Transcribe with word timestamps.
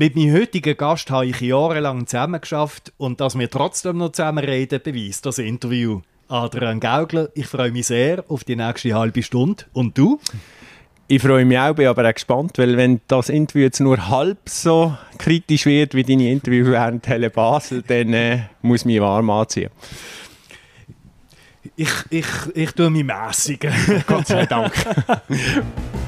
Mit 0.00 0.14
meinem 0.14 0.32
heutigen 0.32 0.76
Gast 0.76 1.10
habe 1.10 1.26
ich 1.26 1.40
jahrelang 1.40 2.06
zusammengeschafft 2.06 2.92
und 2.98 3.20
dass 3.20 3.36
wir 3.36 3.50
trotzdem 3.50 3.96
noch 3.98 4.12
zusammen 4.12 4.44
reden, 4.44 4.80
beweist 4.80 5.26
das 5.26 5.38
Interview. 5.38 6.02
Adrian 6.28 6.78
Gaugler, 6.78 7.30
ich 7.34 7.48
freue 7.48 7.72
mich 7.72 7.88
sehr 7.88 8.24
auf 8.28 8.44
die 8.44 8.54
nächste 8.54 8.94
halbe 8.94 9.24
Stunde. 9.24 9.64
Und 9.72 9.98
du? 9.98 10.20
Ich 11.08 11.20
freue 11.20 11.44
mich 11.44 11.58
auch, 11.58 11.74
bin 11.74 11.88
aber 11.88 12.08
auch 12.08 12.14
gespannt, 12.14 12.58
weil 12.58 12.76
wenn 12.76 13.00
das 13.08 13.28
Interview 13.28 13.62
jetzt 13.62 13.80
nur 13.80 14.08
halb 14.08 14.48
so 14.48 14.96
kritisch 15.18 15.66
wird 15.66 15.96
wie 15.96 16.04
deine 16.04 16.30
Interview 16.30 16.66
während 16.66 17.08
Helle 17.08 17.30
Basel, 17.30 17.82
dann 17.82 18.12
äh, 18.12 18.42
muss 18.62 18.82
ich 18.82 18.86
mich 18.86 19.00
warm 19.00 19.30
anziehen. 19.30 19.70
Ich, 21.74 21.90
ich, 22.10 22.26
ich 22.54 22.70
tue 22.70 22.88
mich 22.88 23.02
mässigen. 23.02 23.74
Gott 24.06 24.28
sei 24.28 24.46
Dank. 24.46 24.72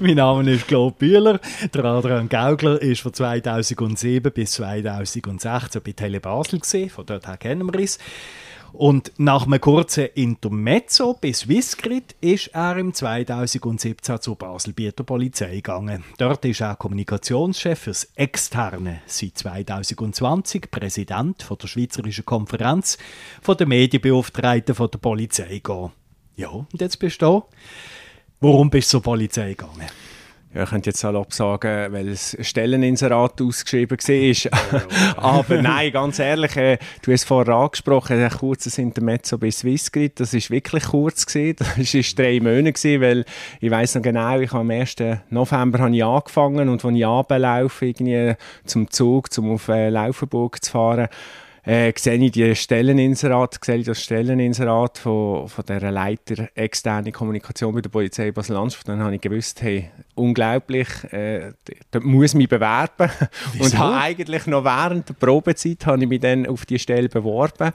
Mein 0.02 0.14
Name 0.16 0.50
ist 0.50 0.66
Claude 0.66 0.96
Bühler. 0.98 1.40
Der 1.74 1.84
Adrian 1.84 2.30
Gaugler 2.30 2.80
ist 2.80 3.02
von 3.02 3.12
2007 3.12 4.32
bis 4.32 4.52
2016 4.52 5.82
bei 5.82 5.92
Tele 5.92 6.20
Basel 6.20 6.60
von 6.88 7.04
dort 7.04 7.26
her 7.26 7.36
kennen 7.36 7.70
wir 7.70 7.80
es. 7.80 7.98
Und 8.72 9.12
nach 9.18 9.44
einem 9.44 9.60
kurzen 9.60 10.06
Intermezzo 10.14 11.18
bei 11.20 11.34
Swissgrid 11.34 12.14
ist 12.22 12.46
er 12.54 12.78
im 12.78 12.94
2017 12.94 14.22
zur 14.22 14.36
Basel-Bieter 14.36 15.04
Polizei 15.04 15.56
gegangen. 15.56 16.02
Dort 16.16 16.46
ist 16.46 16.62
er 16.62 16.76
Kommunikationschef 16.76 17.80
fürs 17.80 18.04
Externe, 18.14 19.02
seit 19.04 19.36
2020 19.36 20.70
Präsident 20.70 21.42
von 21.42 21.58
der 21.58 21.68
Schweizerischen 21.68 22.24
Konferenz 22.24 22.96
von 23.42 23.56
der 23.58 23.66
Medienbeauftragten 23.66 24.74
von 24.74 24.90
der 24.90 24.98
Polizei. 24.98 25.60
Ja, 26.36 26.48
und 26.48 26.80
jetzt 26.80 26.98
bist 26.98 27.20
du 27.20 27.26
da. 27.26 27.42
Warum 28.42 28.70
bist 28.70 28.88
du 28.88 28.96
zur 28.96 29.02
Polizei 29.02 29.50
gegangen? 29.50 29.86
Ja, 30.54 30.62
ich 30.62 30.70
könnte 30.70 30.88
jetzt 30.88 31.00
salopp 31.00 31.34
sagen, 31.34 31.92
weil 31.92 32.08
es 32.08 32.34
Stelleninserat 32.40 33.40
ausgeschrieben 33.42 33.98
war. 33.98 34.82
Aber 35.18 35.60
nein, 35.60 35.92
ganz 35.92 36.18
ehrlich, 36.18 36.56
äh, 36.56 36.78
du 37.02 37.12
hast 37.12 37.24
vorher 37.24 37.54
angesprochen, 37.54 38.18
ein 38.18 38.30
kurzes 38.30 38.78
Intermezzo 38.78 39.36
bei 39.36 39.50
Swissgrid, 39.50 40.18
das 40.18 40.32
war 40.32 40.40
wirklich 40.48 40.84
kurz 40.84 41.26
gewesen. 41.26 41.56
Das 41.76 41.94
war 41.94 42.24
drei 42.24 42.40
Monate 42.40 42.72
gewesen, 42.72 43.02
weil 43.02 43.24
ich 43.60 43.70
weiss 43.70 43.94
noch 43.94 44.02
genau, 44.02 44.40
ich 44.40 44.50
habe 44.52 44.60
am 44.60 44.70
1. 44.70 44.96
November 45.28 45.78
habe 45.80 45.94
ich 45.94 46.02
angefangen 46.02 46.70
und 46.70 46.82
als 46.82 46.96
ich 46.96 47.04
runterlaufe, 47.04 47.86
irgendwie 47.86 48.34
zum 48.64 48.90
Zug, 48.90 49.28
um 49.36 49.52
auf 49.52 49.68
äh, 49.68 49.90
Laufenburg 49.90 50.64
zu 50.64 50.70
fahren, 50.70 51.08
äh, 51.70 51.92
sehe 51.96 52.18
ich 52.18 52.32
die 52.32 52.56
Stelleninserat, 52.56 53.58
sehe 53.64 53.76
ich 53.76 53.86
das 53.86 54.02
Stelleninserat 54.02 54.98
von, 54.98 55.48
von 55.48 55.64
der 55.66 55.92
Leiter 55.92 56.48
externe 56.56 57.12
Kommunikation 57.12 57.72
bei 57.72 57.80
der 57.80 57.90
Polizei 57.90 58.32
Basel-Landschaft. 58.32 58.88
Dann 58.88 58.98
habe 59.00 59.14
ich 59.14 59.20
gewusst, 59.20 59.62
hey, 59.62 59.88
unglaublich, 60.16 60.88
äh, 61.12 61.52
dort 61.92 62.04
muss 62.04 62.32
ich 62.32 62.38
mich 62.38 62.48
bewerben. 62.48 63.08
Wieso? 63.52 63.64
Und 63.64 63.78
habe 63.78 63.96
eigentlich 63.98 64.48
noch 64.48 64.64
während 64.64 65.10
der 65.10 65.14
Probezeit 65.14 65.86
habe 65.86 66.02
ich 66.02 66.08
mich 66.08 66.18
dann 66.18 66.44
auf 66.48 66.66
die 66.66 66.80
Stelle 66.80 67.08
beworben 67.08 67.70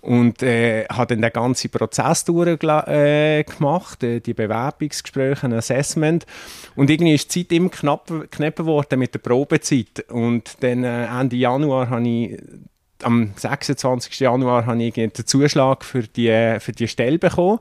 und 0.00 0.42
äh, 0.42 0.86
habe 0.86 1.14
dann 1.14 1.20
den 1.20 1.32
ganzen 1.32 1.70
Prozess 1.70 2.24
durchgemacht, 2.24 4.02
äh, 4.04 4.20
die 4.20 4.32
Bewerbungsgespräche, 4.32 5.44
ein 5.44 5.52
Assessment 5.52 6.24
und 6.76 6.88
irgendwie 6.88 7.12
ist 7.12 7.34
die 7.34 7.46
Zeit 7.46 7.54
immer 7.54 7.68
knapp, 7.68 8.10
knapper 8.30 8.62
geworden 8.62 8.98
mit 8.98 9.12
der 9.12 9.18
Probezeit 9.18 10.02
und 10.08 10.62
dann 10.62 10.82
äh, 10.84 11.06
Ende 11.06 11.36
Januar 11.36 11.90
habe 11.90 12.08
ich 12.08 12.38
am 13.04 13.32
26. 13.36 14.20
Januar 14.20 14.66
habe 14.66 14.82
ich 14.82 14.94
den 14.94 15.14
Zuschlag 15.14 15.84
für 15.84 16.02
die, 16.02 16.56
für 16.60 16.72
die 16.72 16.88
Stelle 16.88 17.18
bekommen 17.18 17.58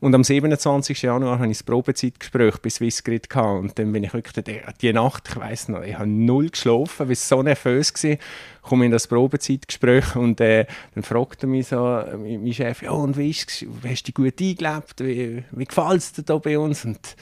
und 0.00 0.14
am 0.14 0.22
27. 0.22 1.00
Januar 1.00 1.38
hatte 1.38 1.50
ich 1.50 1.58
das 1.58 1.62
Probezeitgespräch 1.62 2.58
bei 2.58 2.68
Swissgrid 2.68 3.30
gehabt. 3.30 3.60
und 3.60 3.78
dann 3.78 3.92
bin 3.92 4.04
ich 4.04 4.12
wirklich 4.12 4.44
die, 4.44 4.60
die 4.80 4.92
Nacht, 4.92 5.30
ich 5.30 5.36
weiß 5.36 5.68
noch, 5.68 5.82
ich 5.82 5.94
habe 5.94 6.06
null 6.06 6.50
geschlafen, 6.50 7.08
weil 7.08 7.14
so 7.14 7.42
nervös 7.42 7.92
war, 8.04 8.16
komme 8.60 8.84
in 8.84 8.90
das 8.90 9.08
Probezeitgespräch 9.08 10.14
und 10.16 10.40
äh, 10.40 10.66
dann 10.94 11.04
fragte 11.04 11.46
mich 11.46 11.68
so 11.68 12.02
mein 12.18 12.52
Chef, 12.52 12.82
ja 12.82 12.90
und 12.90 13.16
wie 13.16 13.30
ist, 13.30 13.64
hast 13.86 14.08
du 14.08 14.12
dich 14.12 14.14
gut 14.14 14.40
eingelebt, 14.40 15.00
wie, 15.00 15.44
wie 15.50 15.64
gefällt 15.64 15.98
es 16.00 16.12
dir 16.12 16.22
da 16.22 16.36
bei 16.36 16.58
uns 16.58 16.84
und 16.84 17.16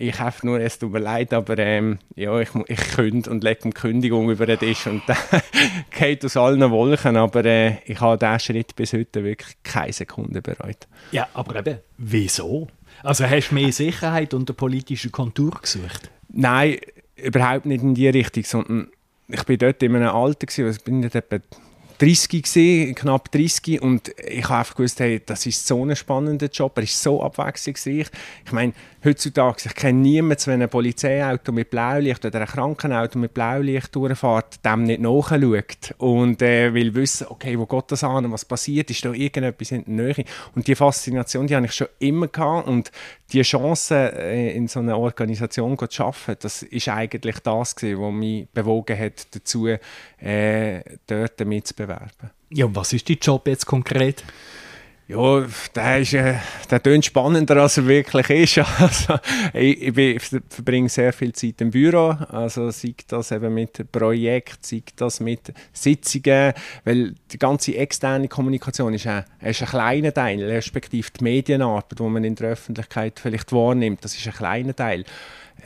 ich 0.00 0.16
habe 0.20 0.36
nur, 0.42 0.60
es 0.60 0.80
mir 0.80 1.00
leid, 1.00 1.34
aber 1.34 1.58
ähm, 1.58 1.98
ja, 2.14 2.38
ich, 2.38 2.50
ich 2.68 2.78
künde 2.94 3.28
und 3.30 3.42
lege 3.42 3.64
eine 3.64 3.72
Kündigung 3.72 4.30
über 4.30 4.46
den 4.46 4.60
Tisch 4.60 4.86
und 4.86 5.02
dann 5.08 5.18
geht 5.90 6.24
aus 6.24 6.36
allen 6.36 6.70
Wolken, 6.70 7.16
aber 7.18 7.44
äh, 7.44 7.78
ich 7.84 8.00
habe 8.00 8.18
diesen 8.18 8.40
Schritt 8.40 8.76
bis 8.76 8.92
heute 8.92 9.24
wirklich 9.24 9.56
keine 9.62 9.92
Sekunde 9.92 10.42
bereut. 10.42 10.86
Ja, 11.12 11.28
aber 11.34 11.56
eben, 11.56 11.78
wieso? 11.96 12.68
Also 13.02 13.24
hast 13.24 13.50
du 13.50 13.54
mehr 13.54 13.72
Sicherheit 13.72 14.34
und 14.34 14.48
eine 14.48 14.54
politische 14.54 15.10
Kontur 15.10 15.50
gesucht? 15.60 16.10
Nein, 16.28 16.78
überhaupt 17.16 17.66
nicht 17.66 17.82
in 17.82 17.94
die 17.94 18.08
Richtung, 18.08 18.44
sondern 18.44 18.88
ich 19.28 19.44
bin 19.44 19.58
dort 19.58 19.82
in 19.82 19.94
einem 19.94 20.08
Alter, 20.08 20.46
gewesen, 20.46 20.70
ich 20.70 20.82
bin 20.82 21.00
nicht 21.00 21.14
etwa 21.14 21.38
30 21.98 22.42
gewesen, 22.44 22.94
knapp 22.94 23.30
30 23.32 23.82
und 23.82 24.12
ich 24.24 24.44
habe 24.44 24.60
einfach 24.60 24.76
gewusst, 24.76 25.00
hey, 25.00 25.20
das 25.24 25.46
ist 25.46 25.66
so 25.66 25.84
ein 25.84 25.96
spannender 25.96 26.46
Job, 26.46 26.76
er 26.76 26.84
ist 26.84 27.02
so 27.02 27.22
abwechslungsreich. 27.22 28.06
Ich 28.44 28.52
meine, 28.52 28.72
heutzutage, 29.04 29.62
ich 29.66 29.74
kenne 29.74 29.98
niemanden, 30.00 30.46
wenn 30.46 30.62
ein 30.62 30.68
Polizeiauto 30.68 31.50
mit 31.50 31.70
Blaulicht 31.70 32.24
oder 32.24 32.40
ein 32.40 32.46
Krankenauto 32.46 33.18
mit 33.18 33.34
Blaulicht 33.34 33.94
durchfährt, 33.94 34.64
dem 34.64 34.84
nicht 34.84 35.00
nachschaut. 35.00 35.94
Und 35.98 36.40
äh, 36.42 36.72
will 36.72 36.94
wissen, 36.94 37.26
okay, 37.30 37.58
wo 37.58 37.66
geht 37.66 37.84
das 37.88 38.04
an, 38.04 38.30
was 38.30 38.44
passiert, 38.44 38.90
ist 38.90 39.04
da 39.04 39.12
irgendetwas 39.12 39.72
in 39.72 39.84
der 39.84 39.94
Nähe. 39.94 40.24
Und 40.54 40.66
die 40.66 40.74
Faszination, 40.74 41.46
die 41.46 41.56
habe 41.56 41.66
ich 41.66 41.74
schon 41.74 41.88
immer 41.98 42.28
gehabt. 42.28 42.68
Und 42.68 42.92
die 43.32 43.42
Chance, 43.42 43.94
äh, 43.94 44.56
in 44.56 44.68
so 44.68 44.80
einer 44.80 44.98
Organisation 44.98 45.76
zu 45.78 46.04
arbeiten, 46.04 46.36
das 46.40 46.62
ist 46.62 46.88
eigentlich 46.88 47.40
das 47.40 47.76
gewesen, 47.76 48.00
was 48.00 48.12
mich 48.12 48.48
bewogen 48.48 48.98
hat, 48.98 49.34
dazu 49.34 49.66
äh, 49.66 50.80
dort 51.06 51.44
mitzubewerben 51.44 51.98
bewerben. 52.08 52.30
Ja, 52.50 52.66
und 52.66 52.76
was 52.76 52.92
ist 52.92 53.08
dein 53.08 53.18
Job 53.20 53.46
jetzt 53.46 53.66
konkret? 53.66 54.24
Ja, 55.10 55.42
der, 55.74 56.00
ist, 56.00 56.12
äh, 56.12 56.34
der 56.70 56.80
klingt 56.80 57.06
spannender, 57.06 57.56
als 57.56 57.78
er 57.78 57.86
wirklich 57.86 58.28
ist. 58.28 58.58
Also, 58.78 59.18
ich, 59.54 59.80
ich, 59.80 59.94
bin, 59.94 60.20
verbringe 60.50 60.90
sehr 60.90 61.14
viel 61.14 61.32
Zeit 61.32 61.62
im 61.62 61.70
Büro, 61.70 62.10
also 62.28 62.70
sei 62.70 62.94
das 63.06 63.32
eben 63.32 63.54
mit 63.54 63.90
Projekten, 63.90 64.58
sei 64.60 64.82
das 64.96 65.20
mit 65.20 65.54
Sitzungen, 65.72 66.52
weil 66.84 67.14
die 67.32 67.38
ganze 67.38 67.74
externe 67.76 68.28
Kommunikation 68.28 68.92
ist 68.92 69.06
ein, 69.06 69.24
ist 69.40 69.62
ein 69.62 69.68
kleiner 69.68 70.12
Teil, 70.12 70.44
respektive 70.44 71.08
die 71.18 71.24
Medienarbeit, 71.24 71.98
die 71.98 72.02
man 72.02 72.24
in 72.24 72.34
der 72.34 72.50
Öffentlichkeit 72.50 73.18
vielleicht 73.18 73.50
wahrnimmt, 73.50 74.04
das 74.04 74.14
ist 74.14 74.26
ein 74.26 74.34
kleiner 74.34 74.76
Teil. 74.76 75.04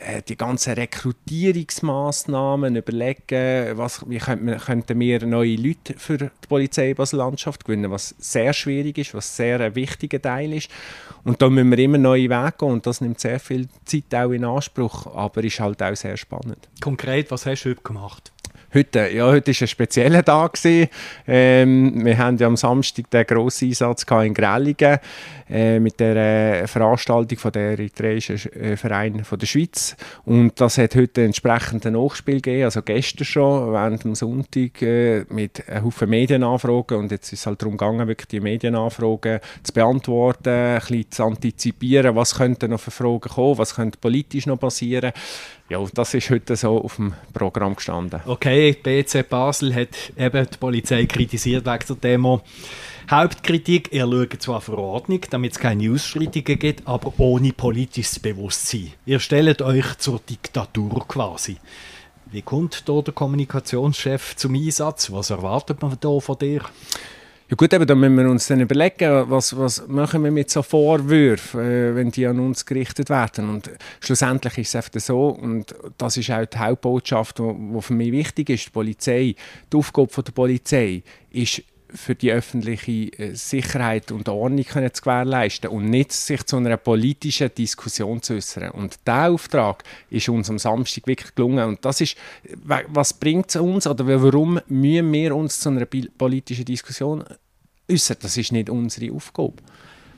Äh, 0.05 0.21
die 0.23 0.35
ganzen 0.35 0.73
Rekrutierungsmaßnahmen 0.73 2.75
überlegen, 2.75 3.77
was, 3.77 4.03
wie 4.09 4.17
könnten 4.17 4.57
könnten 4.57 4.99
wir 4.99 5.25
neue 5.25 5.55
Leute 5.55 5.93
für 5.97 6.17
die 6.17 6.29
Polizei 6.47 6.93
Basel-Landschaft 6.93 7.63
gewinnen, 7.65 7.89
was 7.91 8.15
sehr 8.17 8.51
schwierig 8.53 8.97
ist, 8.97 9.13
was 9.13 9.37
sehr 9.37 9.61
ein 9.61 9.75
wichtiger 9.75 10.21
Teil 10.21 10.53
ist. 10.53 10.69
Und 11.23 11.41
da 11.41 11.49
müssen 11.49 11.71
wir 11.71 11.79
immer 11.79 11.97
neue 11.97 12.29
Wege 12.29 12.53
gehen 12.57 12.71
und 12.71 12.85
das 12.85 12.99
nimmt 13.01 13.19
sehr 13.19 13.39
viel 13.39 13.67
Zeit 13.85 14.13
auch 14.13 14.31
in 14.31 14.43
Anspruch, 14.43 15.07
aber 15.15 15.43
ist 15.43 15.59
halt 15.59 15.81
auch 15.81 15.95
sehr 15.95 16.17
spannend. 16.17 16.69
Konkret, 16.81 17.31
was 17.31 17.45
hast 17.45 17.63
du 17.63 17.69
heute 17.69 17.81
gemacht? 17.81 18.33
Heute, 18.75 19.07
ja, 19.09 19.27
heute 19.27 19.51
war 19.51 19.61
ein 19.61 19.67
spezieller 19.67 20.25
Tag. 20.25 20.57
Ähm, 21.27 22.03
wir 22.03 22.17
haben 22.17 22.37
ja 22.37 22.47
am 22.47 22.57
Samstag 22.57 23.07
den 23.11 23.23
grossen 23.23 23.67
Einsatz 23.67 24.03
in 24.09 24.33
Grellingen 24.33 24.97
äh, 25.47 25.79
mit 25.79 25.99
der 25.99 26.15
äh, 26.63 26.67
Veranstaltung 26.67 27.37
von 27.37 27.51
der 27.51 27.73
eritreischen 27.73 28.37
äh, 28.53 28.75
Verein 28.75 29.23
von 29.23 29.37
der 29.37 29.45
Schweiz. 29.45 29.95
Und 30.25 30.59
das 30.59 30.79
hat 30.79 30.95
heute 30.95 31.21
ein 31.21 31.25
entsprechendes 31.27 31.91
Nachspiel 31.91 32.41
gegeben, 32.41 32.63
also 32.63 32.81
gestern 32.81 33.25
schon, 33.25 33.73
während 33.73 34.03
dem 34.05 34.15
Sonntag, 34.15 34.81
äh, 34.81 35.25
mit 35.29 35.69
einem 35.69 35.85
Haufen 35.85 36.09
Medienanfragen. 36.09 36.97
Und 36.97 37.11
jetzt 37.11 37.31
ist 37.31 37.41
es 37.41 37.45
halt 37.45 37.61
darum 37.61 37.77
gegangen, 37.77 38.07
wirklich 38.07 38.29
die 38.29 38.39
Medienanfragen 38.39 39.39
zu 39.61 39.73
beantworten, 39.73 40.49
ein 40.49 40.79
bisschen 40.79 41.11
zu 41.11 41.23
antizipieren, 41.25 42.15
was 42.15 42.35
könnte 42.35 42.67
noch 42.67 42.79
für 42.79 42.89
Fragen 42.89 43.19
kommen, 43.19 43.59
was 43.59 43.75
könnte 43.75 43.99
politisch 43.99 44.47
noch 44.47 44.59
passieren. 44.59 45.11
Ja, 45.73 45.83
das 45.91 46.13
ist 46.13 46.29
heute 46.29 46.55
so 46.55 46.79
auf 46.83 46.97
dem 46.97 47.15
Programm 47.33 47.75
gestanden. 47.75 48.21
Okay, 48.27 48.73
BC 48.73 49.27
Basel 49.27 49.73
hat 49.73 49.89
eben 50.15 50.47
die 50.47 50.57
Polizei 50.59 51.07
kritisiert 51.07 51.65
wegen 51.65 51.83
der 51.89 51.95
Demo. 51.95 52.41
Hauptkritik, 53.09 53.91
ihr 53.91 54.03
schaut 54.03 54.39
zwar 54.39 54.61
Verordnung, 54.61 55.21
damit 55.31 55.53
es 55.53 55.59
keine 55.59 55.91
Ausschreitungen 55.91 56.59
gibt, 56.59 56.87
aber 56.87 57.11
ohne 57.17 57.53
politisches 57.53 58.19
Bewusstsein. 58.19 58.93
Ihr 59.07 59.19
stellt 59.19 59.63
euch 59.63 59.97
zur 59.97 60.19
Diktatur 60.19 61.07
quasi. 61.07 61.57
Wie 62.27 62.43
kommt 62.43 62.87
da 62.87 63.01
der 63.01 63.15
Kommunikationschef 63.15 64.35
zum 64.35 64.53
Einsatz? 64.53 65.11
Was 65.11 65.31
erwartet 65.31 65.81
man 65.81 65.97
da 65.99 66.19
von 66.19 66.37
dir? 66.37 66.61
Ja 67.49 67.55
gut, 67.57 67.73
eben, 67.73 67.85
da 67.85 67.93
müssen 67.93 68.17
wir 68.17 68.29
uns 68.29 68.47
dann 68.47 68.61
überlegen, 68.61 69.29
was, 69.29 69.57
was 69.57 69.85
machen 69.87 70.23
wir 70.23 70.31
mit 70.31 70.49
so 70.49 70.63
Vorwürfen, 70.63 71.59
äh, 71.59 71.95
wenn 71.95 72.09
die 72.09 72.25
an 72.25 72.39
uns 72.39 72.65
gerichtet 72.65 73.09
werden. 73.09 73.49
Und 73.49 73.69
schlussendlich 73.99 74.57
ist 74.59 74.69
es 74.69 74.75
einfach 74.75 74.99
so, 75.01 75.27
und 75.27 75.75
das 75.97 76.15
ist 76.15 76.31
auch 76.31 76.45
die 76.45 76.57
Hauptbotschaft, 76.57 77.39
die 77.39 77.81
für 77.81 77.93
mich 77.93 78.11
wichtig 78.13 78.49
ist, 78.49 78.67
die 78.67 78.71
Polizei, 78.71 79.35
die 79.71 79.77
Aufgabe 79.77 80.23
der 80.23 80.31
Polizei 80.31 81.03
ist 81.31 81.63
für 81.93 82.15
die 82.15 82.31
öffentliche 82.31 82.91
äh, 82.91 83.35
Sicherheit 83.35 84.11
und 84.11 84.27
Ordnung 84.29 84.63
können 84.65 84.93
zu 84.93 85.01
gewährleisten 85.01 85.69
und 85.69 85.89
nicht 85.89 86.11
sich 86.11 86.43
zu 86.43 86.57
einer 86.57 86.77
politischen 86.77 87.53
Diskussion 87.53 88.21
zu 88.21 88.33
äußern. 88.33 88.71
Und 88.71 88.99
dieser 89.05 89.29
Auftrag 89.29 89.83
ist 90.09 90.29
uns 90.29 90.49
am 90.49 90.59
Samstag 90.59 91.07
wirklich 91.07 91.35
gelungen. 91.35 91.67
Und 91.67 91.85
das 91.85 92.01
ist, 92.01 92.17
was 92.87 93.13
bringt 93.13 93.49
es 93.49 93.55
uns 93.55 93.87
oder 93.87 94.05
warum 94.07 94.59
müssen 94.67 95.13
wir 95.13 95.35
uns 95.35 95.59
zu 95.59 95.69
einer 95.69 95.85
politischen 95.85 96.65
Diskussion 96.65 97.23
äußern? 97.89 98.17
Das 98.21 98.37
ist 98.37 98.51
nicht 98.51 98.69
unsere 98.69 99.13
Aufgabe. 99.13 99.55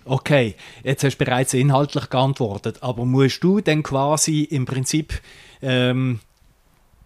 Okay, 0.08 0.56
jetzt 0.84 1.04
hast 1.04 1.18
du 1.18 1.26
bereits 1.26 1.56
inhaltlich 1.56 2.10
geantwortet, 2.10 2.78
aber 2.82 3.06
musst 3.06 3.44
du 3.44 3.60
denn 3.60 3.82
quasi 3.82 4.44
im 4.44 4.66
Prinzip 4.66 5.20
ähm, 5.64 6.20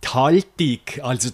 die 0.04 0.08
Haltung, 0.10 0.80
also 1.02 1.30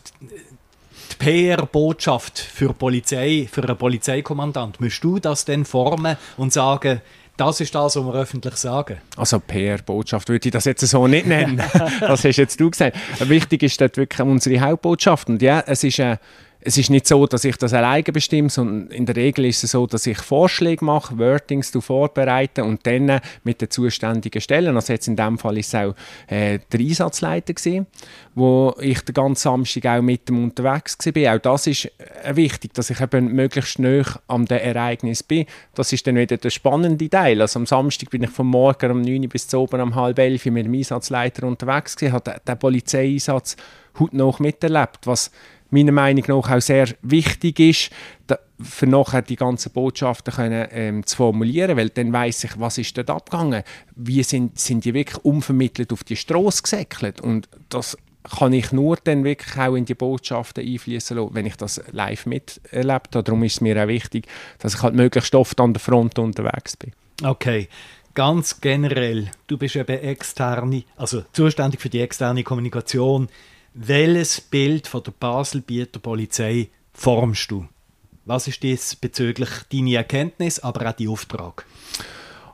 die 1.22 1.26
PR-Botschaft 1.26 2.40
für 2.40 2.74
Polizei, 2.74 3.48
für 3.52 3.64
einen 3.64 3.78
Polizeikommandant, 3.78 4.80
musst 4.80 5.04
du 5.04 5.20
das 5.20 5.46
denn 5.46 5.66
formen 5.66 6.18
und 6.38 6.54
sagen, 6.54 7.02
das 7.38 7.60
ist 7.60 7.76
das, 7.76 7.98
was 7.98 8.06
wir 8.06 8.14
öffentlich 8.14 8.56
sagen. 8.56 8.98
Also 9.18 9.40
PR-Botschaft 9.40 10.30
würde 10.30 10.48
ich 10.48 10.54
das 10.54 10.66
jetzt 10.66 10.86
so 10.88 11.08
nicht 11.08 11.28
nennen. 11.28 11.62
das 12.00 12.24
hast 12.24 12.38
jetzt 12.38 12.60
du 12.60 12.72
gesagt. 12.72 12.98
Wichtig 13.20 13.64
ist 13.64 13.82
dort 13.82 13.98
wirklich 13.98 14.22
unsere 14.22 14.60
Hauptbotschaft. 14.62 15.28
Und 15.28 15.42
ja, 15.42 15.62
es 15.68 15.84
ist, 15.84 16.00
äh, 16.00 16.18
es 16.66 16.80
ist 16.80 16.90
nicht 16.90 17.08
so, 17.08 17.28
dass 17.28 17.46
ich 17.46 17.58
das 17.58 17.74
alleine 17.74 18.04
bestimme, 18.04 18.50
sondern 18.50 18.90
in 18.90 19.06
der 19.06 19.16
Regel 19.16 19.46
ist 19.46 19.64
es 19.64 19.72
so, 19.72 19.86
dass 19.86 20.08
ich 20.08 20.18
Vorschläge 20.18 20.84
mache, 20.84 21.18
Wordings 21.20 21.72
vorbereite 21.80 22.64
und 22.64 22.86
dann 22.88 23.22
mit 23.44 23.62
den 23.62 23.70
zuständigen 23.70 24.42
Stellen, 24.42 24.76
also 24.76 24.92
jetzt 24.92 25.08
in 25.08 25.16
dem 25.16 25.38
Fall 25.38 25.60
ist 25.60 25.68
es 25.68 25.76
auch 25.76 25.96
äh, 26.28 26.60
der 26.72 26.80
Einsatzleiter 26.80 27.54
gewesen, 27.54 27.86
wo 28.34 28.76
ich 28.80 29.00
den 29.02 29.14
ganzen 29.14 29.44
Samstag 29.44 29.86
auch 29.86 30.02
mit 30.02 30.28
dem 30.28 30.44
unterwegs 30.44 30.98
war. 31.00 31.36
Auch 31.36 31.40
das 31.40 31.68
ist 31.68 31.86
äh, 31.86 32.36
wichtig, 32.36 32.74
dass 32.74 32.90
ich 32.90 33.00
eben 33.00 33.34
möglichst 33.34 33.78
nah 33.78 34.04
am 34.28 34.46
Ereignis 34.48 35.22
bin. 35.22 35.46
Das 35.76 35.94
ist 35.94 36.08
dann 36.08 36.16
wieder 36.16 36.38
der 36.38 36.50
spannende 36.50 37.10
Teil. 37.10 37.42
Also 37.42 37.60
am 37.60 37.68
Samstag 37.68 38.10
bin 38.10 38.24
ich 38.24 38.32
von 38.32 38.48
morgen 38.48 38.92
um 38.92 39.02
9 39.02 39.30
bis 39.30 39.48
zu 39.48 39.60
oben 39.60 39.82
um 39.82 39.94
halb 39.94 40.18
11 40.18 40.46
mit 40.46 40.66
dem 40.66 40.74
Einsatzleiter 40.74 41.46
unterwegs 41.46 41.96
gewesen, 41.96 42.14
habe 42.14 42.42
den 42.48 42.58
Polizeieinsatz 42.58 43.56
heute 44.00 44.18
noch 44.18 44.40
miterlebt, 44.40 45.00
was 45.06 45.32
meiner 45.76 45.92
Meinung 45.92 46.24
nach 46.28 46.52
auch 46.52 46.62
sehr 46.62 46.88
wichtig 47.02 47.60
ist, 47.60 47.90
da, 48.28 48.38
für 48.62 48.88
nachher 48.88 49.22
die 49.22 49.36
ganzen 49.36 49.72
Botschaften 49.72 50.34
können, 50.34 50.68
ähm, 50.72 51.06
zu 51.06 51.18
formulieren, 51.18 51.78
weil 51.78 51.90
dann 51.90 52.12
weiß 52.12 52.46
ich, 52.46 52.60
was 52.60 52.78
ist 52.78 52.98
dort 52.98 53.10
abgegangen, 53.10 53.64
wie 53.96 54.24
sind, 54.24 54.58
sind 54.60 54.86
die 54.86 54.94
wirklich 54.94 55.24
unvermittelt 55.24 55.92
auf 55.92 56.04
die 56.04 56.16
Straße 56.16 56.64
gesäckelt 56.64 57.22
und 57.22 57.50
das 57.70 57.98
kann 58.24 58.54
ich 58.54 58.72
nur 58.72 58.98
dann 59.04 59.24
wirklich 59.24 59.58
auch 59.58 59.76
in 59.76 59.86
die 59.86 59.94
Botschaften 59.94 60.66
einfließen 60.66 61.16
lassen, 61.16 61.36
wenn 61.36 61.46
ich 61.46 61.58
das 61.58 61.82
live 61.92 62.26
miterlebt 62.26 63.16
habe. 63.16 63.24
Darum 63.24 63.44
ist 63.44 63.54
es 63.54 63.62
mir 63.62 63.82
auch 63.82 63.88
wichtig, 63.88 64.28
dass 64.60 64.76
ich 64.76 64.82
halt 64.82 64.96
möglichst 64.96 65.36
oft 65.36 65.60
an 65.60 65.74
der 65.74 65.80
Front 65.80 66.18
unterwegs 66.18 66.76
bin. 66.76 66.92
Okay, 67.24 67.70
ganz 68.16 68.62
generell, 68.62 69.30
du 69.48 69.58
bist 69.58 69.76
eben 69.76 70.00
externe, 70.00 70.84
also 70.96 71.24
zuständig 71.34 71.82
für 71.82 71.90
die 71.90 72.02
externe 72.02 72.44
Kommunikation 72.44 73.30
welches 73.76 74.40
Bild 74.40 74.88
von 74.88 75.04
der 75.04 75.12
Baselbieter 75.12 76.00
Polizei 76.00 76.70
formst 76.94 77.52
du? 77.52 77.68
Was 78.24 78.48
ist 78.48 78.64
das 78.64 78.96
bezüglich 78.96 79.50
deiner 79.72 79.98
Erkenntnis, 79.98 80.60
aber 80.60 80.90
auch 80.90 80.94
dein 80.94 81.10
Auftrag? 81.10 81.66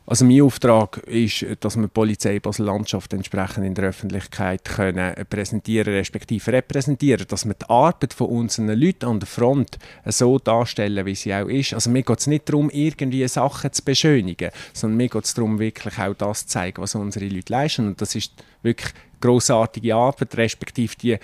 Also 0.08 0.26
mein 0.26 0.42
Auftrag 0.42 0.98
ist, 1.06 1.46
dass 1.60 1.78
wir 1.78 1.84
die 1.84 1.88
Polizei 1.90 2.40
Basel-Landschaft 2.40 3.14
entsprechend 3.14 3.66
in 3.66 3.76
der 3.76 3.90
Öffentlichkeit 3.90 4.66
können 4.66 5.14
präsentieren 5.30 5.94
respektive 5.94 6.52
repräsentieren, 6.52 7.28
dass 7.28 7.46
wir 7.46 7.54
die 7.54 7.70
Arbeit 7.70 8.14
von 8.14 8.28
unseren 8.28 8.70
Leuten 8.70 9.06
an 9.06 9.20
der 9.20 9.28
Front 9.28 9.78
so 10.06 10.40
darstellen, 10.40 11.06
wie 11.06 11.16
sie 11.16 11.36
auch 11.36 11.48
ist. 11.48 11.76
Also 11.76 11.92
mir 11.92 12.02
geht 12.02 12.20
es 12.20 12.28
nicht 12.28 12.50
darum, 12.50 12.72
irgendwie 12.72 13.26
Sachen 13.28 13.72
zu 13.72 13.84
beschönigen, 13.86 14.50
sondern 14.74 14.98
mir 14.98 15.08
geht 15.08 15.24
es 15.24 15.36
darum, 15.36 15.60
wirklich 15.60 15.98
auch 16.00 16.16
das 16.16 16.42
zu 16.42 16.48
zeigen, 16.48 16.82
was 16.82 16.96
unsere 16.96 17.28
Leute 17.28 17.54
leisten. 17.54 17.88
Und 17.88 18.02
das 18.02 18.16
ist 18.16 18.34
wirklich 18.64 18.92
großartige 19.22 19.96
Arbeit, 19.96 20.38
respektive 20.38 20.96
die 20.96 21.20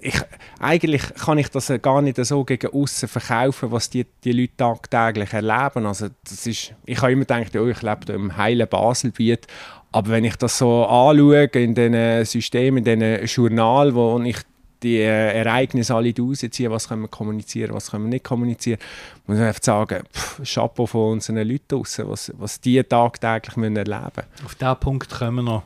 ich, 0.00 0.20
eigentlich 0.60 1.02
kann 1.14 1.38
ich 1.38 1.48
das 1.48 1.72
gar 1.80 2.02
nicht 2.02 2.22
so 2.24 2.44
gegen 2.44 2.70
außen 2.72 3.08
verkaufen, 3.08 3.70
was 3.70 3.90
die, 3.90 4.06
die 4.24 4.32
Leute 4.32 4.56
tagtäglich 4.56 5.32
erleben. 5.32 5.86
Also 5.86 6.08
das 6.24 6.46
ist, 6.46 6.74
ich 6.84 7.00
habe 7.00 7.12
immer 7.12 7.22
gedacht, 7.24 7.54
ja, 7.54 7.64
ich 7.64 7.82
lebe 7.82 8.12
im 8.12 8.36
heilen 8.36 8.68
Baselbiet, 8.68 9.46
aber 9.92 10.10
wenn 10.10 10.24
ich 10.24 10.36
das 10.36 10.58
so 10.58 10.84
anschaue 10.84 11.44
in 11.44 11.74
diesen 11.74 12.24
Systemen, 12.24 12.84
in 12.84 13.00
diesen 13.00 13.26
Journalen, 13.26 13.94
wo 13.94 14.20
ich 14.20 14.38
die 14.82 14.98
äh, 14.98 15.38
Ereignisse 15.38 15.94
alle 15.94 16.14
rausziehe, 16.16 16.70
was 16.70 16.88
können 16.88 17.02
wir 17.02 17.08
kommunizieren, 17.08 17.74
was 17.74 17.90
können 17.90 18.04
wir 18.04 18.10
nicht 18.10 18.24
kommunizieren, 18.24 18.78
muss 19.26 19.38
ich 19.38 19.42
einfach 19.42 19.62
sagen, 19.62 20.04
pff, 20.12 20.42
Chapeau 20.44 20.86
von 20.86 21.12
unseren 21.12 21.38
Leuten 21.38 21.64
draussen, 21.68 22.08
was, 22.08 22.32
was 22.36 22.60
die 22.60 22.82
tagtäglich 22.84 23.56
erleben 23.56 23.74
müssen. 23.74 24.44
Auf 24.44 24.54
diesen 24.54 24.76
Punkt 24.76 25.10
kommen 25.10 25.36
wir 25.36 25.42
noch. 25.42 25.62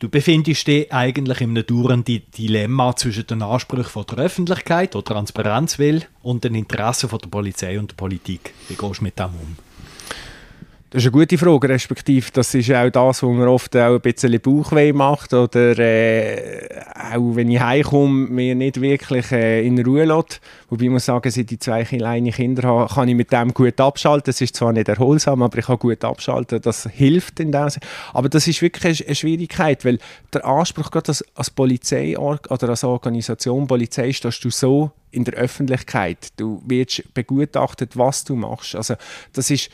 Du 0.00 0.08
befindest 0.08 0.66
dich 0.66 0.90
eigentlich 0.90 1.42
in 1.42 1.50
einem 1.50 1.66
dauernden 1.66 2.22
Dilemma 2.38 2.96
zwischen 2.96 3.26
den 3.26 3.42
Ansprüchen 3.42 4.06
der 4.08 4.24
Öffentlichkeit, 4.24 4.94
die 4.94 5.02
Transparenz 5.02 5.78
will, 5.78 6.06
und 6.22 6.42
den 6.42 6.54
Interessen 6.54 7.10
der 7.10 7.28
Polizei 7.28 7.78
und 7.78 7.90
der 7.90 7.96
Politik. 7.96 8.54
Wie 8.68 8.76
gehst 8.76 9.00
du 9.00 9.04
mit 9.04 9.18
dem 9.18 9.26
um? 9.26 9.69
Das 10.92 11.04
ist 11.04 11.06
eine 11.06 11.20
gute 11.20 11.38
Frage, 11.38 11.68
respektive 11.68 12.32
das 12.32 12.52
ist 12.52 12.72
auch 12.72 12.90
das, 12.90 13.22
was 13.22 13.30
mir 13.30 13.48
oft 13.48 13.76
auch 13.76 13.94
ein 13.94 14.00
bisschen 14.00 14.40
Bauchweh 14.40 14.92
macht 14.92 15.32
oder 15.32 15.78
äh, 15.78 16.82
auch 17.14 17.36
wenn 17.36 17.48
ich 17.48 17.60
heimkomme, 17.60 18.26
mir 18.26 18.56
nicht 18.56 18.80
wirklich 18.80 19.30
äh, 19.30 19.64
in 19.64 19.80
Ruhe 19.84 20.04
lässt. 20.04 20.40
Wobei 20.68 20.86
ich 20.86 20.90
muss 20.90 21.04
sagen, 21.04 21.30
seit 21.30 21.52
ich 21.52 21.60
zwei 21.60 21.84
kleine 21.84 22.32
Kinder 22.32 22.66
habe, 22.66 22.92
kann 22.92 23.06
ich 23.06 23.14
mit 23.14 23.30
dem 23.30 23.54
gut 23.54 23.80
abschalten. 23.80 24.24
Das 24.26 24.40
ist 24.40 24.56
zwar 24.56 24.72
nicht 24.72 24.88
erholsam, 24.88 25.44
aber 25.44 25.58
ich 25.58 25.66
kann 25.66 25.78
gut 25.78 26.04
abschalten. 26.04 26.60
Das 26.60 26.88
hilft 26.92 27.38
in 27.38 27.52
dem 27.52 27.68
Sinne. 27.68 27.86
Aber 28.12 28.28
das 28.28 28.48
ist 28.48 28.60
wirklich 28.60 29.06
eine 29.06 29.14
Schwierigkeit, 29.14 29.84
weil 29.84 30.00
der 30.34 30.44
Anspruch 30.44 30.90
gerade 30.90 31.10
als, 31.10 31.24
als 31.36 31.50
Polizei 31.50 32.18
oder 32.18 32.68
als 32.68 32.82
Organisation 32.82 33.68
Polizei 33.68 34.12
stehst 34.12 34.44
du 34.44 34.50
so 34.50 34.90
in 35.12 35.22
der 35.22 35.34
Öffentlichkeit. 35.34 36.30
Du 36.36 36.60
wirst 36.66 37.14
begutachtet, 37.14 37.96
was 37.96 38.24
du 38.24 38.34
machst. 38.34 38.74
Also 38.74 38.94
das 39.32 39.50
ist 39.50 39.70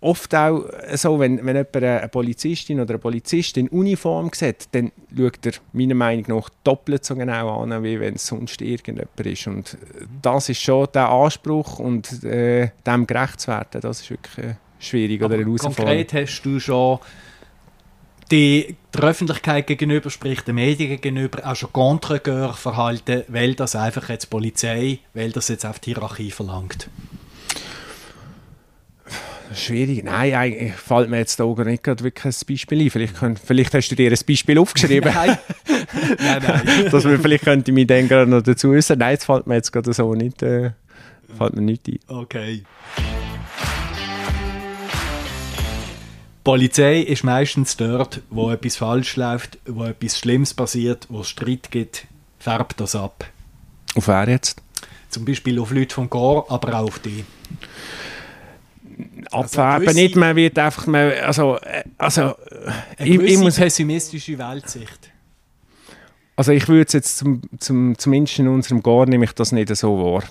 oft 0.00 0.34
auch 0.34 0.64
so, 0.94 1.18
wenn, 1.18 1.44
wenn 1.44 1.56
jemand 1.56 1.76
eine 1.76 2.08
Polizistin 2.08 2.80
oder 2.80 2.94
eine 2.94 2.98
Polizist 2.98 3.56
in 3.56 3.68
Uniform 3.68 4.30
sieht, 4.32 4.68
dann 4.72 4.92
schaut 5.16 5.46
er 5.46 5.52
meiner 5.72 5.94
Meinung 5.94 6.24
nach 6.28 6.50
doppelt 6.64 7.04
so 7.04 7.14
genau 7.14 7.60
an, 7.60 7.82
wie 7.82 7.98
wenn 7.98 8.14
es 8.14 8.26
sonst 8.26 8.60
irgendjemand 8.60 9.18
ist. 9.20 9.46
Und 9.46 9.76
das 10.22 10.48
ist 10.48 10.60
schon 10.60 10.88
der 10.94 11.08
Anspruch 11.08 11.78
und 11.78 12.22
äh, 12.24 12.70
dem 12.86 13.06
gerecht 13.06 13.40
zu 13.40 13.48
werden, 13.48 13.80
das 13.80 14.02
ist 14.02 14.10
wirklich 14.10 14.38
äh, 14.46 14.54
schwierig 14.78 15.22
oder 15.22 15.42
Konkret 15.42 16.12
hast 16.12 16.42
du 16.42 16.60
schon 16.60 16.98
die, 18.30 18.76
der 18.92 19.04
Öffentlichkeit 19.04 19.66
gegenüber, 19.66 20.10
sprich 20.10 20.40
den 20.42 20.56
Medien 20.56 20.90
gegenüber, 20.90 21.48
auch 21.48 21.54
schon 21.54 21.72
Contregeur 21.72 22.54
verhalten, 22.54 23.22
weil 23.28 23.54
das 23.54 23.76
einfach 23.76 24.08
jetzt 24.08 24.30
Polizei, 24.30 24.98
weil 25.14 25.30
das 25.30 25.48
jetzt 25.48 25.64
auf 25.64 25.78
die 25.78 25.94
Hierarchie 25.94 26.30
verlangt. 26.30 26.88
Schwierig. 29.54 30.04
Nein, 30.04 30.34
eigentlich 30.34 30.72
fällt 30.74 31.08
mir 31.08 31.18
jetzt 31.18 31.38
da 31.38 31.44
nicht 31.44 31.82
gerade 31.82 32.04
wirklich 32.04 32.24
ein 32.24 32.46
Beispiel 32.48 32.80
ein. 32.82 32.90
Vielleicht, 32.90 33.16
könnt, 33.16 33.38
vielleicht 33.38 33.74
hast 33.74 33.88
du 33.88 33.94
dir 33.94 34.10
ein 34.10 34.18
Beispiel 34.26 34.58
aufgeschrieben. 34.58 35.12
nein. 35.12 35.38
nein, 36.18 36.42
nein. 36.46 36.88
Dass 36.90 37.04
wir, 37.04 37.18
vielleicht 37.18 37.44
könnte 37.44 37.70
ich 37.70 37.74
mich 37.74 37.86
dann 37.86 38.08
gerade 38.08 38.30
noch 38.30 38.42
dazu 38.42 38.70
äußern. 38.70 38.98
Nein, 38.98 39.12
jetzt 39.12 39.24
fällt 39.24 39.46
mir 39.46 39.54
jetzt 39.54 39.72
gerade 39.72 39.92
so 39.92 40.14
nicht, 40.14 40.42
äh, 40.42 40.72
fällt 41.36 41.54
mir 41.54 41.62
nicht 41.62 41.88
ein. 41.88 41.98
Okay. 42.08 42.62
Die 46.38 46.50
Polizei 46.50 47.00
ist 47.00 47.24
meistens 47.24 47.76
dort, 47.76 48.22
wo 48.30 48.50
etwas 48.50 48.76
falsch 48.76 49.16
läuft, 49.16 49.58
wo 49.66 49.84
etwas 49.84 50.18
Schlimmes 50.18 50.54
passiert, 50.54 51.06
wo 51.08 51.20
es 51.20 51.28
Streit 51.28 51.70
gibt, 51.72 52.06
färbt 52.38 52.80
das 52.80 52.94
ab. 52.94 53.24
Auf 53.96 54.06
wer 54.06 54.28
jetzt? 54.28 54.62
Zum 55.08 55.24
Beispiel 55.24 55.58
auf 55.58 55.72
Leute 55.72 55.94
vom 55.94 56.08
Chor, 56.08 56.50
aber 56.50 56.78
auch 56.78 56.84
auf 56.84 56.98
die 57.00 57.24
also 59.40 59.92
nicht, 59.92 60.16
man 60.16 60.36
wird 60.36 60.58
einfach, 60.58 60.86
man, 60.86 61.12
also, 61.22 61.56
äh, 61.58 61.84
also 61.98 62.34
eine 62.98 63.08
ich, 63.08 63.20
ich 63.20 63.38
muss, 63.38 63.56
pessimistische 63.56 64.38
Weltsicht. 64.38 65.10
Also 66.36 66.52
ich 66.52 66.68
würde 66.68 66.84
es 66.86 66.92
jetzt 66.92 67.16
zum, 67.16 67.42
zum, 67.58 67.98
zumindest 67.98 68.38
in 68.38 68.48
unserem 68.48 68.82
Gar 68.82 69.06
nehme 69.06 69.24
ich 69.24 69.32
das 69.32 69.52
nicht 69.52 69.74
so 69.74 69.98
wahr. 69.98 70.22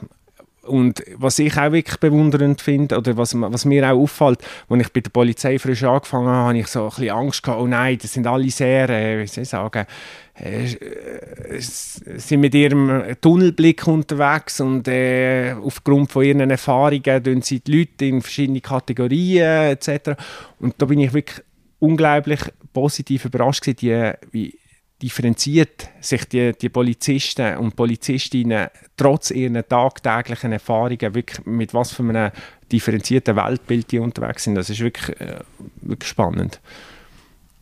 Und 0.66 1.04
was 1.16 1.40
ich 1.40 1.58
auch 1.58 1.72
wirklich 1.72 2.00
bewundernd 2.00 2.62
finde, 2.62 2.98
oder 2.98 3.18
was, 3.18 3.40
was 3.40 3.66
mir 3.66 3.88
auch 3.90 3.98
auffällt, 3.98 4.40
als 4.68 4.82
ich 4.82 4.94
bei 4.94 5.02
der 5.02 5.10
Polizei 5.12 5.60
frisch 5.60 5.84
angefangen 5.84 6.28
habe, 6.28 6.48
habe 6.50 6.58
ich 6.58 6.68
so 6.68 6.84
ein 6.84 6.90
bisschen 6.90 7.10
Angst 7.12 7.44
gehabt, 7.44 7.62
oh 7.62 7.68
nein, 7.68 7.98
das 8.02 8.14
sind 8.14 8.28
alle 8.28 8.50
sehr, 8.50 8.90
äh, 8.90 9.22
wie 9.22 9.28
soll 9.28 9.44
ich 9.44 9.50
sagen, 9.50 9.86
äh, 10.36 10.66
sind 11.60 12.42
mit 12.42 12.54
ihrem 12.56 13.16
Tunnelblick 13.22 13.88
unterwegs 13.88 14.60
und 14.60 14.88
äh, 14.88 15.54
aufgrund 15.54 16.12
von 16.12 16.24
ihren 16.24 16.50
Erfahrungen 16.50 17.24
tun 17.24 17.42
sie 17.42 17.62
die 17.62 17.80
Leute 17.80 18.06
in 18.06 18.22
verschiedene 18.22 18.62
Kategorien 18.62 19.72
etc. 19.72 20.12
Und 20.60 20.76
da 20.78 20.86
bin 20.88 21.00
ich 21.00 21.14
wirklich 21.14 21.46
unglaublich 21.80 22.42
positiv 22.74 23.26
überrascht 23.26 23.64
gewesen, 23.64 24.16
wie 24.32 24.58
differenziert 25.02 25.90
sich 26.00 26.26
die, 26.26 26.54
die 26.54 26.70
Polizisten 26.70 27.58
und 27.58 27.76
Polizistinnen 27.76 28.70
trotz 28.96 29.32
ihrer 29.32 29.68
tagtäglichen 29.68 30.54
Erfahrungen 30.54 31.14
wirklich 31.14 31.46
mit 31.46 31.74
was 31.74 31.92
für 31.92 32.04
einem 32.04 32.32
differenzierten 32.72 33.36
Weltbild 33.36 33.92
die 33.92 34.00
unterwegs 34.00 34.46
sind. 34.46 34.56
Das 34.56 34.70
ist 34.70 34.80
wirklich, 34.80 35.20
äh, 35.20 35.40
wirklich 35.82 36.10
spannend. 36.10 36.60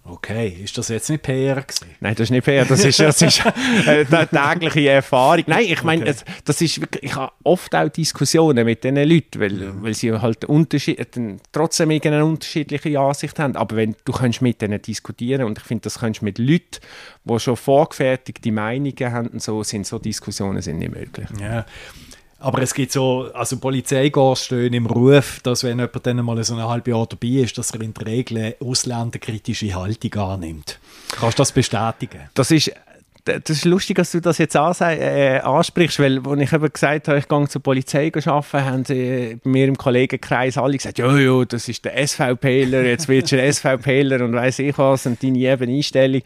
Okay, 0.05 0.49
ist 0.61 0.77
das 0.77 0.89
jetzt 0.89 1.09
nicht 1.09 1.23
PR 1.23 1.61
gewesen? 1.61 1.87
Nein, 2.01 2.13
das 2.15 2.25
ist 2.25 2.31
nicht 2.31 2.43
PR, 2.43 2.65
das 2.65 2.83
ist, 2.83 2.99
das 2.99 3.21
ist 3.21 3.41
eine 3.87 4.27
tägliche 4.27 4.89
Erfahrung. 4.89 5.45
Nein, 5.47 5.65
ich 5.69 5.81
meine, 5.83 6.01
okay. 6.01 6.15
das 6.43 6.59
ist 6.59 6.81
wirklich, 6.81 7.03
ich 7.03 7.15
habe 7.15 7.31
oft 7.43 7.73
auch 7.73 7.87
Diskussionen 7.87 8.65
mit 8.65 8.83
diesen 8.83 8.97
Leuten, 8.97 9.39
weil, 9.39 9.61
ja. 9.61 9.71
weil 9.81 9.93
sie 9.93 10.11
halt 10.11 10.43
Unterschied, 10.43 11.07
trotzdem 11.53 11.89
eine 11.89 12.25
unterschiedliche 12.25 12.99
Ansicht 12.99 13.39
haben. 13.39 13.55
Aber 13.55 13.77
wenn 13.77 13.95
du 14.03 14.11
kannst 14.11 14.41
mit 14.41 14.61
denen 14.61 14.81
diskutieren 14.81 15.45
und 15.45 15.57
ich 15.57 15.63
finde, 15.63 15.83
das 15.83 15.99
kannst 15.99 16.19
du 16.19 16.25
mit 16.25 16.37
Leuten, 16.37 16.79
die 17.23 17.39
schon 17.39 17.55
vorgefertigte 17.55 18.51
Meinungen 18.51 19.11
haben, 19.13 19.27
und 19.29 19.41
so 19.41 19.63
sind 19.63 19.87
so 19.87 19.99
Diskussionen 19.99 20.61
sind 20.61 20.79
nicht 20.79 20.93
möglich. 20.93 21.29
Ja. 21.39 21.65
Aber 22.43 22.61
es 22.61 22.73
gibt 22.73 22.91
so, 22.91 23.29
also 23.33 23.55
Polizeigäste 23.57 24.45
stehen 24.45 24.73
im 24.73 24.85
Ruf, 24.85 25.39
dass 25.43 25.63
wenn 25.63 25.79
jemand 25.79 26.05
dann 26.05 26.17
mal 26.17 26.43
so 26.43 26.55
ein 26.55 26.61
halbes 26.61 26.91
Jahr 26.91 27.07
dabei 27.07 27.27
ist, 27.41 27.57
dass 27.57 27.71
er 27.71 27.79
in 27.79 27.93
der 27.93 28.05
Regel 28.05 28.55
ausländerkritische 28.59 29.73
Haltung 29.73 30.13
annimmt. 30.15 30.77
Kannst 31.17 31.39
du 31.39 31.41
das 31.41 31.53
bestätigen? 31.53 32.19
Das 32.33 32.51
ist 32.51 32.73
das 33.23 33.49
ist 33.49 33.63
lustig, 33.63 33.95
dass 33.95 34.11
du 34.11 34.19
das 34.19 34.37
jetzt 34.37 34.55
äh, 34.55 35.39
ansprichst, 35.39 35.97
weil 35.99 36.19
als 36.27 36.41
ich 36.41 36.51
eben 36.51 36.73
gesagt 36.73 37.07
habe, 37.07 37.19
ich 37.19 37.27
gehe 37.29 37.47
zur 37.47 37.63
Polizei 37.63 38.11
arbeiten, 38.13 38.65
haben 38.65 38.83
sie 38.83 39.39
bei 39.41 39.49
mir 39.49 39.69
im 39.69 39.77
Kollegenkreis 39.77 40.57
alle 40.57 40.75
gesagt, 40.75 40.99
ja, 40.99 41.17
ja, 41.17 41.45
das 41.45 41.69
ist 41.69 41.85
der 41.85 42.05
SVPler, 42.05 42.83
jetzt 42.83 43.07
wird 43.07 43.31
du 43.31 43.41
ein 43.41 43.53
SVPler 43.53 44.25
und 44.25 44.33
weiß 44.33 44.59
ich 44.59 44.77
was 44.77 45.05
und 45.05 45.23
deine 45.23 45.37
eben 45.37 45.73
Einstellung. 45.73 46.21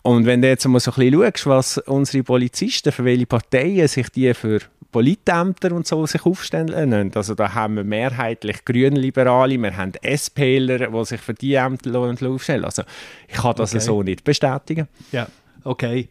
Und 0.00 0.24
wenn 0.24 0.40
du 0.40 0.48
jetzt 0.48 0.66
mal 0.66 0.80
so 0.80 0.92
ein 0.92 1.10
bisschen 1.10 1.22
schaust, 1.34 1.46
was 1.46 1.78
unsere 1.78 2.24
Polizisten, 2.24 2.92
für 2.92 3.04
welche 3.04 3.26
Parteien 3.26 3.86
sich 3.86 4.08
die 4.08 4.32
für 4.32 4.60
Politämter 4.92 5.72
und 5.72 5.86
so 5.86 6.06
sich 6.06 6.24
aufstellen 6.24 7.10
Also 7.16 7.34
da 7.34 7.54
haben 7.54 7.76
wir 7.76 7.84
mehrheitlich 7.84 8.64
Grünliberale, 8.64 9.58
wir 9.58 9.76
haben 9.76 9.92
SPler, 10.02 10.90
die 10.90 11.04
sich 11.04 11.20
für 11.20 11.34
die 11.34 11.54
Ämter 11.54 11.98
aufstellen. 11.98 12.64
Also 12.64 12.82
ich 13.26 13.36
kann 13.36 13.56
das 13.56 13.72
okay. 13.74 13.80
so 13.80 14.02
nicht 14.02 14.22
bestätigen. 14.22 14.86
Ja, 15.10 15.26
okay. 15.64 16.08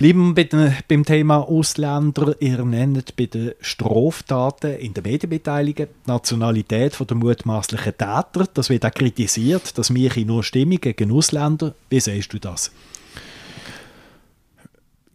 Bleiben 0.00 0.34
wir 0.34 0.48
bei 0.48 0.74
beim 0.88 1.04
Thema 1.04 1.46
Ausländer. 1.46 2.34
Ihr 2.40 2.64
nennt 2.64 3.16
bei 3.16 3.26
den 3.26 3.52
Straftaten 3.60 4.76
in 4.76 4.94
der 4.94 5.02
Medienbeteiligung 5.02 5.88
die 5.88 6.10
Nationalität 6.10 6.96
der 6.98 7.16
mutmaßlichen 7.16 7.98
Täter. 7.98 8.46
Das 8.54 8.70
wird 8.70 8.86
auch 8.86 8.94
kritisiert, 8.94 9.76
dass 9.76 9.94
wir 9.94 10.10
nur 10.24 10.42
Stimmung 10.42 10.80
gegen 10.80 11.12
Ausländer. 11.12 11.74
Wie 11.90 12.00
siehst 12.00 12.32
du 12.32 12.38
das? 12.38 12.70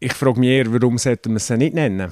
Ich 0.05 0.13
frage 0.13 0.39
mich 0.39 0.49
eher, 0.49 0.71
warum 0.71 0.99
sollten 0.99 1.33
wir 1.33 1.39
sie 1.39 1.57
nicht 1.57 1.73
nennen? 1.73 2.11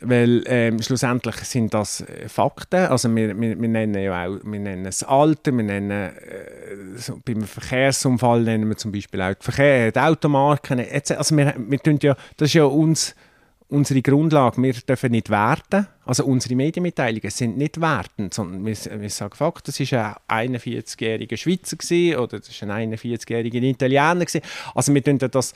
Weil 0.00 0.42
ähm, 0.46 0.80
schlussendlich 0.80 1.36
sind 1.40 1.74
das 1.74 2.00
äh, 2.00 2.30
Fakten. 2.30 2.86
Also 2.86 3.14
wir, 3.14 3.38
wir, 3.38 3.60
wir, 3.60 3.68
nennen 3.68 4.02
ja 4.02 4.24
auch 4.24 4.38
wir 4.42 4.58
nennen 4.58 4.84
das 4.84 5.02
Alter, 5.02 5.54
wir 5.54 5.64
nennen 5.64 5.90
äh, 5.90 6.96
so, 6.96 7.20
beim 7.22 7.42
Verkehrsunfall 7.42 8.40
nennen 8.40 8.70
wir 8.70 8.78
zum 8.78 8.90
Beispiel 8.90 9.20
auch 9.20 9.34
die, 9.34 9.44
Verkehr, 9.44 9.92
die 9.92 9.98
Automarken. 9.98 10.78
Etc. 10.78 11.10
Also 11.10 11.36
wir, 11.36 11.54
wir 11.58 11.78
tun 11.78 11.98
ja, 12.00 12.16
das 12.38 12.48
ist 12.48 12.54
ja 12.54 12.64
uns, 12.64 13.14
unsere 13.68 14.00
Grundlage. 14.00 14.62
Wir 14.62 14.72
dürfen 14.72 15.12
nicht 15.12 15.28
werten. 15.28 15.88
Also 16.06 16.24
unsere 16.24 16.54
Medienmitteilungen 16.54 17.30
sind 17.30 17.58
nicht 17.58 17.78
wertend, 17.78 18.32
sondern 18.32 18.64
wir, 18.64 18.76
wir 18.98 19.10
sagen 19.10 19.34
Fakt, 19.34 19.68
das 19.68 19.78
war 19.92 20.22
ein 20.26 20.56
41-jähriger 20.56 21.36
Schweizer 21.36 21.76
gewesen, 21.76 22.18
oder 22.18 22.38
das 22.38 22.62
war 22.62 22.70
ein 22.74 22.94
41-jähriger 22.94 23.62
Italiener. 23.62 24.24
Gewesen. 24.24 24.40
Also 24.74 24.94
wir 24.94 25.04
tun 25.04 25.18
das 25.18 25.52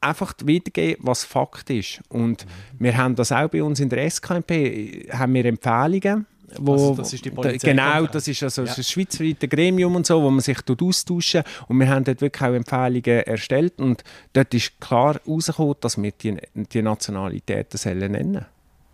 einfach 0.00 0.34
wiedergeben, 0.44 1.04
was 1.04 1.24
Fakt 1.24 1.70
ist. 1.70 2.00
Und 2.08 2.44
mhm. 2.44 2.84
wir 2.84 2.96
haben 2.96 3.14
das 3.14 3.32
auch 3.32 3.48
bei 3.48 3.62
uns 3.62 3.80
in 3.80 3.88
der 3.88 4.08
SKMP, 4.10 5.08
haben 5.12 5.34
wir 5.34 5.44
Empfehlungen, 5.44 6.26
wo, 6.58 6.72
also 6.72 6.94
das 6.94 7.12
ist 7.12 7.24
die 7.24 7.30
Polizei 7.30 7.70
genau, 7.70 8.06
das 8.06 8.28
ist 8.28 8.42
also 8.42 8.64
ja. 8.64 8.72
ein 8.72 8.82
schweizweites 8.82 9.50
Gremium 9.50 9.96
und 9.96 10.06
so, 10.06 10.22
wo 10.22 10.30
man 10.30 10.40
sich 10.40 10.60
dort 10.62 10.80
austauschen 10.80 11.42
und 11.68 11.80
wir 11.80 11.88
haben 11.88 12.04
dort 12.04 12.20
wirklich 12.20 12.42
auch 12.42 12.54
Empfehlungen 12.54 13.26
erstellt 13.26 13.80
und 13.80 14.04
dort 14.32 14.54
ist 14.54 14.80
klar 14.80 15.20
herausgekommen, 15.24 15.74
dass 15.80 16.00
wir 16.00 16.12
die, 16.12 16.36
die 16.54 16.82
Nationalitäten 16.82 17.76
sollen 17.78 18.12
nennen. 18.12 18.46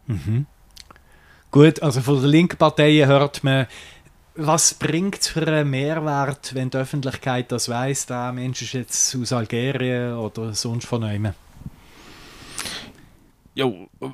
Mhm. 0.07 0.47
Gut, 1.51 1.83
also 1.83 2.01
von 2.01 2.21
der 2.21 2.31
linken 2.31 2.57
Partei 2.57 3.05
hört 3.05 3.45
man 3.45 3.67
was 4.35 4.75
bringt 4.75 5.21
es 5.21 5.29
für 5.29 5.47
einen 5.47 5.71
Mehrwert, 5.71 6.55
wenn 6.55 6.71
die 6.71 6.79
Öffentlichkeit 6.79 7.53
das 7.53 7.69
weiß, 7.69 8.07
der 8.07 8.33
Mensch 8.33 8.62
ist 8.62 8.73
jetzt 8.73 9.17
aus 9.17 9.33
Algerien 9.33 10.15
oder 10.15 10.55
sonst 10.55 10.87
von 10.87 11.05
einem? 11.05 11.35
Ja, 13.55 13.67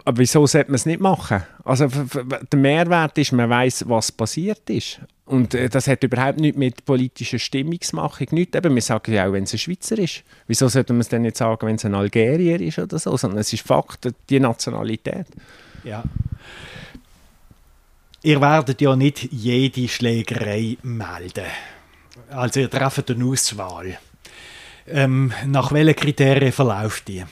aber 0.04 0.18
wieso 0.18 0.46
sollte 0.46 0.70
man 0.70 0.74
es 0.74 0.86
nicht 0.86 1.00
machen? 1.00 1.44
Also 1.64 1.86
der 1.86 2.58
Mehrwert 2.58 3.16
ist, 3.18 3.30
man 3.30 3.48
weiß, 3.48 3.88
was 3.88 4.10
passiert 4.10 4.68
ist. 4.68 5.00
Und 5.26 5.54
äh, 5.54 5.68
das 5.68 5.86
hat 5.86 6.02
überhaupt 6.02 6.40
nichts 6.40 6.58
mit 6.58 6.84
politischer 6.84 7.38
Stimmungsmachung 7.38 8.26
nichts. 8.32 8.56
Eben, 8.56 8.74
wir 8.74 8.82
sagen 8.82 9.12
ja 9.12 9.28
auch, 9.28 9.32
wenn 9.32 9.44
es 9.44 9.52
ein 9.52 9.58
Schweizer 9.58 9.98
ist. 9.98 10.24
Wieso 10.48 10.66
sollte 10.68 10.92
man 10.92 11.02
es 11.02 11.08
dann 11.08 11.22
nicht 11.22 11.36
sagen, 11.36 11.66
wenn 11.66 11.76
es 11.76 11.84
ein 11.84 11.94
Algerier 11.94 12.60
ist 12.60 12.80
oder 12.80 12.98
so? 12.98 13.16
Sondern 13.16 13.38
es 13.38 13.52
ist 13.52 13.64
Fakt, 13.64 14.08
die 14.28 14.40
Nationalität. 14.40 15.26
Ja. 15.84 16.02
Ihr 18.22 18.40
werdet 18.40 18.80
ja 18.80 18.96
nicht 18.96 19.28
jede 19.32 19.86
Schlägerei 19.86 20.76
melden. 20.82 21.44
Also 22.30 22.60
ihr 22.60 22.70
trefft 22.70 23.10
eine 23.10 23.24
Auswahl. 23.24 23.98
Ähm, 24.88 25.32
nach 25.46 25.70
welchen 25.72 25.94
Kriterien 25.94 26.52
verläuft 26.52 27.08
die? 27.08 27.24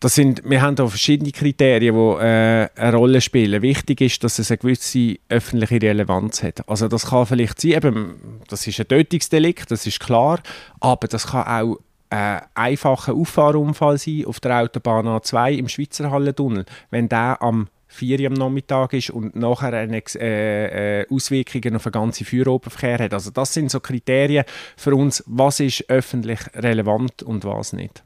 Das 0.00 0.14
sind, 0.14 0.42
wir 0.48 0.62
haben 0.62 0.76
da 0.76 0.86
verschiedene 0.86 1.32
Kriterien, 1.32 1.94
die 1.94 2.24
äh, 2.24 2.68
eine 2.76 2.96
Rolle 2.96 3.20
spielen. 3.20 3.60
Wichtig 3.60 4.00
ist, 4.00 4.22
dass 4.22 4.38
es 4.38 4.50
eine 4.50 4.58
gewisse 4.58 5.16
öffentliche 5.28 5.82
Relevanz 5.82 6.42
hat. 6.42 6.66
Also 6.68 6.86
das 6.86 7.06
kann 7.06 7.26
vielleicht 7.26 7.60
sein, 7.60 7.72
eben, 7.72 8.40
das 8.48 8.66
ist 8.66 8.78
ein 8.78 8.88
Tötungsdelikt, 8.88 9.70
das 9.70 9.86
ist 9.86 9.98
klar, 9.98 10.40
aber 10.80 11.08
das 11.08 11.26
kann 11.26 11.46
auch 11.46 11.78
ein 12.10 12.40
einfacher 12.54 13.12
Auffahrunfall 13.12 13.98
sein 13.98 14.24
auf 14.24 14.40
der 14.40 14.60
Autobahn 14.60 15.06
A2 15.08 15.58
im 15.58 15.68
Schweizer 15.68 16.10
Hallentunnel. 16.10 16.64
Wenn 16.90 17.08
der 17.08 17.42
am 17.42 17.68
4 17.98 18.20
Uhr 18.20 18.26
am 18.28 18.34
Nachmittag 18.34 18.92
ist 18.92 19.10
und 19.10 19.34
nachher 19.34 19.72
eine, 19.72 20.02
äh, 20.14 21.00
äh, 21.00 21.06
Auswirkungen 21.10 21.76
auf 21.76 21.82
den 21.82 21.92
ganzen 21.92 22.24
Feuerobenverkehr 22.24 23.04
hat. 23.04 23.14
Also 23.14 23.30
das 23.30 23.52
sind 23.52 23.70
so 23.70 23.80
Kriterien 23.80 24.44
für 24.76 24.94
uns, 24.94 25.24
was 25.26 25.60
ist 25.60 25.84
öffentlich 25.88 26.40
relevant 26.54 27.22
und 27.22 27.44
was 27.44 27.72
nicht. 27.72 28.04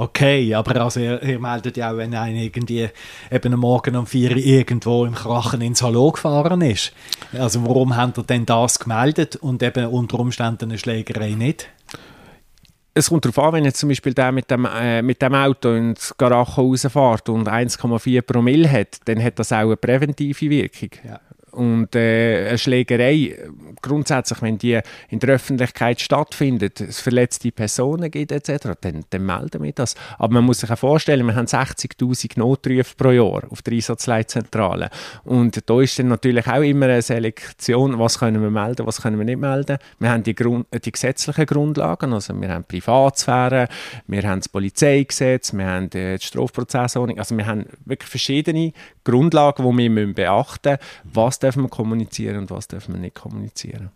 Okay, 0.00 0.54
aber 0.54 0.80
also 0.80 1.00
ihr, 1.00 1.20
ihr, 1.24 1.40
meldet 1.40 1.76
ja 1.76 1.90
auch, 1.90 1.96
wenn 1.96 2.14
einer 2.14 2.38
irgendwie 2.40 2.88
eben 3.32 3.52
am 3.52 3.60
Morgen 3.60 3.96
um 3.96 4.06
4 4.06 4.30
Uhr 4.30 4.36
irgendwo 4.36 5.04
im 5.04 5.14
Krachen 5.14 5.60
ins 5.60 5.82
Hallo 5.82 6.12
gefahren 6.12 6.60
ist. 6.60 6.92
Also 7.32 7.66
warum 7.66 7.96
habt 7.96 8.16
ihr 8.16 8.22
denn 8.22 8.46
das 8.46 8.78
gemeldet 8.78 9.34
und 9.34 9.60
eben 9.60 9.86
unter 9.86 10.20
Umständen 10.20 10.70
eine 10.70 10.78
Schlägerei 10.78 11.30
nicht? 11.30 11.68
Es 12.98 13.08
kommt 13.08 13.24
darauf 13.24 13.38
an, 13.38 13.52
wenn 13.54 13.64
jetzt 13.64 13.78
zum 13.78 13.88
Beispiel 13.88 14.14
der 14.14 14.32
mit 14.32 14.50
dem, 14.50 14.66
äh, 14.66 15.02
mit 15.02 15.22
dem 15.22 15.34
Auto 15.34 15.74
ins 15.74 16.14
Garacho 16.16 16.62
rausfährt 16.62 17.28
und 17.28 17.48
1,4 17.48 18.22
Promille 18.22 18.70
hat, 18.70 18.98
dann 19.04 19.22
hat 19.22 19.38
das 19.38 19.52
auch 19.52 19.58
eine 19.58 19.76
präventive 19.76 20.50
Wirkung. 20.50 20.90
Ja. 21.04 21.20
Und 21.58 21.96
äh, 21.96 22.50
eine 22.50 22.58
Schlägerei, 22.58 23.36
grundsätzlich, 23.82 24.40
wenn 24.42 24.58
die 24.58 24.78
in 25.08 25.18
der 25.18 25.34
Öffentlichkeit 25.34 26.00
stattfindet, 26.00 26.80
es 26.80 27.00
verletzte 27.00 27.50
Personen 27.50 28.12
gibt 28.12 28.30
etc., 28.30 28.76
dann, 28.80 29.04
dann 29.10 29.26
melden 29.26 29.64
wir 29.64 29.72
das. 29.72 29.96
Aber 30.18 30.34
man 30.34 30.44
muss 30.44 30.60
sich 30.60 30.70
auch 30.70 30.78
vorstellen, 30.78 31.26
wir 31.26 31.34
haben 31.34 31.46
60'000 31.46 32.38
Notrufe 32.38 32.94
pro 32.96 33.10
Jahr 33.10 33.42
auf 33.50 33.62
der 33.62 33.72
Einsatzleitzentrale. 33.72 34.88
Und 35.24 35.68
da 35.68 35.80
ist 35.80 35.98
dann 35.98 36.06
natürlich 36.06 36.46
auch 36.46 36.62
immer 36.62 36.86
eine 36.86 37.02
Selektion, 37.02 37.98
was 37.98 38.20
können 38.20 38.40
wir 38.40 38.50
melden, 38.50 38.86
was 38.86 39.02
können 39.02 39.18
wir 39.18 39.24
nicht 39.24 39.40
melden. 39.40 39.78
Wir 39.98 40.10
haben 40.10 40.22
die, 40.22 40.36
Grund, 40.36 40.68
die 40.72 40.92
gesetzlichen 40.92 41.46
Grundlagen, 41.46 42.12
also 42.12 42.40
wir 42.40 42.50
haben 42.50 42.62
Privatsphäre, 42.62 43.66
wir 44.06 44.22
haben 44.22 44.38
das 44.38 44.48
Polizeigesetz, 44.48 45.52
wir 45.52 45.66
haben 45.66 45.90
die 45.90 46.18
Strafprozessordnung, 46.20 47.18
also 47.18 47.36
wir 47.36 47.46
haben 47.46 47.66
wirklich 47.84 48.10
verschiedene 48.10 48.72
Grundlagen, 49.02 49.76
die 49.76 49.96
wir 49.96 50.14
beachten 50.14 50.72
müssen, 50.72 51.14
was 51.14 51.47
dürfen 51.48 51.62
wir 51.62 51.68
kommunizieren 51.70 52.38
und 52.38 52.50
was 52.50 52.68
dürfen 52.68 52.94
wir 52.94 53.00
nicht 53.00 53.14
kommunizieren. 53.14 53.90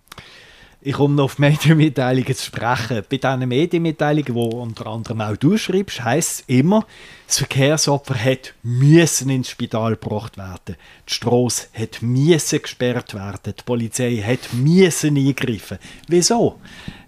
Ich 0.84 0.94
komme 0.94 1.14
noch 1.14 1.24
auf 1.24 1.38
Medienmitteilungen 1.38 2.34
zu 2.34 2.46
sprechen. 2.46 3.02
Bei 3.08 3.16
diesen 3.16 3.48
Medienmitteilungen, 3.48 4.34
die 4.34 4.56
unter 4.56 4.86
anderem 4.88 5.20
auch 5.20 5.36
du 5.36 5.56
schreibst, 5.56 6.02
heisst 6.02 6.40
es 6.40 6.44
immer, 6.48 6.84
das 7.28 7.38
Verkehrsopfer 7.38 8.16
hat 8.16 8.54
müssen 8.64 9.30
ins 9.30 9.50
Spital 9.50 9.92
gebracht 9.92 10.38
werden. 10.38 10.76
Die 11.08 11.14
Strasse 11.14 11.68
hat 11.74 12.02
müssen 12.02 12.62
gesperrt 12.62 13.14
werden. 13.14 13.54
Die 13.56 13.62
Polizei 13.64 14.16
hat 14.16 14.52
müssen 14.54 15.16
eingreifen. 15.16 15.78
Wieso? 16.08 16.58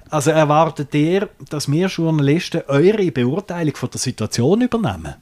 Also 0.09 0.31
erwartet 0.31 0.95
ihr, 0.95 1.31
dass 1.51 1.69
wir 1.69 1.89
Journalisten 1.89 2.63
eure 2.69 3.11
Beurteilung 3.11 3.75
von 3.75 3.91
der 3.91 3.99
Situation 3.99 4.61
übernehmen? 4.61 5.17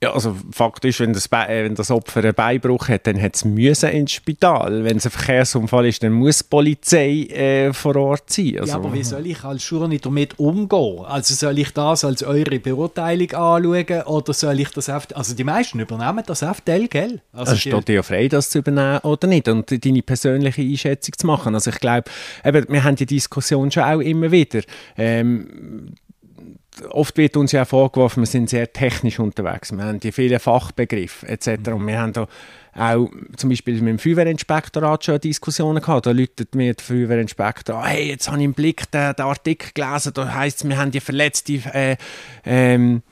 Ja, 0.00 0.12
also 0.12 0.36
Fakt 0.52 0.84
ist, 0.84 1.00
wenn 1.00 1.12
das, 1.12 1.26
äh, 1.26 1.64
wenn 1.64 1.74
das 1.74 1.90
Opfer 1.90 2.20
einen 2.20 2.32
Beinbruch 2.32 2.88
hat, 2.88 3.08
dann 3.08 3.20
hat 3.20 3.34
es 3.34 3.44
müssen 3.44 3.90
ins 3.90 4.12
Spital. 4.12 4.84
Wenn 4.84 4.98
es 4.98 5.06
ein 5.06 5.10
Verkehrsunfall 5.10 5.86
ist, 5.86 6.04
dann 6.04 6.12
muss 6.12 6.38
die 6.38 6.44
Polizei 6.44 7.22
äh, 7.24 7.72
vor 7.72 7.96
Ort 7.96 8.30
sein. 8.30 8.60
Also, 8.60 8.70
ja, 8.70 8.76
aber 8.76 8.92
wie 8.92 9.02
soll 9.02 9.26
ich 9.26 9.42
als 9.42 9.68
Journalist 9.68 10.06
damit 10.06 10.38
umgehen? 10.38 11.04
Also 11.04 11.34
soll 11.34 11.58
ich 11.58 11.72
das 11.72 12.04
als 12.04 12.22
eure 12.22 12.60
Beurteilung 12.60 13.32
anschauen 13.32 14.02
oder 14.02 14.32
soll 14.32 14.60
ich 14.60 14.70
das 14.70 14.88
auf, 14.88 15.08
also 15.14 15.34
die 15.34 15.42
meisten 15.42 15.80
übernehmen 15.80 16.22
das 16.24 16.44
auf 16.44 16.60
Dell, 16.60 16.86
gell? 16.86 17.20
Also 17.32 17.54
es 17.54 17.60
steht 17.60 17.88
dir 17.88 17.94
ja 17.96 18.02
frei, 18.04 18.28
das 18.28 18.50
zu 18.50 18.60
übernehmen 18.60 19.00
oder 19.00 19.26
nicht 19.26 19.48
und 19.48 19.84
deine 19.84 20.02
persönliche 20.02 20.62
Einschätzung 20.62 21.14
zu 21.18 21.26
machen. 21.26 21.56
Also 21.56 21.70
ich 21.70 21.80
glaube, 21.80 22.08
wir 22.44 22.84
haben 22.84 22.94
die 22.94 23.06
Diskussion 23.06 23.72
schon 23.72 23.82
auch 23.82 23.98
immer 23.98 24.30
wieder. 24.30 24.60
Ähm, 24.96 25.94
oft 26.90 27.16
wird 27.16 27.36
uns 27.36 27.52
ja 27.52 27.64
vorgeworfen, 27.64 28.22
wir 28.22 28.26
sind 28.26 28.50
sehr 28.50 28.72
technisch 28.72 29.18
unterwegs. 29.18 29.72
Wir 29.72 29.84
haben 29.84 30.00
die 30.00 30.12
vielen 30.12 30.38
Fachbegriffe 30.38 31.26
etc. 31.28 31.70
Und 31.72 31.86
wir 31.86 31.98
haben 31.98 32.12
da 32.12 32.26
auch 32.74 33.10
zum 33.36 33.50
Beispiel 33.50 33.74
mit 33.80 33.88
dem 33.88 33.98
Feuerwehrinspektorat 33.98 35.04
schon 35.04 35.20
Diskussionen 35.20 35.82
gehabt. 35.82 36.06
Da 36.06 36.12
läutet 36.12 36.54
mir 36.54 36.74
der 36.74 36.84
Feuerwehrinspektor 36.84 37.84
hey, 37.84 38.08
jetzt 38.08 38.28
habe 38.28 38.38
ich 38.38 38.44
im 38.44 38.54
Blick 38.54 38.90
den, 38.90 39.14
den 39.14 39.24
Artikel 39.24 39.70
gelesen, 39.74 40.12
da 40.14 40.34
heisst 40.34 40.58
es, 40.58 40.68
wir 40.68 40.78
haben 40.78 40.90
die 40.90 41.00
verletzte 41.00 41.54
äh, 41.72 41.96
ähm, 42.44 43.02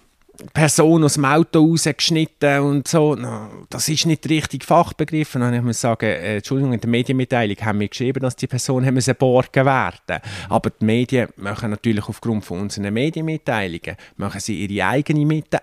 Person 0.52 1.04
aus 1.04 1.14
dem 1.14 1.24
Auto 1.24 1.60
rausgeschnitten 1.60 2.60
und 2.60 2.88
so. 2.88 3.14
No, 3.14 3.48
das 3.70 3.88
ist 3.88 4.06
nicht 4.06 4.28
richtig 4.28 4.64
Fachbegriff. 4.64 5.34
Und 5.34 5.42
dann 5.42 5.64
muss 5.64 5.76
ich 5.76 5.80
sagen, 5.80 6.06
äh, 6.06 6.36
Entschuldigung, 6.36 6.72
in 6.72 6.80
der 6.80 6.90
Medienmitteilung 6.90 7.56
haben 7.62 7.80
wir 7.80 7.88
geschrieben, 7.88 8.20
dass 8.20 8.36
die 8.36 8.46
Person 8.46 8.84
haben 8.84 8.98
geborgen 8.98 9.64
werden 9.66 10.20
Aber 10.48 10.70
die 10.70 10.84
Medien 10.84 11.28
machen 11.36 11.70
natürlich 11.70 12.08
aufgrund 12.08 12.44
von 12.44 12.60
unseren 12.60 12.92
Medienmitteilungen 12.92 13.96
machen 14.16 14.40
sie 14.40 14.64
ihre 14.64 14.88
eigene 14.88 15.24
Mitte 15.24 15.60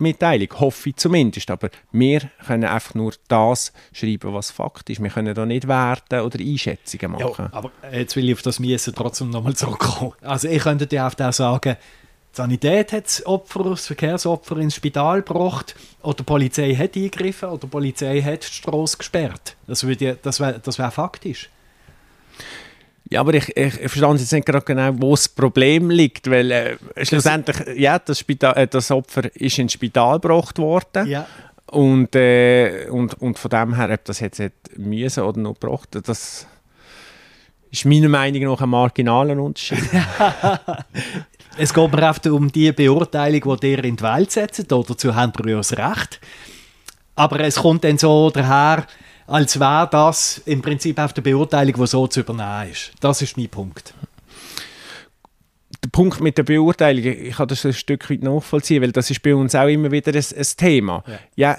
Mitteilung, 0.00 0.48
hoffe 0.58 0.88
ich 0.88 0.96
zumindest. 0.96 1.50
Aber 1.50 1.68
wir 1.92 2.22
können 2.46 2.64
einfach 2.64 2.94
nur 2.94 3.12
das 3.28 3.72
schreiben, 3.92 4.32
was 4.32 4.50
Fakt 4.50 4.90
ist. 4.90 5.02
Wir 5.02 5.10
können 5.10 5.34
da 5.34 5.46
nicht 5.46 5.68
Werten 5.68 6.20
oder 6.20 6.38
Einschätzungen 6.40 7.12
machen. 7.12 7.48
Ja, 7.52 7.52
aber 7.52 7.70
jetzt 7.92 8.16
will 8.16 8.28
ich 8.28 8.34
auf 8.34 8.42
das 8.42 8.58
Miesen 8.58 8.94
trotzdem 8.94 9.30
nochmal 9.30 9.54
zurückkommen. 9.54 10.12
Also 10.22 10.48
ich 10.48 10.62
könnte 10.62 10.86
dir 10.86 11.06
auch 11.06 11.32
sagen, 11.32 11.76
die 12.32 12.36
Sanität 12.36 12.92
hat 12.92 13.06
das 13.06 13.26
Opfer, 13.26 13.64
das 13.64 13.86
Verkehrsopfer 13.86 14.56
ins 14.58 14.76
Spital 14.76 15.22
gebracht 15.22 15.74
oder 16.02 16.16
die 16.16 16.22
Polizei 16.22 16.74
hat 16.74 16.96
eingegriffen 16.96 17.48
oder 17.48 17.62
die 17.62 17.66
Polizei 17.66 18.22
hat 18.22 18.42
die 18.42 18.54
Straße 18.54 18.98
gesperrt. 18.98 19.56
Das, 19.66 19.84
das 20.22 20.40
wäre 20.40 20.60
das 20.60 20.78
wär 20.78 20.90
faktisch. 20.90 21.50
Ja, 23.10 23.20
aber 23.20 23.34
ich, 23.34 23.56
ich, 23.56 23.74
verstand 23.74 24.20
jetzt 24.20 24.32
nicht 24.32 24.46
gerade 24.46 24.64
genau, 24.64 24.92
wo 24.98 25.10
das 25.10 25.28
Problem 25.28 25.90
liegt, 25.90 26.30
weil 26.30 26.50
äh, 26.52 26.76
schlussendlich, 27.02 27.56
ja, 27.76 27.98
das, 27.98 28.20
Spital, 28.20 28.56
äh, 28.56 28.68
das 28.68 28.92
Opfer 28.92 29.34
ist 29.34 29.58
ins 29.58 29.72
Spital 29.72 30.20
gebracht 30.20 30.58
worden. 30.58 31.08
Ja. 31.08 31.26
Und, 31.66 32.14
äh, 32.14 32.86
und, 32.88 33.14
und 33.14 33.36
von 33.36 33.50
dem 33.50 33.74
her, 33.74 33.90
ob 33.92 34.04
das 34.04 34.20
jetzt 34.20 34.40
müssen 34.76 35.24
oder 35.24 35.40
noch 35.40 35.58
gebracht, 35.58 35.88
das 36.04 36.46
ist 37.70 37.84
meiner 37.84 38.08
Meinung 38.08 38.44
nach 38.44 38.60
ein 38.60 38.68
marginaler 38.68 39.40
Unterschied. 39.42 39.78
Es 41.56 41.74
geht 41.74 41.92
mir 41.92 42.08
oft 42.08 42.26
um 42.26 42.50
die 42.50 42.72
Beurteilung, 42.72 43.58
die 43.60 43.72
ihr 43.72 43.84
in 43.84 43.96
die 43.96 44.02
Welt 44.02 44.30
setzt. 44.30 44.70
Dazu 44.70 45.14
haben 45.14 45.32
wir 45.38 45.52
ja 45.52 45.56
das 45.58 45.76
Recht. 45.76 46.20
Aber 47.16 47.40
es 47.40 47.56
kommt 47.56 47.84
dann 47.84 47.98
so 47.98 48.30
daher, 48.30 48.86
als 49.26 49.60
wäre 49.60 49.88
das 49.90 50.42
im 50.46 50.62
Prinzip 50.62 50.98
auf 50.98 51.12
der 51.12 51.22
Beurteilung, 51.22 51.74
die 51.74 51.86
so 51.86 52.06
zu 52.06 52.20
übernehmen 52.20 52.72
ist. 52.72 52.92
Das 53.00 53.22
ist 53.22 53.36
mein 53.36 53.48
Punkt. 53.48 53.94
Der 55.84 55.88
Punkt 55.90 56.20
mit 56.20 56.36
der 56.36 56.42
Beurteilung, 56.42 57.04
ich 57.04 57.36
kann 57.36 57.48
das 57.48 57.64
ein 57.64 57.72
Stück 57.72 58.10
weit 58.10 58.22
nachvollziehen, 58.22 58.82
weil 58.82 58.92
das 58.92 59.10
ist 59.10 59.22
bei 59.22 59.34
uns 59.34 59.54
auch 59.54 59.66
immer 59.68 59.90
wieder 59.90 60.12
ein, 60.12 60.24
ein 60.36 60.46
Thema. 60.56 61.02
Ja. 61.06 61.18
ja 61.36 61.56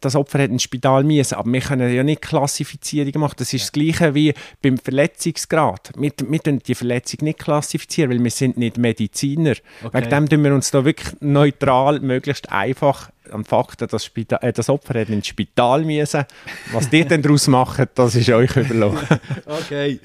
das 0.00 0.16
Opfer 0.16 0.40
hat 0.40 0.50
ins 0.50 0.64
Spital 0.64 1.04
müssen, 1.04 1.34
aber 1.34 1.52
wir 1.52 1.60
können 1.60 1.94
ja 1.94 2.02
nicht 2.02 2.22
Klassifizierungen 2.22 3.20
machen. 3.20 3.36
Das 3.38 3.52
ist 3.52 3.64
das 3.64 3.72
Gleiche 3.72 4.14
wie 4.14 4.34
beim 4.60 4.76
Verletzungsgrad. 4.76 5.92
Wir, 5.96 6.12
wir 6.28 6.38
können 6.40 6.58
die 6.58 6.74
Verletzung 6.74 7.20
nicht 7.22 7.38
klassifizieren, 7.38 8.10
weil 8.10 8.22
wir 8.22 8.30
sind 8.30 8.56
nicht 8.56 8.76
Mediziner. 8.76 9.54
Okay. 9.84 9.98
Wegen 9.98 10.10
dem 10.10 10.28
tun 10.28 10.44
wir 10.44 10.54
uns 10.54 10.70
da 10.72 10.84
wirklich 10.84 11.14
neutral, 11.20 12.00
möglichst 12.00 12.50
einfach 12.50 13.10
am 13.30 13.44
Fakt, 13.44 13.80
dass 13.80 14.04
Spital, 14.04 14.40
äh, 14.42 14.52
das 14.52 14.68
Opfer 14.68 15.00
hat 15.00 15.10
ins 15.10 15.28
Spital 15.28 15.84
müssen. 15.84 16.24
Was 16.72 16.92
ihr 16.92 17.04
denn 17.04 17.22
daraus 17.22 17.46
macht, 17.46 17.90
das 17.94 18.14
ist 18.16 18.30
euch 18.30 18.56
überlassen. 18.56 19.20
okay. 19.46 20.00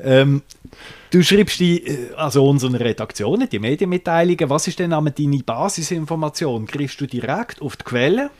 Ähm, 0.00 0.42
du 1.10 1.22
schreibst 1.22 1.60
die, 1.60 1.86
äh, 1.86 2.14
also 2.16 2.48
unseren 2.48 2.74
Redaktionen, 2.74 3.48
die 3.48 3.58
Medienmitteilungen. 3.58 4.50
Was 4.50 4.66
ist 4.66 4.78
denn 4.78 4.90
deine 4.90 5.42
Basisinformation? 5.44 6.66
Griffst 6.66 7.00
du 7.00 7.06
direkt 7.06 7.62
auf 7.62 7.76
die 7.76 7.84
Quelle? 7.84 8.30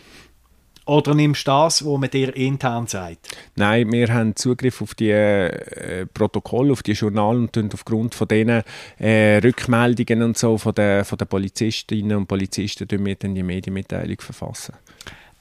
Oder 0.85 1.15
nimmst 1.15 1.47
du 1.47 1.51
das, 1.53 1.85
was 1.85 1.99
man 1.99 2.11
dir 2.11 2.35
intern 2.37 2.87
sagt? 2.89 3.37
Nein, 3.55 3.91
wir 3.93 4.13
haben 4.13 4.35
Zugriff 4.35 4.83
auf 4.83 4.95
die 4.95 5.11
äh, 5.11 6.07
Protokolle, 6.07 6.73
auf 6.73 6.83
die 6.83 6.93
Journale 6.93 7.39
und 7.39 7.53
tun 7.53 7.71
aufgrund 7.73 8.15
von 8.15 8.27
diesen 8.27 8.63
äh, 8.99 9.39
Rückmeldungen 9.39 10.23
und 10.23 10.39
so 10.39 10.59
von 10.59 10.75
den, 10.75 11.05
von 11.05 11.19
den 11.19 11.29
Polizistinnen 11.29 12.17
und 12.17 12.27
Polizisten 12.27 12.89
wir 12.91 13.15
dann 13.15 13.35
die 13.35 13.43
Medienmitteilung 13.43 14.21
verfassen. 14.21 14.75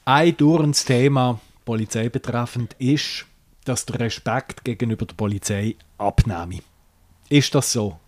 Ein 0.04 0.36
dauerndes 0.36 0.84
Thema 0.84 1.40
Polizei 1.64 2.08
betreffend 2.08 2.74
ist, 2.78 3.26
dass 3.64 3.86
der 3.86 4.00
Respekt 4.00 4.64
gegenüber 4.64 5.06
der 5.06 5.14
Polizei 5.14 5.76
abnehme. 5.98 6.60
Ist 7.28 7.54
das 7.54 7.72
so? 7.72 7.98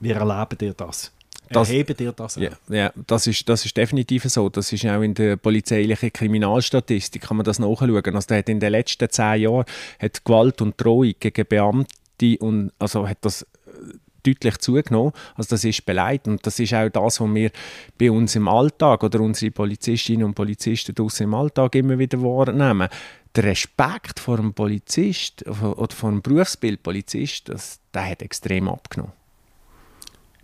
Wie 0.00 0.10
erleben 0.10 0.58
ihr 0.62 0.74
das? 0.74 1.12
Das, 1.52 1.68
Erheben 1.68 1.96
dir 1.96 2.12
das 2.12 2.36
auch? 2.36 2.40
Ja, 2.40 2.50
ja, 2.68 2.92
das, 3.08 3.26
ist, 3.26 3.48
das 3.48 3.64
ist 3.64 3.76
definitiv 3.76 4.24
so. 4.24 4.48
Das 4.48 4.72
ist 4.72 4.86
auch 4.86 5.02
in 5.02 5.14
der 5.14 5.36
polizeilichen 5.36 6.12
Kriminalstatistik, 6.12 7.22
kann 7.22 7.36
man 7.38 7.44
das 7.44 7.58
nachschauen. 7.58 8.14
Also 8.14 8.34
hat 8.36 8.48
in 8.48 8.60
den 8.60 8.70
letzten 8.70 9.10
zehn 9.10 9.42
Jahren 9.42 9.64
hat 9.98 10.24
Gewalt 10.24 10.62
und 10.62 10.80
Drohung 10.80 11.12
gegen 11.18 11.46
Beamte 11.48 12.38
und, 12.38 12.70
also 12.78 13.08
hat 13.08 13.18
das 13.22 13.42
äh, 13.42 13.46
deutlich 14.22 14.58
zugenommen. 14.58 15.12
Also 15.34 15.50
das 15.50 15.64
ist 15.64 15.84
beleidigt 15.84 16.28
und 16.28 16.46
das 16.46 16.60
ist 16.60 16.72
auch 16.72 16.88
das, 16.88 17.20
was 17.20 17.34
wir 17.34 17.50
bei 17.98 18.12
uns 18.12 18.36
im 18.36 18.46
Alltag 18.46 19.02
oder 19.02 19.20
unsere 19.20 19.50
Polizistinnen 19.50 20.24
und 20.24 20.34
Polizisten 20.34 20.94
draußen 20.94 21.24
im 21.24 21.34
Alltag 21.34 21.74
immer 21.74 21.98
wieder 21.98 22.22
wahrnehmen. 22.22 22.88
Der 23.34 23.44
Respekt 23.44 24.20
vor 24.20 24.38
einem 24.38 24.54
Polizist 24.54 25.44
oder 25.48 25.88
vor 25.88 26.10
einem 26.10 26.22
Berufsbild 26.22 26.82
Polizist, 26.82 27.48
das, 27.48 27.80
der 27.92 28.08
hat 28.10 28.22
extrem 28.22 28.68
abgenommen. 28.68 29.19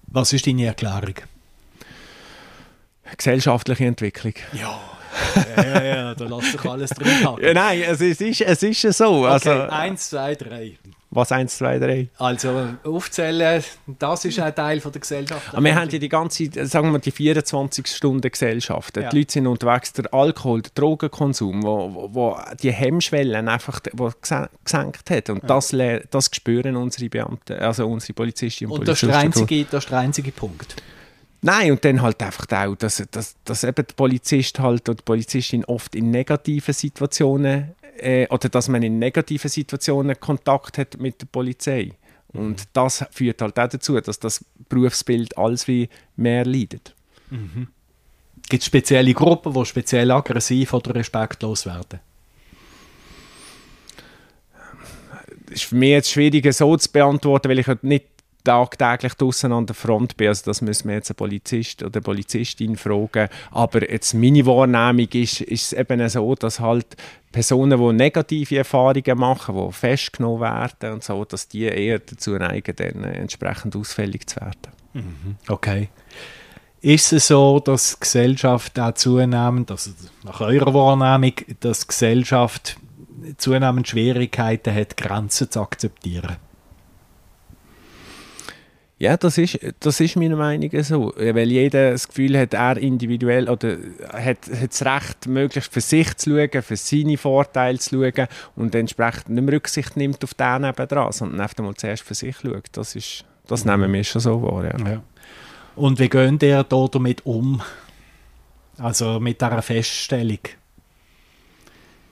Was 0.09 0.33
ist 0.33 0.47
deine 0.47 0.67
Erklärung? 0.67 1.15
Gesellschaftliche 3.17 3.85
Entwicklung. 3.85 4.35
Ja. 4.53 4.81
ja, 5.57 5.65
ja, 5.65 5.85
ja, 5.85 6.15
da 6.15 6.25
lässt 6.25 6.53
sich 6.53 6.65
alles 6.65 6.91
drin 6.91 7.09
ja, 7.41 7.55
nein, 7.55 7.83
es 7.83 8.01
ist, 8.01 8.41
es 8.41 8.63
ist 8.63 8.99
so. 8.99 9.25
Okay, 9.25 9.27
also, 9.27 9.51
eins, 9.51 10.11
zwei, 10.11 10.35
drei. 10.35 10.79
Was 11.17 11.33
1, 11.33 11.57
2, 11.57 11.79
3? 11.79 12.09
Also 12.19 12.69
aufzählen, 12.85 13.65
das 13.99 14.25
ist 14.27 14.39
ein 14.39 14.55
Teil 14.55 14.81
von 14.81 14.93
der 14.93 15.01
Gesellschaft. 15.01 15.49
Aber 15.51 15.65
wir 15.65 15.75
haben 15.75 15.89
ja 15.89 15.99
die 15.99 16.11
ganze, 16.11 16.51
sagen 16.67 16.93
wir 16.93 16.99
die 16.99 17.11
24 17.11 17.87
Stunden 17.87 18.31
Gesellschaft. 18.31 18.99
Ja. 18.99 19.09
Die 19.09 19.21
Leute 19.21 19.33
sind 19.33 19.47
unterwegs, 19.47 19.95
der 19.95 20.13
Alkohol, 20.13 20.61
der 20.61 20.73
Drogenkonsum, 20.75 21.63
wo, 21.63 21.95
wo, 21.95 22.15
wo 22.15 22.39
die 22.63 22.71
Hemmschwellen 22.71 23.49
einfach 23.49 23.81
wo 23.95 24.13
gesenkt 24.21 25.11
hat. 25.11 25.31
Und 25.31 25.43
ja. 25.43 25.49
das, 25.49 25.75
das 26.11 26.31
spüren 26.31 26.77
unsere 26.77 27.09
Beamten, 27.09 27.55
also 27.55 27.87
unsere 27.87 28.13
Polizistinnen 28.13 28.71
und, 28.73 28.81
und 28.81 28.85
Polizisten. 28.85 29.07
Und 29.07 29.17
das 29.17 29.25
ist, 29.25 29.37
der 29.37 29.43
einzige, 29.43 29.65
das 29.71 29.85
ist 29.85 29.91
der 29.91 29.99
einzige 29.99 30.33
Punkt. 30.33 30.77
Nein, 31.41 31.71
und 31.71 31.83
dann 31.83 32.03
halt 32.03 32.23
einfach 32.23 32.47
auch, 32.51 32.77
dass, 32.77 33.03
dass, 33.11 33.37
dass 33.45 33.65
eben 33.65 33.75
der 33.75 33.95
Polizist 33.95 34.59
halt 34.59 34.87
oder 34.87 34.97
die 34.97 35.03
Polizistin 35.03 35.65
oft 35.65 35.95
in 35.95 36.11
negativen 36.11 36.75
Situationen 36.75 37.75
äh, 37.99 38.27
oder 38.29 38.49
dass 38.49 38.69
man 38.69 38.83
in 38.83 38.99
negativen 38.99 39.49
Situationen 39.49 40.19
Kontakt 40.19 40.79
hat 40.79 40.99
mit 40.99 41.21
der 41.21 41.27
Polizei. 41.27 41.93
Und 42.33 42.61
mhm. 42.61 42.69
das 42.73 43.05
führt 43.11 43.41
halt 43.41 43.59
auch 43.59 43.69
dazu, 43.69 44.01
dass 44.01 44.19
das 44.19 44.45
Berufsbild 44.69 45.37
alles 45.39 45.67
wie 45.69 45.89
mehr 46.17 46.45
leidet. 46.45 46.95
Mhm. 47.31 47.69
Gibt 48.49 48.63
es 48.63 48.67
spezielle 48.67 49.13
Gruppen, 49.15 49.53
die 49.53 49.65
speziell 49.65 50.11
aggressiv 50.11 50.73
oder 50.73 50.95
respektlos 50.95 51.67
werden? 51.67 52.01
Das 55.47 55.57
ist 55.57 55.65
für 55.65 55.77
mich 55.77 55.91
jetzt 55.91 56.11
schwierig 56.11 56.53
so 56.53 56.77
zu 56.77 56.91
beantworten, 56.91 57.49
weil 57.49 57.59
ich 57.59 57.67
halt 57.67 57.85
nicht 57.85 58.07
tagtäglich 58.47 59.15
draußen 59.15 59.53
an 59.53 59.67
der 59.67 59.75
Front 59.75 60.17
bin. 60.17 60.29
Also 60.29 60.45
das 60.47 60.63
müssen 60.63 60.89
wir 60.89 60.97
jetzt 60.97 61.11
einen 61.11 61.17
Polizist 61.17 61.83
oder 61.83 61.97
eine 61.97 62.03
Polizistin 62.03 62.77
fragen. 62.77 63.29
Aber 63.51 63.91
jetzt 63.91 64.15
meine 64.15 64.47
Wahrnehmung 64.47 65.09
ist, 65.13 65.41
ist 65.41 65.73
es 65.73 65.79
eben 65.79 66.09
so, 66.09 66.35
dass 66.35 66.61
halt 66.61 66.97
Personen, 67.33 67.79
die 67.79 67.93
negative 67.93 68.59
Erfahrungen 68.59 69.19
machen, 69.19 69.57
die 69.57 69.73
festgenommen 69.73 70.41
werden 70.41 70.95
und 70.95 71.05
so, 71.05 71.25
dass 71.25 71.49
die 71.49 71.65
eher 71.65 71.99
dazu 71.99 72.33
neigen, 72.33 72.75
dann 72.77 73.05
entsprechend 73.05 73.77
ausfällig 73.77 74.27
zu 74.29 74.37
werden. 74.37 74.73
Mhm. 74.95 75.37
Okay. 75.49 75.89
Ist 76.81 77.13
es 77.13 77.27
so, 77.27 77.59
dass 77.59 77.95
die 77.95 78.01
Gesellschaft 78.01 78.79
auch 78.79 78.95
zunehmend, 78.95 79.71
also 79.71 79.91
nach 80.25 80.41
eurer 80.41 80.73
Wahrnehmung, 80.73 81.35
dass 81.61 81.81
die 81.81 81.89
Gesellschaft 81.89 82.77
zunehmend 83.39 83.89
Schwierigkeiten 83.89 84.73
hat, 84.73 84.97
Grenzen 84.97 85.51
zu 85.51 85.61
akzeptieren? 85.61 86.37
Ja, 88.99 89.19
das 89.19 89.37
ist, 89.37 89.59
das 89.81 90.01
ist 90.01 90.17
meiner 90.17 90.37
Meinung 90.37 90.71
nach 90.73 90.85
so. 90.85 91.13
Weil 91.17 91.51
jeder 91.51 91.91
das 91.91 92.09
Gefühl 92.09 92.39
hat, 92.39 92.55
er 92.55 92.79
individuell 92.79 93.49
oder 93.49 93.77
hat, 94.11 94.49
hat 94.49 94.71
das 94.71 94.85
Recht, 94.87 95.27
möglichst 95.27 95.71
für 95.71 95.83
sich 95.83 96.17
zu 96.17 96.31
schauen, 96.31 96.63
für 96.63 96.77
seine 96.77 97.19
Vorteile 97.19 97.79
zu 97.79 97.91
schauen 97.91 98.29
und 98.55 98.75
entsprechend 98.75 99.29
nicht 99.29 99.45
mehr 99.45 99.55
Rücksicht 99.55 99.99
nimmt 99.99 100.25
auf 100.25 100.33
den 100.33 100.63
nebenan, 100.63 101.13
sondern 101.13 101.41
einfach 101.41 101.63
mal 101.63 101.75
zuerst 101.75 102.05
für 102.05 102.15
sich 102.15 102.37
schaut. 102.39 102.69
Das, 102.73 102.97
ist, 102.97 103.27
das 103.47 103.67
mhm. 103.67 103.73
nehmen 103.73 103.93
wir 103.93 104.05
schon 104.05 104.23
so 104.23 104.43
wahr. 104.43 104.65
Ja. 104.65 104.91
ja. 104.91 105.03
Und 105.75 105.99
wie 105.99 106.09
geht 106.09 106.43
ihr 106.43 106.63
da 106.63 106.87
damit 106.91 107.27
um? 107.27 107.61
Also 108.79 109.21
mit 109.21 109.43
dieser 109.43 109.61
Feststellung? 109.61 110.41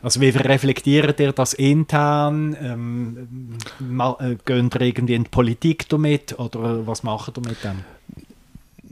Also 0.05 0.21
wie 0.21 0.29
reflektiert 0.29 1.19
ihr 1.19 1.33
das 1.33 1.55
intern? 1.55 2.55
Ähm, 2.61 3.57
äh, 4.21 4.37
geht 4.45 4.75
ihr 4.75 4.81
irgendwie 4.83 5.15
in 5.15 5.25
die 5.25 5.31
Politik 5.31 5.89
damit 5.89 6.39
oder 6.39 6.87
was 6.87 7.05
macht 7.05 7.39
ihr 7.39 7.49
mit 7.49 7.65
dem? 7.65 7.85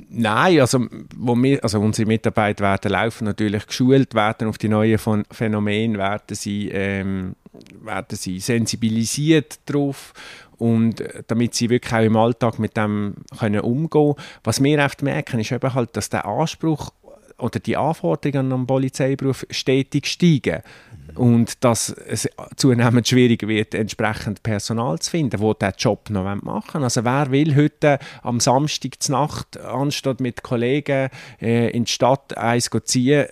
Nein, 0.08 0.60
also, 0.60 0.86
wo 1.14 1.34
wir, 1.36 1.62
also 1.62 1.80
unsere 1.80 2.08
Mitarbeiter 2.08 2.64
werden 2.64 2.92
laufen 2.92 3.24
natürlich 3.24 3.66
geschult 3.66 4.14
werden 4.14 4.48
auf 4.48 4.56
die 4.56 4.70
neuen 4.70 4.98
Phänomene, 5.30 5.98
werden 5.98 6.34
sie, 6.34 6.70
ähm, 6.70 7.36
werden 7.82 8.16
sie 8.16 8.40
sensibilisiert 8.40 9.60
darauf 9.66 10.14
und 10.56 11.02
äh, 11.02 11.22
damit 11.26 11.54
sie 11.54 11.68
wirklich 11.68 11.92
auch 11.92 12.04
im 12.06 12.16
Alltag 12.16 12.58
mit 12.58 12.74
dem 12.74 13.16
können 13.38 13.60
umgehen 13.60 14.14
Was 14.44 14.62
wir 14.64 14.82
oft 14.82 15.02
merken, 15.02 15.40
ist 15.40 15.52
eben 15.52 15.74
halt, 15.74 15.94
dass 15.94 16.08
der 16.08 16.24
Anspruch 16.24 16.90
oder 17.42 17.60
die 17.60 17.76
Anforderungen 17.76 18.52
am 18.52 18.66
Polizeiberuf 18.66 19.44
stetig 19.50 20.06
steigen 20.06 20.62
und 21.14 21.62
dass 21.64 21.90
es 21.90 22.28
zunehmend 22.56 23.06
schwieriger 23.06 23.48
wird, 23.48 23.74
entsprechend 23.74 24.42
Personal 24.42 24.98
zu 24.98 25.10
finden, 25.10 25.40
wo 25.40 25.52
diesen 25.52 25.74
Job 25.76 26.08
noch 26.10 26.24
machen 26.24 26.74
wollen. 26.74 26.84
Also 26.84 27.04
wer 27.04 27.30
will 27.30 27.54
heute 27.56 27.98
am 28.22 28.40
Samstag 28.40 28.92
Nacht, 29.08 29.60
anstatt 29.60 30.20
mit 30.20 30.42
Kollegen 30.42 31.08
äh, 31.40 31.70
in 31.70 31.84
die 31.84 31.92
Stadt 31.92 32.36
eins 32.38 32.70
ziehen, 32.84 33.26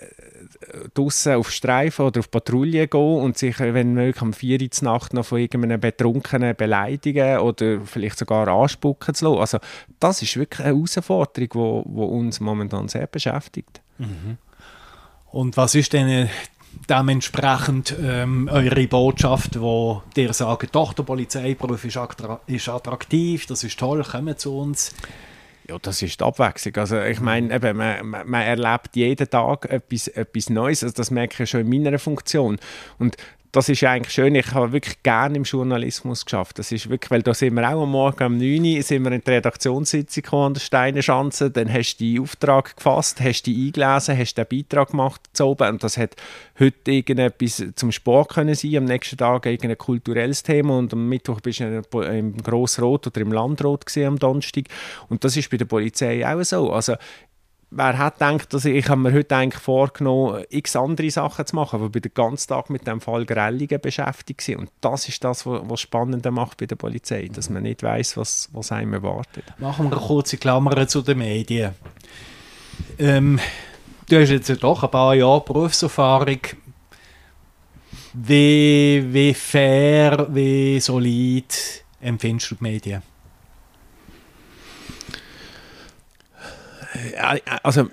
draußen 0.93 1.35
auf 1.35 1.51
Streifen 1.51 2.05
oder 2.05 2.19
auf 2.19 2.31
Patrouille 2.31 2.87
gehen 2.87 3.21
und 3.21 3.37
sich, 3.37 3.59
wenn 3.59 3.93
möglich, 3.93 4.21
am 4.21 4.33
4 4.33 4.61
Uhr 4.61 4.69
Nacht 4.81 5.13
noch 5.13 5.25
von 5.25 5.39
irgendeinem 5.39 5.79
Betrunkenen 5.79 6.55
beleidigen 6.55 7.39
oder 7.39 7.81
vielleicht 7.81 8.19
sogar 8.19 8.47
anspucken 8.47 9.15
zu 9.15 9.25
lassen. 9.25 9.39
Also 9.39 9.57
das 9.99 10.21
ist 10.21 10.37
wirklich 10.37 10.65
eine 10.65 10.75
Herausforderung, 10.75 11.83
die 11.85 11.99
uns 11.99 12.39
momentan 12.39 12.87
sehr 12.87 13.07
beschäftigt. 13.07 13.81
Und 15.31 15.57
was 15.57 15.75
ist 15.75 15.93
denn 15.93 16.29
dementsprechend 16.89 17.95
ähm, 18.01 18.49
eure 18.51 18.87
Botschaft, 18.87 19.59
wo 19.59 20.03
dir 20.15 20.33
sagen, 20.33 20.67
doch, 20.71 20.93
der 20.93 21.03
Polizeiberuf 21.03 21.85
ist, 21.85 21.99
ist 22.47 22.69
attraktiv, 22.69 23.45
das 23.45 23.63
ist 23.63 23.79
toll, 23.79 24.03
kommen 24.03 24.37
zu 24.37 24.57
uns? 24.57 24.93
Ja, 25.69 25.77
das 25.79 26.01
ist 26.01 26.19
die 26.19 26.23
Abwechslung. 26.23 26.75
Also 26.77 26.99
ich 27.01 27.19
meine, 27.19 27.53
eben, 27.53 27.77
man, 27.77 28.09
man, 28.09 28.41
erlebt 28.41 28.95
jeden 28.95 29.29
Tag 29.29 29.65
etwas, 29.65 30.07
etwas 30.07 30.49
Neues. 30.49 30.83
Also 30.83 30.95
das 30.95 31.11
merke 31.11 31.43
ich 31.43 31.49
schon 31.49 31.61
in 31.61 31.69
meiner 31.69 31.99
Funktion. 31.99 32.59
Und 32.97 33.15
das 33.51 33.67
ist 33.67 33.83
eigentlich 33.83 34.13
schön. 34.13 34.33
Ich 34.35 34.51
habe 34.53 34.71
wirklich 34.71 35.03
gerne 35.03 35.35
im 35.35 35.43
Journalismus 35.43 36.23
geschafft. 36.23 36.57
Das 36.57 36.71
ist 36.71 36.89
wirklich, 36.89 37.11
weil 37.11 37.21
da 37.21 37.33
sind 37.33 37.53
wir 37.55 37.69
auch 37.69 37.83
am 37.83 37.91
Morgen 37.91 38.23
um 38.23 38.37
9 38.37 38.77
Uhr 38.77 38.81
sind 38.81 39.03
wir 39.03 39.11
in 39.11 39.21
die 39.21 39.29
Redaktionssitzung 39.29 40.39
an 40.39 40.53
der 40.53 40.61
Steinenschanze. 40.61 41.51
Dann 41.51 41.71
hast 41.71 41.97
du 41.97 42.05
den 42.05 42.21
Auftrag 42.21 42.77
gefasst, 42.77 43.19
hast 43.19 43.43
dich 43.43 43.57
eingelesen, 43.57 44.17
hast 44.17 44.37
den 44.37 44.45
Beitrag 44.45 44.91
gemacht 44.91 45.21
zu 45.33 45.47
oben. 45.47 45.67
Und 45.67 45.83
das 45.83 45.97
hat 45.97 46.15
heute 46.59 46.91
irgendetwas 46.91 47.63
zum 47.75 47.91
Sport 47.91 48.29
können 48.29 48.55
sein, 48.55 48.77
am 48.77 48.85
nächsten 48.85 49.17
Tag 49.17 49.45
irgendein 49.45 49.77
kulturelles 49.77 50.43
Thema 50.43 50.77
und 50.77 50.93
am 50.93 51.09
Mittwoch 51.09 51.41
bist 51.41 51.59
du 51.59 51.99
im 51.99 52.37
Grossrot 52.37 53.07
oder 53.07 53.19
im 53.19 53.33
Landrot 53.33 53.85
gesehen 53.85 54.07
am 54.07 54.19
Donnerstag. 54.19 54.65
Und 55.09 55.25
das 55.25 55.35
ist 55.35 55.49
bei 55.49 55.57
der 55.57 55.65
Polizei 55.65 56.25
auch 56.25 56.41
so. 56.43 56.71
Also 56.71 56.95
wer 57.71 57.97
hat 57.97 58.19
gedacht, 58.19 58.53
dass 58.53 58.65
ich, 58.65 58.75
ich 58.75 58.89
habe 58.89 59.01
mir 59.01 59.13
heute 59.13 59.35
eigentlich 59.35 59.61
vorgenommen, 59.61 60.43
x 60.49 60.75
andere 60.75 61.09
Sachen 61.09 61.45
zu 61.45 61.55
machen, 61.55 61.77
aber 61.77 61.89
bin 61.89 62.01
den 62.01 62.13
ganzen 62.13 62.49
Tag 62.49 62.69
mit 62.69 62.85
dem 62.85 63.01
Fall 63.01 63.25
Grelligen 63.25 63.79
beschäftigt 63.79 64.47
war. 64.49 64.59
Und 64.59 64.71
das 64.81 65.07
ist 65.07 65.23
das, 65.23 65.45
was, 65.45 65.81
spannender 65.81 66.31
macht 66.31 66.57
bei 66.57 66.65
der 66.65 66.75
Polizei, 66.75 67.29
dass 67.33 67.49
man 67.49 67.63
nicht 67.63 67.81
weiß, 67.81 68.17
was, 68.17 68.49
was 68.51 68.71
einem 68.71 68.93
erwartet. 68.93 69.45
Machen 69.57 69.89
wir 69.89 69.97
eine 69.97 70.05
kurze 70.05 70.37
Klammer 70.37 70.87
zu 70.87 71.01
den 71.01 71.17
Medien. 71.17 71.73
Ähm, 72.99 73.39
du 74.09 74.21
hast 74.21 74.29
jetzt 74.29 74.49
ja 74.49 74.55
doch 74.55 74.83
ein 74.83 74.91
paar 74.91 75.15
Jahre 75.15 75.41
Berufserfahrung. 75.41 76.39
Wie, 78.13 79.05
wie 79.07 79.33
fair, 79.33 80.27
wie 80.29 80.79
solid 80.81 81.83
empfindest 82.01 82.51
du 82.51 82.55
die 82.55 82.63
Medien? 82.63 83.10
Also 87.63 87.89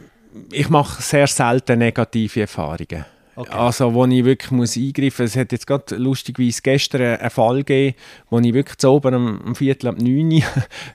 ich 0.53 0.69
mache 0.69 1.03
sehr 1.03 1.27
selten 1.27 1.79
negative 1.79 2.43
Erfahrungen. 2.43 3.05
Okay. 3.39 3.53
Also, 3.53 3.95
wo 3.95 4.05
ich 4.05 4.25
wirklich 4.25 4.51
muss 4.51 4.77
eingreifen 4.77 5.23
muss. 5.23 5.31
Es 5.31 5.37
hat 5.37 5.53
jetzt 5.53 5.69
gerade 5.69 5.95
lustigerweise 5.95 6.61
gestern 6.61 7.21
einen 7.21 7.31
Fall 7.31 7.59
gegeben, 7.59 7.97
wo 8.31 8.41
ich 8.41 8.53
wirklich 8.53 8.79
zu 8.79 8.91
oben 8.91 9.15
um, 9.15 9.41
um 9.43 9.55
Viertel 9.55 9.91
ab 9.91 9.95
neun 10.01 10.33
äh, 10.33 10.43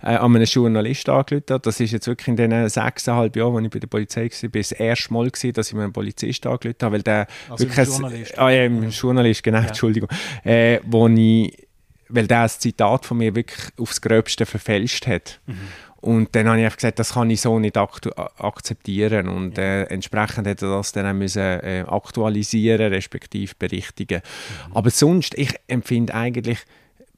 an 0.01 0.35
einen 0.35 0.43
Journalist 0.43 1.07
angerufen 1.07 1.45
habe. 1.49 1.61
Das 1.61 1.79
ist 1.79 1.91
jetzt 1.91 2.05
wirklich 2.05 2.27
in 2.27 2.35
den 2.35 2.67
sechseinhalb 2.67 3.37
Jahren, 3.37 3.55
als 3.55 3.65
ich 3.65 3.71
bei 3.71 3.79
der 3.79 3.87
Polizei 3.87 4.23
war, 4.29 4.49
das 4.49 4.73
erste 4.73 5.13
Mal, 5.13 5.29
gewesen, 5.29 5.53
dass 5.53 5.69
ich 5.71 5.77
einen 5.77 5.93
Polizist 5.93 6.45
angerufen 6.45 6.75
habe. 6.81 6.95
Weil 6.95 7.03
der 7.03 7.27
also 7.47 7.63
wirklich 7.63 7.87
Journalist? 7.87 8.37
Ah, 8.37 8.49
ja, 8.49 8.63
ein 8.63 8.89
Journalist, 8.89 9.41
genau, 9.41 9.59
ja. 9.59 9.67
Entschuldigung. 9.67 10.09
Äh, 10.43 10.81
wo 10.83 11.07
ich, 11.07 11.65
weil 12.09 12.27
der 12.27 12.41
ein 12.41 12.49
Zitat 12.49 13.05
von 13.05 13.19
mir 13.19 13.33
wirklich 13.35 13.69
aufs 13.77 14.01
Gröbste 14.01 14.45
verfälscht 14.45 15.07
hat. 15.07 15.39
Mhm. 15.45 15.55
Und 16.03 16.35
dann 16.35 16.49
habe 16.49 16.59
ich 16.59 16.65
einfach 16.65 16.77
gesagt, 16.77 16.99
das 16.99 17.13
kann 17.13 17.29
ich 17.29 17.39
so 17.39 17.59
nicht 17.59 17.77
akzeptieren. 17.77 19.29
Und 19.29 19.57
äh, 19.57 19.83
entsprechend 19.83 20.45
hätte 20.47 20.67
das 20.67 20.91
dann 20.91 21.05
auch 21.05 21.13
müssen, 21.13 21.39
äh, 21.41 21.85
aktualisieren, 21.87 22.91
respektive 22.91 23.53
berichtigen. 23.57 24.21
Mhm. 24.21 24.75
Aber 24.75 24.89
sonst, 24.89 25.33
ich 25.35 25.55
empfinde 25.67 26.13
eigentlich 26.13 26.59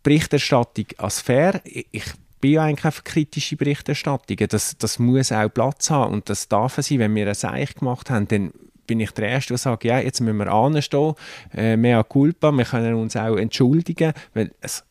Berichterstattung 0.04 0.86
als 0.98 1.20
fair. 1.20 1.62
Ich, 1.64 1.88
ich 1.92 2.04
bin 2.40 2.52
ja 2.52 2.64
eigentlich 2.66 2.94
für 2.94 3.02
kritische 3.02 3.56
Berichterstattung. 3.56 4.38
Das, 4.50 4.78
das 4.78 5.00
muss 5.00 5.32
auch 5.32 5.50
Platz 5.50 5.90
haben 5.90 6.14
und 6.14 6.30
das 6.30 6.48
darf 6.48 6.76
sein. 6.76 7.00
Wenn 7.00 7.16
wir 7.16 7.28
ein 7.28 7.34
Seich 7.34 7.74
gemacht 7.74 8.12
haben, 8.12 8.28
dann 8.28 8.52
bin 8.86 9.00
ich 9.00 9.10
der 9.12 9.30
Erste, 9.30 9.54
der 9.54 9.58
sagt, 9.58 9.84
ja, 9.84 9.98
jetzt 9.98 10.22
müssen 10.22 10.38
wir 10.38 10.52
anstehen, 10.52 11.16
äh, 11.56 11.76
mehr 11.76 12.04
culpa, 12.04 12.52
wir 12.52 12.66
können 12.66 12.94
uns 12.94 13.16
auch 13.16 13.36
entschuldigen, 13.36 14.14
weil 14.36 14.52
es 14.62 14.84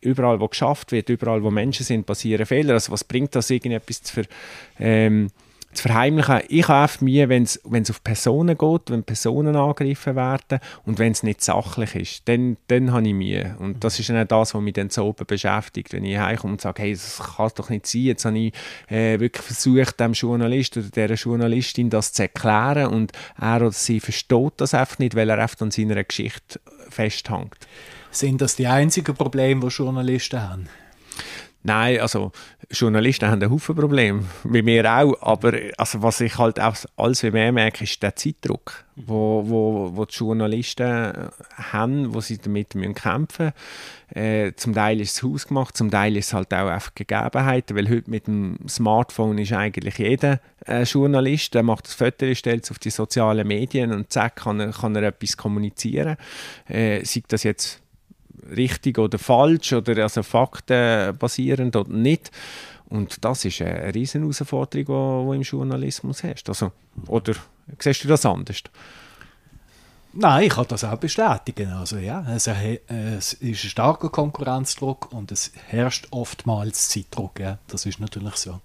überall, 0.00 0.40
wo 0.40 0.48
geschafft 0.48 0.92
wird, 0.92 1.08
überall, 1.08 1.42
wo 1.42 1.50
Menschen 1.50 1.84
sind, 1.84 2.06
passieren 2.06 2.46
Fehler. 2.46 2.74
Also 2.74 2.92
was 2.92 3.04
bringt 3.04 3.34
das, 3.34 3.50
irgendetwas 3.50 4.02
zu, 4.02 4.14
ver, 4.14 4.24
ähm, 4.78 5.28
zu 5.72 5.82
verheimlichen? 5.82 6.40
Ich 6.48 6.68
habe 6.68 6.92
Mühe, 7.00 7.28
wenn 7.28 7.42
es 7.44 7.90
auf 7.90 8.02
Personen 8.02 8.56
geht, 8.56 8.90
wenn 8.90 9.04
Personen 9.04 9.56
angegriffen 9.56 10.16
werden 10.16 10.60
und 10.84 10.98
wenn 10.98 11.12
es 11.12 11.22
nicht 11.22 11.42
sachlich 11.42 11.94
ist, 11.94 12.28
dann, 12.28 12.56
dann 12.68 12.92
habe 12.92 13.06
ich 13.06 13.14
Mühe. 13.14 13.56
Und 13.58 13.84
das 13.84 13.98
ist 13.98 14.08
dann 14.08 14.26
das, 14.26 14.54
was 14.54 14.62
mich 14.62 14.74
dann 14.74 14.90
so 14.90 15.04
oben 15.06 15.26
beschäftigt, 15.26 15.92
wenn 15.92 16.04
ich 16.04 16.18
heimkomme 16.18 16.54
und 16.54 16.60
sage, 16.60 16.82
hey, 16.82 16.92
das 16.92 17.22
kann 17.36 17.50
doch 17.54 17.70
nicht 17.70 17.86
sein. 17.86 18.02
Jetzt 18.02 18.24
habe 18.24 18.38
ich 18.38 18.52
äh, 18.88 19.20
wirklich 19.20 19.44
versucht, 19.44 20.00
dem 20.00 20.12
Journalist 20.12 20.76
oder 20.76 20.88
der 20.88 21.14
Journalistin 21.14 21.90
das 21.90 22.12
zu 22.12 22.22
erklären 22.22 22.92
und 22.92 23.12
er 23.40 23.56
oder 23.56 23.72
sie 23.72 24.00
versteht 24.00 24.54
das 24.58 24.74
einfach 24.74 24.98
nicht, 24.98 25.14
weil 25.14 25.30
er 25.30 25.38
einfach 25.38 25.60
an 25.60 25.70
seiner 25.70 26.02
Geschichte 26.02 26.60
festhängt. 26.90 27.66
Sind 28.16 28.40
das 28.40 28.56
die 28.56 28.66
einzigen 28.66 29.14
Probleme, 29.14 29.60
die 29.60 29.66
Journalisten 29.66 30.40
haben? 30.40 30.68
Nein, 31.62 32.00
also 32.00 32.32
Journalisten 32.70 33.28
haben 33.28 33.42
einen 33.42 33.50
Haufen 33.50 33.74
Probleme, 33.74 34.24
wie 34.44 34.64
wir 34.64 34.90
auch, 34.90 35.20
aber 35.20 35.52
also, 35.76 36.00
was 36.00 36.20
ich 36.20 36.38
halt 36.38 36.58
auch 36.58 36.76
alles 36.96 37.22
wie 37.24 37.30
mehr 37.30 37.52
merke, 37.52 37.84
ist 37.84 38.02
der 38.02 38.16
Zeitdruck, 38.16 38.84
wo, 38.94 39.42
wo, 39.46 39.90
wo 39.94 40.04
die 40.06 40.14
Journalisten 40.14 41.12
haben, 41.72 42.14
wo 42.14 42.20
sie 42.22 42.38
damit 42.38 42.70
kämpfen 42.70 43.52
müssen. 44.14 44.18
Äh, 44.18 44.52
zum 44.54 44.74
Teil 44.74 45.00
ist 45.00 45.16
es 45.16 45.22
hausgemacht, 45.22 45.76
zum 45.76 45.90
Teil 45.90 46.16
ist 46.16 46.28
es 46.28 46.32
halt 46.32 46.54
auch 46.54 46.68
einfach 46.68 46.94
Gegebenheiten, 46.94 47.76
weil 47.76 47.90
heute 47.90 48.10
mit 48.10 48.28
dem 48.28 48.58
Smartphone 48.66 49.36
ist 49.38 49.52
eigentlich 49.52 49.98
jeder 49.98 50.40
äh, 50.66 50.84
Journalist, 50.84 51.52
der 51.52 51.64
macht 51.64 51.86
das 51.86 51.94
Foto, 51.94 52.32
stellt 52.34 52.64
es 52.64 52.70
auf 52.70 52.78
die 52.78 52.90
sozialen 52.90 53.46
Medien 53.46 53.92
und 53.92 54.10
zack, 54.10 54.36
kann 54.36 54.60
er, 54.60 54.70
kann 54.70 54.94
er 54.94 55.02
etwas 55.02 55.36
kommunizieren. 55.36 56.16
Äh, 56.68 57.04
sei 57.04 57.22
das 57.28 57.42
jetzt 57.42 57.82
richtig 58.54 58.98
oder 58.98 59.18
falsch 59.18 59.72
oder 59.72 60.02
also 60.02 60.22
faktenbasierend 60.22 61.76
oder 61.76 61.90
nicht. 61.90 62.30
Und 62.88 63.24
das 63.24 63.44
ist 63.44 63.60
eine 63.62 63.94
riesen 63.94 64.22
Herausforderung, 64.22 64.86
die 64.86 65.26
du 65.26 65.32
im 65.32 65.42
Journalismus 65.42 66.22
hast. 66.22 66.48
Also, 66.48 66.72
oder 67.08 67.34
siehst 67.78 68.04
du 68.04 68.08
das 68.08 68.24
anders? 68.24 68.62
Nein, 70.18 70.44
ich 70.44 70.54
kann 70.54 70.64
das 70.68 70.82
auch 70.84 70.96
bestätigen. 70.96 71.72
Also 71.72 71.98
ja, 71.98 72.24
es, 72.34 72.46
es 72.46 73.34
ist 73.34 73.64
ein 73.64 73.70
starker 73.70 74.08
Konkurrenzdruck 74.08 75.12
und 75.12 75.30
es 75.30 75.52
herrscht 75.66 76.08
oftmals 76.10 76.88
Zeitdruck. 76.88 77.38
Ja. 77.38 77.58
Das 77.66 77.84
ist 77.84 78.00
natürlich 78.00 78.36
so. 78.36 78.60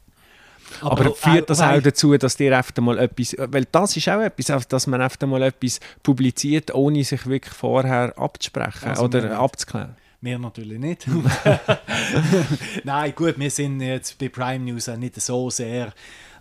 Aber, 0.81 1.05
Aber 1.05 1.15
führt 1.15 1.49
das 1.49 1.61
auch 1.61 1.81
dazu, 1.81 2.17
dass 2.17 2.37
dir 2.37 2.57
einfach 2.57 2.75
mal 2.77 2.97
etwas, 2.97 3.35
weil 3.37 3.65
das 3.71 3.97
ist 3.97 4.07
auch 4.09 4.21
etwas, 4.21 4.67
dass 4.67 4.87
man 4.87 5.01
einfach 5.01 5.27
mal 5.27 5.41
etwas 5.41 5.79
publiziert, 6.03 6.73
ohne 6.73 7.03
sich 7.03 7.25
wirklich 7.27 7.53
vorher 7.53 8.17
abzusprechen 8.17 8.89
also 8.89 9.03
oder 9.03 9.37
abzuklären? 9.37 9.95
Wir 10.21 10.37
natürlich 10.37 10.79
nicht. 10.79 11.07
Nein, 12.83 13.13
gut, 13.15 13.39
wir 13.39 13.49
sind 13.49 13.81
jetzt 13.81 14.17
bei 14.19 14.29
Prime 14.29 14.65
News 14.65 14.87
auch 14.87 14.97
nicht 14.97 15.19
so 15.19 15.49
sehr 15.49 15.93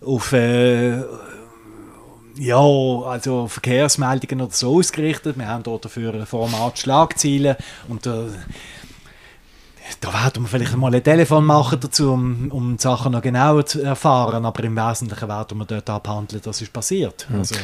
auf 0.02 0.32
äh, 0.32 1.02
ja, 2.36 2.56
also 2.56 3.48
Verkehrsmeldungen 3.48 4.42
oder 4.42 4.52
so 4.52 4.76
ausgerichtet. 4.76 5.38
Wir 5.38 5.48
haben 5.48 5.62
dort 5.62 5.84
dafür 5.84 6.14
ein 6.14 6.26
Format 6.26 6.78
Schlagzeilen 6.78 7.56
und 7.88 8.06
äh, 8.06 8.28
da 10.00 10.12
werden 10.12 10.44
wir 10.44 10.48
vielleicht 10.48 10.76
mal 10.76 10.94
ein 10.94 11.02
Telefon 11.02 11.44
machen 11.44 11.78
dazu, 11.80 12.12
um, 12.12 12.50
um 12.50 12.76
die 12.76 12.82
Sachen 12.82 13.12
noch 13.12 13.22
genauer 13.22 13.66
zu 13.66 13.82
erfahren, 13.82 14.44
aber 14.44 14.64
im 14.64 14.76
Wesentlichen 14.76 15.28
werden 15.28 15.58
wir 15.58 15.64
dort 15.64 15.90
abhandeln, 15.90 16.42
was 16.44 16.62
ist 16.62 16.72
passiert. 16.72 17.26
Also, 17.32 17.56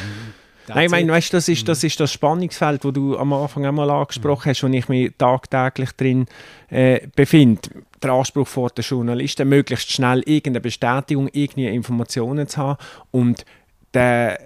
Nein, 0.67 0.85
ich 0.85 0.91
meine, 0.91 1.11
weißt, 1.13 1.33
das, 1.33 1.47
ist, 1.47 1.67
das 1.67 1.83
ist 1.83 1.99
das 1.99 2.11
Spannungsfeld, 2.11 2.83
das 2.83 2.93
du 2.93 3.17
am 3.17 3.31
Anfang 3.31 3.65
einmal 3.65 3.89
angesprochen 3.89 4.49
hast, 4.49 4.63
wo 4.63 4.67
ich 4.67 4.89
mich 4.89 5.13
tagtäglich 5.17 5.91
drin 5.93 6.25
äh, 6.69 7.07
befinde. 7.15 7.61
Der 8.03 8.11
Anspruch 8.11 8.47
vor 8.47 8.69
den 8.71 8.83
Journalisten, 8.83 9.47
möglichst 9.47 9.91
schnell 9.91 10.19
irgendeine 10.25 10.61
Bestätigung, 10.61 11.29
irgendeine 11.29 11.73
Informationen 11.73 12.47
zu 12.47 12.57
haben 12.57 12.77
und 13.11 13.45
der 13.93 14.39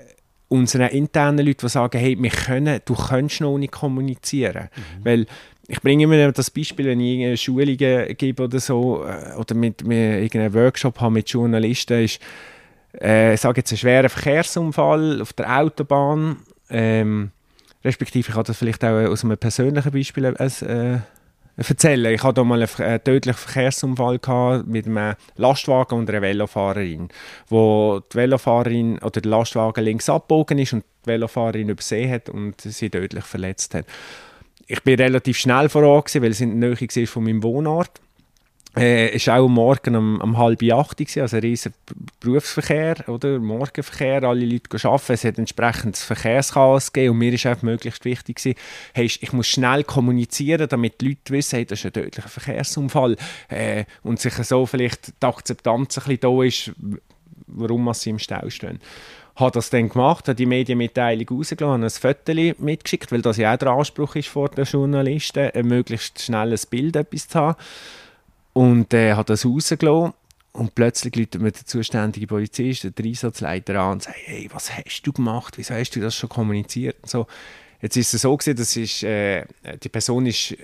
unseren 0.51 0.89
internen 0.89 1.45
Leuten, 1.45 1.65
die 1.65 1.69
sagen, 1.69 1.97
hey, 1.97 2.21
wir 2.21 2.29
können, 2.29 2.81
du 2.83 2.93
kannst 2.93 3.39
noch 3.39 3.57
nicht 3.57 3.71
kommunizieren. 3.71 4.69
Mhm. 4.75 5.05
Weil 5.05 5.25
ich 5.67 5.81
bringe 5.81 6.03
immer 6.03 6.31
das 6.33 6.49
Beispiel, 6.49 6.87
wenn 6.87 6.99
ich 6.99 7.25
eine 7.25 7.37
Schulung 7.37 7.77
gebe 7.77 8.43
oder 8.43 8.59
so, 8.59 9.05
äh, 9.05 9.35
oder 9.37 9.55
mit, 9.55 9.85
mit 9.85 9.97
irgendeinen 9.97 10.53
Workshop 10.53 10.99
habe 10.99 11.13
mit 11.13 11.29
Journalisten, 11.29 12.03
ist, 12.03 12.19
äh, 12.99 13.35
ich 13.35 13.39
sage 13.39 13.61
jetzt, 13.61 13.71
ein 13.71 13.77
schwerer 13.77 14.09
Verkehrsunfall 14.09 15.21
auf 15.21 15.31
der 15.31 15.57
Autobahn, 15.57 16.37
ähm, 16.69 17.31
respektive 17.85 18.29
ich 18.29 18.35
habe 18.35 18.45
das 18.45 18.57
vielleicht 18.57 18.83
auch 18.83 19.07
aus 19.07 19.23
einem 19.23 19.37
persönlichen 19.37 19.91
Beispiel 19.91 20.25
äh, 20.25 20.97
erzählen. 21.57 22.13
Ich 22.13 22.23
hatte 22.23 22.43
mal 22.43 22.61
einen 22.61 23.03
tödlichen 23.03 23.37
Verkehrsunfall 23.37 24.63
mit 24.65 24.85
einem 24.85 25.15
Lastwagen 25.35 25.99
und 25.99 26.09
einer 26.09 26.21
Velofahrerin, 26.21 27.09
wo 27.47 28.01
die 28.11 28.15
Velofahrerin 28.15 28.99
oder 28.99 29.21
der 29.21 29.29
Lastwagen 29.31 29.83
links 29.83 30.09
abgebogen 30.09 30.59
ist 30.59 30.73
und 30.73 30.83
die 31.05 31.09
Velofahrerin 31.09 31.69
übersehen 31.69 32.11
hat 32.11 32.29
und 32.29 32.61
sie 32.61 32.89
tödlich 32.89 33.25
verletzt 33.25 33.73
hat. 33.75 33.85
Ich 34.67 34.83
bin 34.83 34.99
relativ 34.99 35.37
schnell 35.37 35.69
vor 35.69 35.83
Ort, 35.83 36.13
weil 36.15 36.31
es 36.31 36.41
in 36.41 36.61
der 36.61 36.69
Nähe 36.69 37.07
von 37.07 37.23
meinem 37.23 37.43
Wohnort 37.43 37.99
äh, 38.75 39.27
war 39.27 39.39
auch 39.39 39.47
Morgen 39.49 39.95
um, 39.95 40.21
um 40.21 40.37
halb 40.37 40.63
acht, 40.63 40.97
gewesen, 40.97 41.21
also 41.21 41.37
ein 41.37 41.41
riesiger 41.41 41.75
Berufsverkehr, 42.19 43.09
oder? 43.09 43.39
Morgenverkehr, 43.39 44.23
alle 44.23 44.45
Leute 44.45 44.87
arbeiten, 44.87 45.13
es 45.13 45.23
hat 45.25 45.37
entsprechend 45.37 45.97
Verkehrschaos 45.97 46.93
gegeben 46.93 47.13
und 47.13 47.17
mir 47.19 47.33
war 47.33 47.51
einfach 47.51 47.63
möglichst 47.63 48.05
wichtig, 48.05 48.37
gewesen, 48.37 48.57
hey, 48.93 49.05
ich 49.05 49.33
muss 49.33 49.47
schnell 49.47 49.83
kommunizieren, 49.83 50.69
damit 50.69 51.01
die 51.01 51.09
Leute 51.09 51.33
wissen, 51.33 51.57
hey, 51.57 51.65
das 51.65 51.79
ist 51.79 51.85
ein 51.85 51.93
tödlicher 51.93 52.29
Verkehrsunfall 52.29 53.17
äh, 53.49 53.83
und 54.03 54.19
sich 54.19 54.33
so 54.35 54.65
vielleicht 54.65 55.21
die 55.21 55.25
Akzeptanz 55.25 55.97
ein 55.97 56.03
bisschen 56.03 56.19
da 56.21 56.43
ist, 56.43 56.71
warum 57.47 57.93
sie 57.93 58.11
im 58.11 58.19
Stau 58.19 58.49
stehen 58.49 58.79
habe 59.35 59.51
das 59.51 59.69
dann 59.69 59.89
gemacht, 59.89 60.27
habe 60.27 60.35
die 60.35 60.45
Medienmitteilung 60.45 61.27
rausgelassen, 61.29 61.83
ein 61.83 61.89
Foto 61.89 62.33
mitgeschickt, 62.59 63.11
weil 63.11 63.21
das 63.21 63.37
ja 63.37 63.53
auch 63.53 63.57
der 63.57 63.69
Anspruch 63.69 64.15
ist 64.15 64.27
vor 64.27 64.49
den 64.49 64.65
Journalisten, 64.65 65.49
ein 65.53 65.67
möglichst 65.67 66.21
schnelles 66.21 66.65
Bild 66.65 66.95
etwas 66.95 67.27
zu 67.27 67.39
haben. 67.39 67.57
Und 68.53 68.93
er 68.93 69.11
äh, 69.11 69.13
hat 69.13 69.29
das 69.29 69.45
rausgelassen. 69.45 70.13
Und 70.53 70.75
plötzlich 70.75 71.15
läutet 71.15 71.41
mir 71.41 71.51
der 71.51 71.65
zuständige 71.65 72.27
Polizist, 72.27 72.83
der 72.83 73.05
Einsatzleiter 73.05 73.79
an 73.79 73.93
und 73.93 74.03
sagt, 74.03 74.17
hey, 74.25 74.49
was 74.51 74.75
hast 74.75 75.01
du 75.03 75.13
gemacht? 75.13 75.57
Wieso 75.57 75.73
hast 75.73 75.91
du 75.91 76.01
das 76.01 76.13
schon 76.13 76.29
kommuniziert? 76.29 76.97
Und 77.01 77.09
so. 77.09 77.27
Jetzt 77.81 77.97
ist 77.97 78.13
es 78.13 78.21
so 78.21 78.35
gewesen, 78.35 78.57
dass 78.57 78.75
ist, 78.75 79.01
äh, 79.03 79.45
die 79.81 79.89
Person 79.89 80.27
ist 80.27 80.55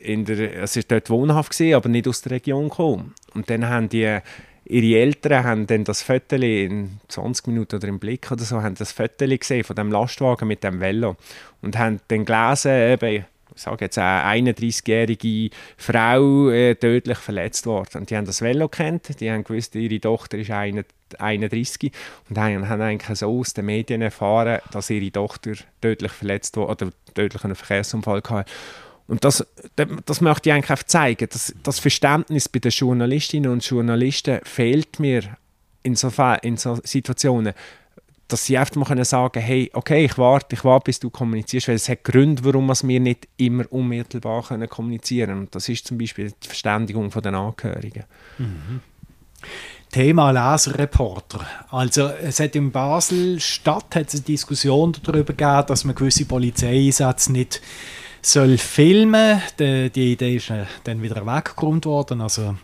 in 0.00 0.24
der, 0.24 0.60
also 0.60 0.80
ist 0.80 0.90
dort 0.90 1.10
wohnhaft 1.10 1.50
gewesen, 1.50 1.74
aber 1.74 1.88
nicht 1.88 2.08
aus 2.08 2.22
der 2.22 2.32
Region 2.32 2.68
gekommen. 2.68 3.14
Und 3.34 3.50
dann 3.50 3.66
haben 3.66 3.88
die, 3.88 4.18
ihre 4.64 5.00
Eltern 5.00 5.44
haben 5.44 5.66
dann 5.66 5.84
das 5.84 6.02
Foto 6.02 6.36
in 6.36 6.98
20 7.08 7.46
Minuten 7.48 7.76
oder 7.76 7.88
im 7.88 7.98
Blick 7.98 8.30
oder 8.30 8.44
so, 8.44 8.62
haben 8.62 8.74
das 8.74 8.92
Foto 8.92 9.26
gesehen 9.26 9.64
von 9.64 9.76
dem 9.76 9.92
Lastwagen 9.92 10.48
mit 10.48 10.64
dem 10.64 10.80
Velo 10.80 11.16
und 11.60 11.76
haben 11.78 12.00
dann 12.08 12.24
gelesen, 12.24 12.72
eben, 12.72 13.26
ich 13.54 13.62
sage 13.62 13.84
jetzt 13.84 13.98
eine 13.98 14.52
31-jährige 14.52 15.54
Frau 15.76 16.50
äh, 16.50 16.74
tödlich 16.74 17.18
verletzt 17.18 17.66
worden. 17.66 17.98
Und 17.98 18.10
die 18.10 18.16
haben 18.16 18.26
das 18.26 18.42
Velo 18.42 18.68
kennt, 18.68 19.20
die 19.20 19.30
haben 19.30 19.44
gewusst, 19.44 19.74
ihre 19.74 20.00
Tochter 20.00 20.38
ist 20.38 20.50
31 20.50 21.92
und 22.28 22.38
haben, 22.38 22.68
haben 22.68 22.82
eigentlich 22.82 23.18
so 23.18 23.38
aus 23.38 23.54
den 23.54 23.66
Medien 23.66 24.02
erfahren, 24.02 24.60
dass 24.70 24.90
ihre 24.90 25.10
Tochter 25.12 25.52
tödlich 25.80 26.12
verletzt 26.12 26.56
wurde 26.56 26.84
oder 26.84 26.92
tödlich 27.14 27.44
einen 27.44 27.54
Verkehrsunfall 27.54 28.22
hatte. 28.28 28.50
Und 29.08 29.24
das, 29.24 29.46
das 30.06 30.20
möchte 30.20 30.48
ich 30.48 30.54
eigentlich 30.54 30.86
zeigen. 30.86 31.28
Das, 31.30 31.54
das 31.62 31.80
Verständnis 31.80 32.48
bei 32.48 32.60
den 32.60 32.70
Journalistinnen 32.70 33.50
und 33.50 33.68
Journalisten 33.68 34.40
fehlt 34.44 35.00
mir 35.00 35.22
in 35.82 35.96
so, 35.96 36.10
in 36.42 36.56
so 36.56 36.78
Situationen 36.84 37.52
dass 38.32 38.46
sie 38.46 38.56
einfach 38.56 38.76
mal 38.76 39.04
sagen 39.04 39.32
können, 39.32 39.44
hey, 39.44 39.70
okay, 39.74 40.04
ich 40.04 40.16
warte, 40.16 40.54
ich 40.54 40.64
warte, 40.64 40.84
bis 40.84 41.00
du 41.00 41.10
kommunizierst, 41.10 41.68
weil 41.68 41.76
es 41.76 41.88
hat 41.88 42.04
Gründe, 42.04 42.44
warum 42.44 42.68
wir 42.68 43.00
nicht 43.00 43.28
immer 43.36 43.64
unmittelbar 43.70 44.42
können 44.42 44.68
kommunizieren 44.68 45.28
können. 45.28 45.40
Und 45.42 45.54
das 45.54 45.68
ist 45.68 45.86
zum 45.86 45.98
Beispiel 45.98 46.32
die 46.42 46.48
Verständigung 46.48 47.10
der 47.10 47.34
Angehörigen. 47.34 48.04
Mhm. 48.38 48.80
Thema 49.90 50.30
Leserreporter. 50.30 51.46
Also 51.70 52.06
es 52.06 52.40
hat 52.40 52.56
in 52.56 52.72
Basel 52.72 53.38
Stadt 53.38 53.94
hat 53.94 54.08
es 54.08 54.14
eine 54.14 54.22
Diskussion 54.22 54.96
darüber 55.02 55.34
gegeben, 55.34 55.64
dass 55.66 55.84
man 55.84 55.94
gewisse 55.94 56.24
Polizeieinsätze 56.24 57.30
nicht 57.30 57.60
soll 58.22 58.56
filmen. 58.56 59.42
Die, 59.58 59.90
die 59.90 60.12
Idee 60.12 60.36
ist 60.36 60.48
äh, 60.48 60.64
dann 60.84 61.02
wieder 61.02 61.26
weggeräumt 61.26 61.84
worden. 61.84 62.22
Also 62.22 62.56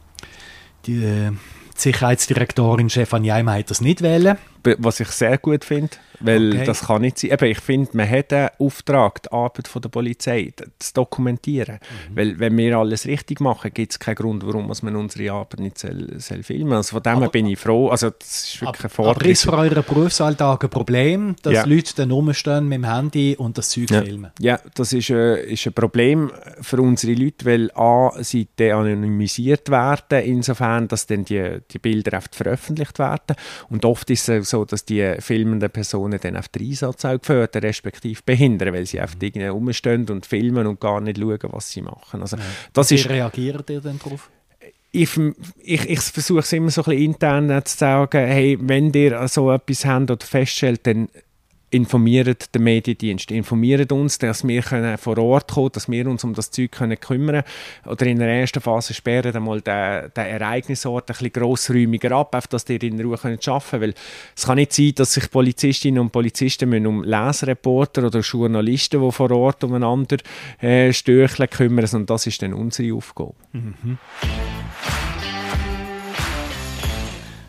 die, 0.86 1.04
äh, 1.04 1.32
Sicherheitsdirektorin 1.78 2.90
Stefanie 2.90 3.32
Eimer 3.32 3.54
hat 3.54 3.70
das 3.70 3.80
nicht 3.80 4.02
wählen 4.02 4.36
was 4.78 5.00
ich 5.00 5.08
sehr 5.08 5.38
gut 5.38 5.64
finde, 5.64 5.96
weil 6.20 6.52
okay. 6.52 6.64
das 6.64 6.86
kann 6.86 7.02
nicht 7.02 7.18
sein. 7.18 7.30
Eben, 7.30 7.44
ich 7.46 7.60
finde, 7.60 7.90
man 7.94 8.08
hat 8.08 8.32
einen 8.32 8.48
Auftrag, 8.58 9.22
die 9.22 9.32
Arbeit 9.32 9.68
von 9.68 9.82
der 9.82 9.88
Polizei 9.88 10.52
zu 10.78 10.94
dokumentieren. 10.94 11.78
Mhm. 12.10 12.16
Weil 12.16 12.38
wenn 12.38 12.56
wir 12.56 12.76
alles 12.76 13.06
richtig 13.06 13.40
machen, 13.40 13.70
gibt 13.72 13.92
es 13.92 13.98
keinen 13.98 14.16
Grund, 14.16 14.46
warum 14.46 14.72
man 14.82 14.96
unsere 14.96 15.32
Arbeit 15.32 15.60
nicht 15.60 15.78
soll, 15.78 16.18
soll 16.18 16.42
filmen 16.42 16.74
Also 16.74 16.92
von 16.92 17.02
dem 17.02 17.16
aber, 17.16 17.28
bin 17.28 17.46
ich 17.46 17.58
froh. 17.58 17.88
Also 17.88 18.10
das 18.10 18.44
ist 18.44 18.60
wirklich 18.60 18.98
ein 18.98 19.06
Aber 19.06 19.24
ist 19.24 19.44
für 19.44 19.52
euren 19.52 19.84
Berufsalltag 19.84 20.64
ein 20.64 20.70
Problem, 20.70 21.36
dass 21.42 21.52
ja. 21.52 21.64
Leute 21.64 21.94
dann 21.96 22.10
rumstehen 22.10 22.68
mit 22.68 22.78
dem 22.78 22.84
Handy 22.84 23.36
und 23.36 23.58
das 23.58 23.70
Zeug 23.70 23.90
ja. 23.90 24.02
filmen? 24.02 24.30
Ja, 24.40 24.60
das 24.74 24.92
ist, 24.92 25.10
äh, 25.10 25.44
ist 25.52 25.66
ein 25.66 25.72
Problem 25.72 26.30
für 26.60 26.80
unsere 26.80 27.14
Leute, 27.14 27.44
weil 27.44 27.70
A, 27.74 28.12
sie 28.22 28.48
anonymisiert 28.58 29.70
werden, 29.70 30.22
insofern, 30.24 30.88
dass 30.88 31.06
dann 31.06 31.24
die, 31.24 31.58
die 31.70 31.78
Bilder 31.78 32.18
oft 32.18 32.34
veröffentlicht 32.34 32.98
werden. 32.98 33.36
Und 33.68 33.84
oft 33.84 34.10
ist 34.10 34.28
es 34.28 34.50
so, 34.50 34.64
dass 34.64 34.84
die 34.84 35.16
filmenden 35.20 35.70
Personen 35.70 36.07
dann 36.10 36.36
auf 36.36 36.48
den 36.48 36.66
Einsatz 36.66 37.04
auch 37.04 37.18
gefördert, 37.18 37.62
respektive 37.62 38.20
behindern, 38.24 38.72
weil 38.72 38.86
sie 38.86 39.00
einfach 39.00 39.16
irgendwie 39.20 39.46
rumstehen 39.46 40.08
und 40.08 40.26
filmen 40.26 40.66
und 40.66 40.80
gar 40.80 41.00
nicht 41.00 41.18
schauen, 41.18 41.38
was 41.50 41.70
sie 41.70 41.82
machen. 41.82 42.22
Also, 42.22 42.36
das 42.72 42.90
Wie 42.90 42.94
ist, 42.94 43.08
reagiert 43.08 43.68
ihr 43.70 43.80
denn 43.80 43.98
darauf? 43.98 44.30
ich, 44.90 45.10
ich, 45.58 45.90
ich 45.90 46.00
versuche 46.00 46.40
es 46.40 46.52
immer 46.52 46.70
so 46.70 46.82
ein 46.82 46.86
bisschen 46.86 47.04
intern 47.04 47.64
zu 47.64 47.76
sagen, 47.76 48.26
hey, 48.26 48.58
wenn 48.60 48.92
ihr 48.92 49.26
so 49.28 49.52
etwas 49.52 49.84
habt 49.84 50.10
oder 50.10 50.24
feststellt, 50.24 50.86
dann 50.86 51.08
informiert 51.70 52.54
den 52.54 52.62
Mediendienst, 52.62 53.30
informiert 53.30 53.92
uns, 53.92 54.18
dass 54.18 54.46
wir 54.46 54.62
können 54.62 54.96
vor 54.98 55.18
Ort 55.18 55.52
kommen 55.52 55.70
dass 55.72 55.88
wir 55.88 56.06
uns 56.06 56.24
um 56.24 56.34
das 56.34 56.50
Zeug 56.50 56.72
können 56.72 56.98
kümmern 56.98 57.42
Oder 57.86 58.06
in 58.06 58.18
der 58.18 58.28
ersten 58.28 58.60
Phase 58.60 58.94
sperren 58.94 59.34
einmal 59.36 59.60
den, 59.60 60.10
den 60.16 60.26
Ereignisort 60.26 61.10
ein 61.10 61.32
grossräumiger 61.32 62.12
ab, 62.12 62.34
auf 62.34 62.46
dass 62.46 62.64
die 62.64 62.76
in 62.76 63.00
Ruhe 63.00 63.18
können 63.18 63.38
arbeiten 63.44 63.70
können. 63.70 63.82
Weil 63.82 63.94
es 64.36 64.46
kann 64.46 64.56
nicht 64.56 64.72
sein, 64.72 64.92
dass 64.94 65.12
sich 65.12 65.30
Polizistinnen 65.30 66.00
und 66.00 66.10
Polizisten 66.10 66.68
müssen 66.68 66.86
um 66.86 67.04
Lesereporter 67.04 68.06
oder 68.06 68.20
Journalisten, 68.20 69.02
die 69.02 69.12
vor 69.12 69.30
Ort 69.30 69.64
umeinander 69.64 70.16
äh, 70.60 70.92
stöcheln, 70.92 71.50
kümmern, 71.50 71.86
sondern 71.86 72.06
das 72.06 72.26
ist 72.26 72.42
dann 72.42 72.54
unsere 72.54 72.94
Aufgabe. 72.94 73.34
Mhm. 73.52 73.98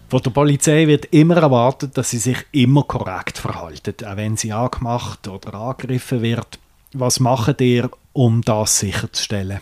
Von 0.10 0.24
der 0.24 0.32
Polizei 0.32 0.88
wird 0.88 1.06
immer 1.12 1.38
erwartet, 1.38 1.95
dass 1.95 2.10
sie 2.10 2.17
sich 2.17 2.38
immer 2.52 2.82
korrekt 2.82 3.38
verhalten, 3.38 3.93
auch 4.04 4.17
wenn 4.17 4.38
sie 4.38 4.52
angemacht 4.52 5.28
oder 5.28 5.54
angegriffen 5.54 6.24
wird. 6.24 6.58
Was 6.93 7.19
macht 7.19 7.62
ihr, 7.62 7.91
um 8.13 8.41
das 8.41 8.80
sicherzustellen? 8.80 9.60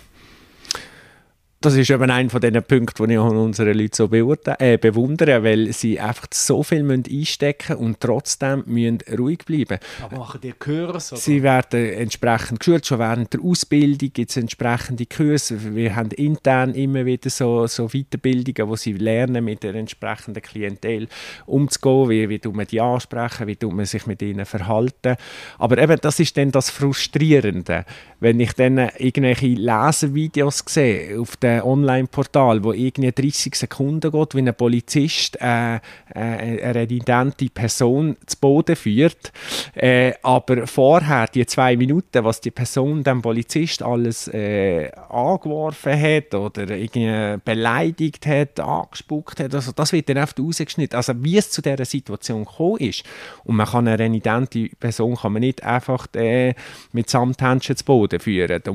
Das 1.68 1.76
ist 1.76 1.90
eben 1.90 2.10
einer 2.10 2.30
von 2.30 2.40
diesen 2.40 2.64
Punkten, 2.64 3.08
die 3.08 3.16
ich 3.16 3.20
an 3.20 3.36
unseren 3.36 3.78
Leuten 3.78 3.94
so 3.94 4.10
äh, 4.10 4.78
bewundere, 4.78 5.44
weil 5.44 5.74
sie 5.74 6.00
einfach 6.00 6.28
so 6.34 6.64
viel 6.64 6.82
müssen 6.82 7.04
einstecken 7.12 7.76
und 7.76 8.00
trotzdem 8.00 8.64
müssen 8.68 9.00
ruhig 9.18 9.40
bleiben. 9.40 9.78
Aber 10.02 10.18
machen 10.18 10.40
die 10.42 10.54
Kurs? 10.54 11.12
Oder? 11.12 11.20
Sie 11.20 11.44
werden 11.44 11.92
entsprechend 11.94 12.62
geschult, 12.62 12.86
schon 12.86 13.00
während 13.00 13.34
der 13.34 13.42
Ausbildung 13.42 14.14
gibt 14.14 14.30
es 14.30 14.38
entsprechende 14.38 15.06
Kurse. 15.08 15.76
Wir 15.76 15.94
haben 15.94 16.12
intern 16.12 16.74
immer 16.74 17.06
wieder 17.06 17.30
so, 17.30 17.68
so 17.68 17.90
Weiterbildungen, 17.90 18.70
wo 18.70 18.78
sie 18.78 18.94
lernen, 18.94 19.44
mit 19.44 19.64
der 19.64 19.76
entsprechenden 19.76 20.42
Klientel 20.42 21.10
umzugehen, 21.48 22.10
wie, 22.10 22.30
wie 22.30 22.48
man 22.48 22.66
die 22.66 22.80
ansprechen, 22.80 23.46
wie 23.46 23.58
man 23.66 23.86
sich 23.86 24.08
mit 24.08 24.22
ihnen 24.22 24.46
verhalten. 24.46 25.18
Aber 25.58 25.78
eben, 25.80 26.00
das 26.02 26.22
ist 26.22 26.38
dann 26.38 26.52
das 26.52 26.70
Frustrierende, 26.70 27.84
wenn 28.22 28.40
ich 28.40 28.54
dann 28.54 28.78
irgendwelche 28.98 29.48
Lesevideos 29.48 30.64
sehe 30.66 31.20
auf 31.20 31.36
dem 31.58 31.66
Online-Portal, 31.66 32.64
wo 32.64 32.74
irgendwie 32.74 33.12
30 33.12 33.56
Sekunden 33.56 34.12
geht, 34.12 34.36
wie 34.36 34.40
ein 34.40 34.56
Polizist 34.56 35.40
äh, 35.42 35.76
äh, 35.76 35.80
eine 36.14 36.76
renitente 36.76 37.50
Person 37.50 38.18
zu 38.26 38.38
Boden 38.40 38.76
führt, 38.76 39.32
äh, 39.76 40.14
aber 40.24 40.68
vorher 40.68 41.28
die 41.28 41.46
zwei 41.46 41.76
Minuten, 41.76 42.24
was 42.24 42.42
die 42.42 42.52
Person 42.52 43.04
dem 43.04 43.22
Polizist 43.22 43.82
alles 43.84 44.28
äh, 44.28 44.92
angeworfen 45.10 46.00
hat 46.00 46.34
oder 46.34 46.70
irgendwie 46.70 47.40
beleidigt 47.44 48.26
hat, 48.26 48.60
angespuckt 48.60 49.40
hat, 49.40 49.54
also 49.54 49.72
das 49.72 49.92
wird 49.94 50.10
dann 50.10 50.18
oft 50.18 50.40
rausgeschnitten. 50.40 50.98
Also 50.98 51.14
wie 51.24 51.38
es 51.38 51.52
zu 51.52 51.62
dieser 51.62 51.86
Situation 51.86 52.46
gekommen 52.46 52.78
ist 52.78 53.04
und 53.44 53.56
man 53.56 53.68
kann 53.68 53.88
eine 53.88 54.00
renitente 54.00 54.70
Person 54.80 55.16
kann 55.16 55.34
man 55.34 55.42
nicht 55.42 55.64
einfach 55.64 56.08
äh, 56.16 56.54
mit 56.92 57.10
Samthändchen 57.10 57.76
zu 57.76 57.86
Boden 57.86 58.20
führen. 58.20 58.62
Da, 58.64 58.72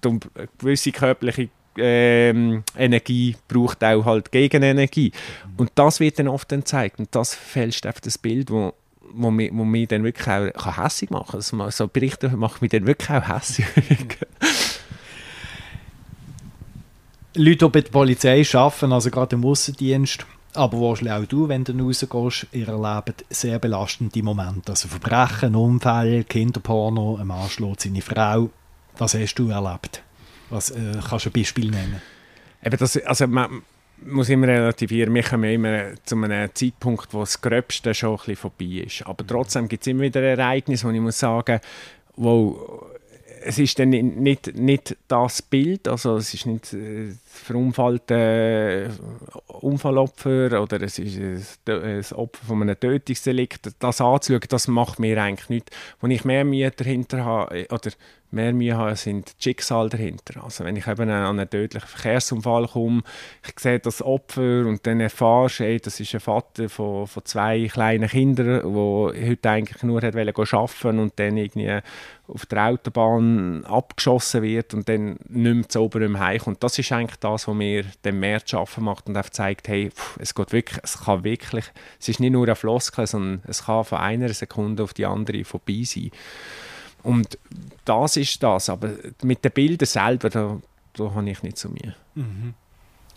da, 0.00 0.10
eine 0.10 0.48
gewisse 0.58 0.92
körperliche 0.92 1.48
ähm, 1.78 2.64
Energie 2.76 3.36
braucht 3.48 3.82
auch 3.84 4.04
halt 4.04 4.32
Gegenenergie. 4.32 5.12
Und 5.56 5.70
das 5.74 6.00
wird 6.00 6.18
dann 6.18 6.28
oft 6.28 6.48
gezeigt. 6.48 6.98
Und 6.98 7.14
das 7.14 7.34
fälscht 7.34 7.86
einfach 7.86 8.00
das 8.00 8.18
Bild, 8.18 8.50
wo, 8.50 8.74
wo, 9.12 9.30
mich, 9.30 9.50
wo 9.52 9.64
mich 9.64 9.88
dann 9.88 10.04
wirklich 10.04 10.28
auch 10.56 10.76
hässlich 10.76 11.10
machen 11.10 11.40
kann. 11.40 11.60
Also, 11.60 11.84
so 11.84 11.88
Berichte 11.88 12.28
machen 12.30 12.58
mich 12.60 12.70
dann 12.70 12.86
wirklich 12.86 13.10
auch 13.10 13.28
hässlich. 13.28 13.68
Leute, 17.38 17.66
die 17.66 17.70
bei 17.70 17.80
der 17.82 17.90
Polizei 17.90 18.42
arbeiten, 18.54 18.92
also 18.92 19.10
gerade 19.10 19.36
im 19.36 19.44
Aussendienst, 19.44 20.24
aber 20.54 20.80
wahrscheinlich 20.80 21.12
auch 21.12 21.26
du, 21.26 21.48
wenn 21.48 21.64
du 21.64 21.78
rausgehst, 21.78 22.46
ihr 22.52 22.68
erlebt 22.68 23.26
sehr 23.28 23.58
belastende 23.58 24.22
Momente. 24.22 24.72
Also 24.72 24.88
Verbrechen, 24.88 25.54
Unfälle, 25.54 26.24
Kinderporno, 26.24 27.18
ein 27.20 27.26
Mann 27.26 27.50
schlägt 27.50 27.82
seine 27.82 28.00
Frau. 28.00 28.48
Was 28.96 29.14
hast 29.14 29.34
du 29.34 29.50
erlebt? 29.50 30.02
Was 30.50 30.70
äh, 30.70 30.92
kannst 31.08 31.26
du 31.26 31.30
ein 31.30 31.32
Beispiel 31.32 31.70
nennen? 31.70 32.00
Eben 32.64 32.76
das, 32.76 32.96
also 32.98 33.26
man 33.26 33.62
muss 34.04 34.28
immer 34.28 34.48
relativieren. 34.48 35.14
Wir 35.14 35.22
kommen 35.22 35.50
immer 35.50 35.94
zu 36.04 36.16
einem 36.16 36.50
Zeitpunkt, 36.54 37.12
wo 37.12 37.20
das 37.20 37.40
Gröbste 37.40 37.94
schon 37.94 38.10
ein 38.10 38.16
bisschen 38.16 38.36
vorbei 38.36 38.84
ist. 38.86 39.06
Aber 39.06 39.26
trotzdem 39.26 39.68
gibt 39.68 39.82
es 39.82 39.86
immer 39.88 40.02
wieder 40.02 40.22
Ereignisse, 40.22 40.86
wo 40.86 40.90
ich 40.90 41.00
muss 41.00 41.18
sagen, 41.18 41.60
wo 42.16 42.86
es 43.42 43.58
ist 43.58 43.78
dann 43.78 43.90
nicht, 43.90 44.56
nicht 44.56 44.96
das 45.06 45.40
Bild, 45.40 45.86
also 45.86 46.16
es 46.16 46.34
ist 46.34 46.46
nicht 46.46 46.72
äh, 46.72 47.12
verunfallte 47.36 48.90
Unfallopfer 49.46 50.60
oder 50.60 50.80
es 50.82 50.98
ist 50.98 51.18
ein 51.68 52.04
Opfer 52.16 52.46
von 52.46 52.62
einem 52.62 52.78
Tötungsdelikt. 52.78 53.70
Das 53.78 54.00
anzuschauen, 54.00 54.40
das 54.48 54.68
macht 54.68 54.98
mir 54.98 55.22
eigentlich 55.22 55.48
nichts. 55.48 55.76
Wenn 56.00 56.10
ich 56.10 56.24
mehr 56.24 56.44
Mühe 56.44 56.70
dahinter 56.70 57.24
habe, 57.24 57.58
äh, 57.60 57.72
oder 57.72 57.90
mehr 58.30 58.52
Mühe 58.52 58.76
habe, 58.76 58.96
sind 58.96 59.34
die 59.38 59.42
Schicksale 59.42 59.88
dahinter. 59.88 60.42
Also 60.44 60.64
wenn 60.64 60.76
ich 60.76 60.86
eben 60.86 61.08
an 61.10 61.38
einen 61.38 61.50
tödlichen 61.50 61.88
Verkehrsunfall 61.88 62.66
komme, 62.68 63.02
ich 63.46 63.58
sehe 63.58 63.78
das 63.78 64.02
Opfer 64.02 64.66
und 64.66 64.86
dann 64.86 65.00
erfahre 65.00 65.66
ich, 65.66 65.82
das 65.82 66.00
ist 66.00 66.14
ein 66.14 66.20
Vater 66.20 66.68
von, 66.68 67.06
von 67.06 67.24
zwei 67.24 67.68
kleinen 67.72 68.08
Kindern, 68.08 68.62
der 68.62 69.28
heute 69.28 69.50
eigentlich 69.50 69.82
nur 69.82 70.02
hat 70.02 70.16
arbeiten 70.16 70.98
und 70.98 71.18
dann 71.18 71.36
irgendwie 71.36 71.80
auf 72.28 72.46
der 72.46 72.66
Autobahn 72.66 73.64
abgeschossen 73.64 74.42
wird 74.42 74.74
und 74.74 74.88
dann 74.88 75.18
nicht 75.28 75.54
mehr 75.54 75.68
zu 75.68 75.80
oberem 75.80 76.18
heimkommt. 76.18 76.62
Das 76.62 76.78
ist 76.78 76.90
eigentlich 76.92 77.20
das, 77.30 77.48
was 77.48 77.54
mir 77.54 77.84
den 78.04 78.20
mehr 78.20 78.44
zu 78.44 78.56
schaffen 78.56 78.84
macht 78.84 79.08
und 79.08 79.16
auch 79.16 79.28
zeigt, 79.30 79.68
hey, 79.68 79.90
pff, 79.90 80.18
es 80.18 80.34
geht 80.34 80.52
wirklich, 80.52 80.80
es 80.82 80.98
kann 80.98 81.24
wirklich, 81.24 81.64
es 82.00 82.08
ist 82.08 82.20
nicht 82.20 82.32
nur 82.32 82.48
ein 82.48 82.56
Floskel, 82.56 83.06
sondern 83.06 83.42
es 83.46 83.64
kann 83.64 83.84
von 83.84 83.98
einer 83.98 84.32
Sekunde 84.32 84.82
auf 84.82 84.94
die 84.94 85.06
andere 85.06 85.44
vorbei 85.44 85.82
sein. 85.84 86.10
Und 87.02 87.38
das 87.84 88.16
ist 88.16 88.42
das, 88.42 88.68
aber 88.68 88.90
mit 89.22 89.44
den 89.44 89.52
Bildern 89.52 89.86
selber, 89.86 90.28
da, 90.30 90.58
da 90.94 91.14
habe 91.14 91.30
ich 91.30 91.42
nicht 91.42 91.58
so 91.58 91.68
mir. 91.68 91.94
Mhm. 92.14 92.54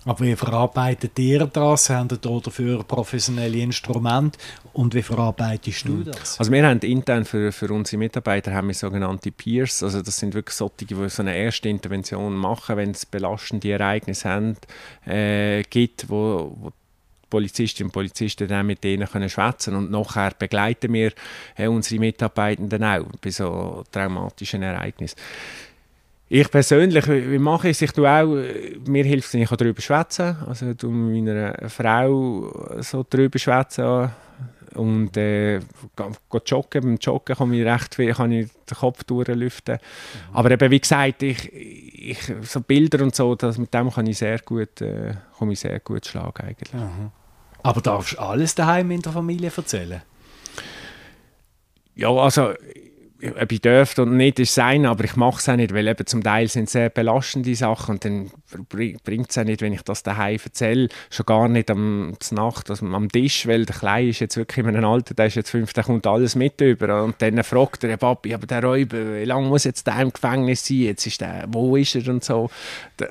Aber 0.09 0.21
wie 0.21 0.35
verarbeitet 0.35 1.19
ihr 1.19 1.45
das? 1.45 1.91
Habt 1.91 2.11
ihr 2.13 2.41
dafür 2.41 2.83
professionelle 2.83 3.59
Instrumente? 3.59 4.39
Und 4.73 4.95
wie 4.95 5.03
verarbeitest 5.03 5.87
du 5.87 6.01
das? 6.03 6.39
Also 6.39 6.51
wir 6.51 6.65
haben 6.65 6.79
intern 6.79 7.25
für, 7.25 7.51
für 7.51 7.71
unsere 7.71 7.99
Mitarbeiter 7.99 8.51
haben 8.51 8.69
wir 8.69 8.73
sogenannte 8.73 9.31
Peers. 9.31 9.83
Also 9.83 10.01
das 10.01 10.17
sind 10.17 10.33
wirklich 10.33 10.55
solche, 10.55 10.85
die 10.87 11.09
so 11.09 11.21
eine 11.21 11.37
erste 11.37 11.69
Intervention 11.69 12.35
machen, 12.35 12.77
wenn 12.77 12.89
es 12.89 13.05
belastende 13.05 13.71
Ereignisse 13.71 14.29
haben, 14.29 14.57
äh, 15.05 15.61
gibt, 15.69 16.09
wo, 16.09 16.57
wo 16.59 16.71
Polizistinnen 17.29 17.89
und 17.89 17.93
Polizisten 17.93 18.47
dann 18.47 18.65
mit 18.65 18.83
denen 18.83 19.07
können 19.07 19.29
schwätzen 19.29 19.75
und 19.75 19.91
nachher 19.91 20.31
begleiten 20.31 20.91
wir 20.91 21.13
äh, 21.55 21.67
unsere 21.67 21.99
Mitarbeitenden 21.99 22.83
auch 22.83 23.05
bei 23.21 23.29
so 23.29 23.83
traumatischen 23.91 24.63
Ereignissen. 24.63 25.17
Ich 26.31 26.51
persönlich, 26.51 27.07
wie 27.07 27.39
mache 27.39 27.69
ich 27.69 27.77
es? 27.77 27.81
Ich 27.81 27.91
tue 27.91 28.07
auch, 28.07 28.27
mir 28.87 29.03
hilft 29.03 29.29
es, 29.29 29.33
ich 29.33 29.49
darüber 29.49 29.81
schwätzen 29.81 30.37
Also 30.47 30.69
ich 30.69 30.77
tue 30.77 30.91
mit 30.91 31.25
meiner 31.25 31.69
Frau 31.69 32.77
so 32.81 33.03
darüber 33.09 33.39
schwätzen 33.39 34.11
und 34.75 35.17
äh, 35.17 35.59
joggen. 36.45 36.81
Beim 36.83 36.97
Joggen 36.97 37.35
kann 37.35 37.53
ich 37.53 37.65
recht 37.65 37.95
viel, 37.95 38.13
kann 38.13 38.31
ich 38.31 38.49
den 38.69 38.77
Kopf 38.77 39.03
durchlüften. 39.05 39.75
Mhm. 39.75 40.35
Aber 40.35 40.51
eben, 40.51 40.71
wie 40.71 40.79
gesagt, 40.79 41.23
ich, 41.23 41.51
ich, 41.51 42.33
so 42.43 42.61
Bilder 42.61 43.03
und 43.03 43.15
so, 43.15 43.33
das, 43.33 43.57
mit 43.57 43.73
dem 43.73 43.89
kann 43.89 44.05
ich 44.05 44.19
sehr 44.19 44.37
gut, 44.39 44.81
äh, 44.81 45.15
kann 45.37 45.49
ich 45.49 45.59
sehr 45.59 45.79
gut 45.79 46.05
schlagen 46.05 46.43
eigentlich. 46.43 46.73
Mhm. 46.73 47.11
Aber 47.63 47.81
darfst 47.81 48.13
du 48.13 48.19
alles 48.19 48.53
daheim 48.53 48.91
in 48.91 49.01
der 49.01 49.11
Familie 49.11 49.51
erzählen? 49.55 50.03
Ja, 51.95 52.09
also 52.11 52.53
ob 53.21 53.51
ich 53.51 53.61
dürfte 53.61 54.03
und 54.03 54.15
nicht, 54.15 54.39
ist 54.39 54.53
sein, 54.53 54.85
aber 54.85 55.03
ich 55.03 55.15
mache 55.15 55.39
es 55.39 55.49
auch 55.49 55.55
nicht, 55.55 55.73
weil 55.73 55.87
eben 55.87 56.05
zum 56.05 56.23
Teil 56.23 56.47
sind 56.47 56.65
es 56.65 56.71
sehr 56.71 56.89
belastende 56.89 57.53
Sachen 57.53 57.95
und 57.95 58.05
dann 58.05 58.31
bringt 59.03 59.29
es 59.29 59.37
auch 59.37 59.43
nicht, 59.43 59.61
wenn 59.61 59.73
ich 59.73 59.81
das 59.81 60.03
daheim 60.03 60.39
erzähle, 60.41 60.87
schon 61.09 61.25
gar 61.25 61.49
nicht 61.49 61.69
am 61.69 62.15
Nacht 62.31 62.69
also 62.69 62.85
am 62.85 63.09
Tisch, 63.09 63.45
weil 63.45 63.65
der 63.65 63.75
Kleine 63.75 64.09
ist 64.09 64.19
jetzt 64.19 64.37
wirklich 64.37 64.65
in 64.65 64.75
einem 64.75 64.85
Alter, 64.85 65.13
der 65.13 65.25
ist 65.25 65.35
jetzt 65.35 65.49
fünf, 65.49 65.73
der 65.73 65.83
kommt 65.83 66.07
alles 66.07 66.35
mit 66.35 66.61
über 66.61 67.03
und 67.03 67.21
dann 67.21 67.43
fragt 67.43 67.83
er, 67.83 67.97
Papi, 67.97 68.33
aber 68.33 68.47
der 68.47 68.63
Räuber, 68.63 69.15
wie 69.15 69.25
lange 69.25 69.47
muss 69.47 69.65
jetzt 69.65 69.85
der 69.87 69.99
im 69.99 70.13
Gefängnis 70.13 70.65
sein, 70.65 70.77
jetzt 70.77 71.05
ist 71.05 71.19
der, 71.19 71.45
wo 71.49 71.75
ist 71.75 71.95
er 71.95 72.07
und 72.07 72.23
so 72.23 72.49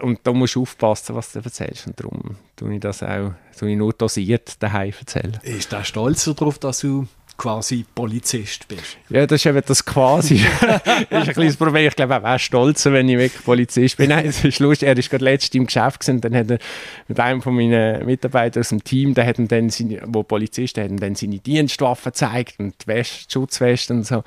und 0.01 0.21
da 0.25 0.33
musst 0.33 0.55
du 0.55 0.62
aufpassen, 0.62 1.16
was 1.16 1.33
du 1.33 1.40
erzählst 1.40 1.87
und 1.87 2.01
darum 2.01 2.37
tue 2.57 2.75
ich 2.75 2.81
das 2.81 3.03
auch, 3.03 3.33
tue 3.59 3.73
ich 3.73 3.77
nur 3.77 3.92
dosiert 3.92 4.62
daheim 4.62 4.92
erzählen. 4.99 5.38
Ist 5.42 5.71
der 5.71 5.85
stolz 5.85 6.25
darauf, 6.25 6.59
dass 6.59 6.81
du 6.81 7.07
quasi 7.38 7.87
Polizist 7.94 8.66
bist. 8.66 8.98
Ja, 9.09 9.24
das 9.27 9.40
ist 9.40 9.46
eben 9.46 9.62
das 9.64 9.85
quasi. 9.85 10.44
das 10.61 10.83
ist 11.22 11.29
ein 11.29 11.35
kleines 11.35 11.57
Problem. 11.57 11.87
Ich 11.87 11.96
glaube, 11.96 12.14
er 12.14 12.22
wäre 12.22 12.38
stolzer, 12.38 12.92
wenn 12.92 13.09
ich 13.09 13.16
wirklich 13.16 13.44
Polizist 13.44 13.96
bin. 13.96 14.11
Nein, 14.11 14.27
es 14.27 14.44
ist 14.44 14.59
lustig. 14.59 14.88
Er 14.88 14.96
war 14.96 15.03
gerade 15.03 15.24
letztens 15.24 15.55
im 15.55 15.66
Geschäft 15.66 16.01
gewesen, 16.01 16.20
dann 16.20 16.35
hat 16.35 16.51
er 16.51 16.59
mit 17.07 17.20
einem 17.20 17.40
von 17.40 17.55
meinen 17.55 18.05
Mitarbeitern 18.05 18.61
aus 18.61 18.70
dem 18.70 18.83
Team, 18.83 19.14
der 19.14 19.24
hat 19.24 19.38
ihm 19.38 19.48
dann 19.48 19.70
seine, 19.70 20.03
wo 20.07 20.24
Polizist, 20.24 20.77
der 20.77 20.85
hat 20.85 20.90
ihm 20.90 21.01
dann 21.01 21.14
seine 21.14 21.38
Dienstwaffen 21.38 22.11
gezeigt 22.11 22.57
und 22.59 22.74
die, 22.83 22.87
West, 22.88 23.29
die 23.29 23.33
Schutzweste 23.33 23.94
und 23.94 24.05
so. 24.05 24.24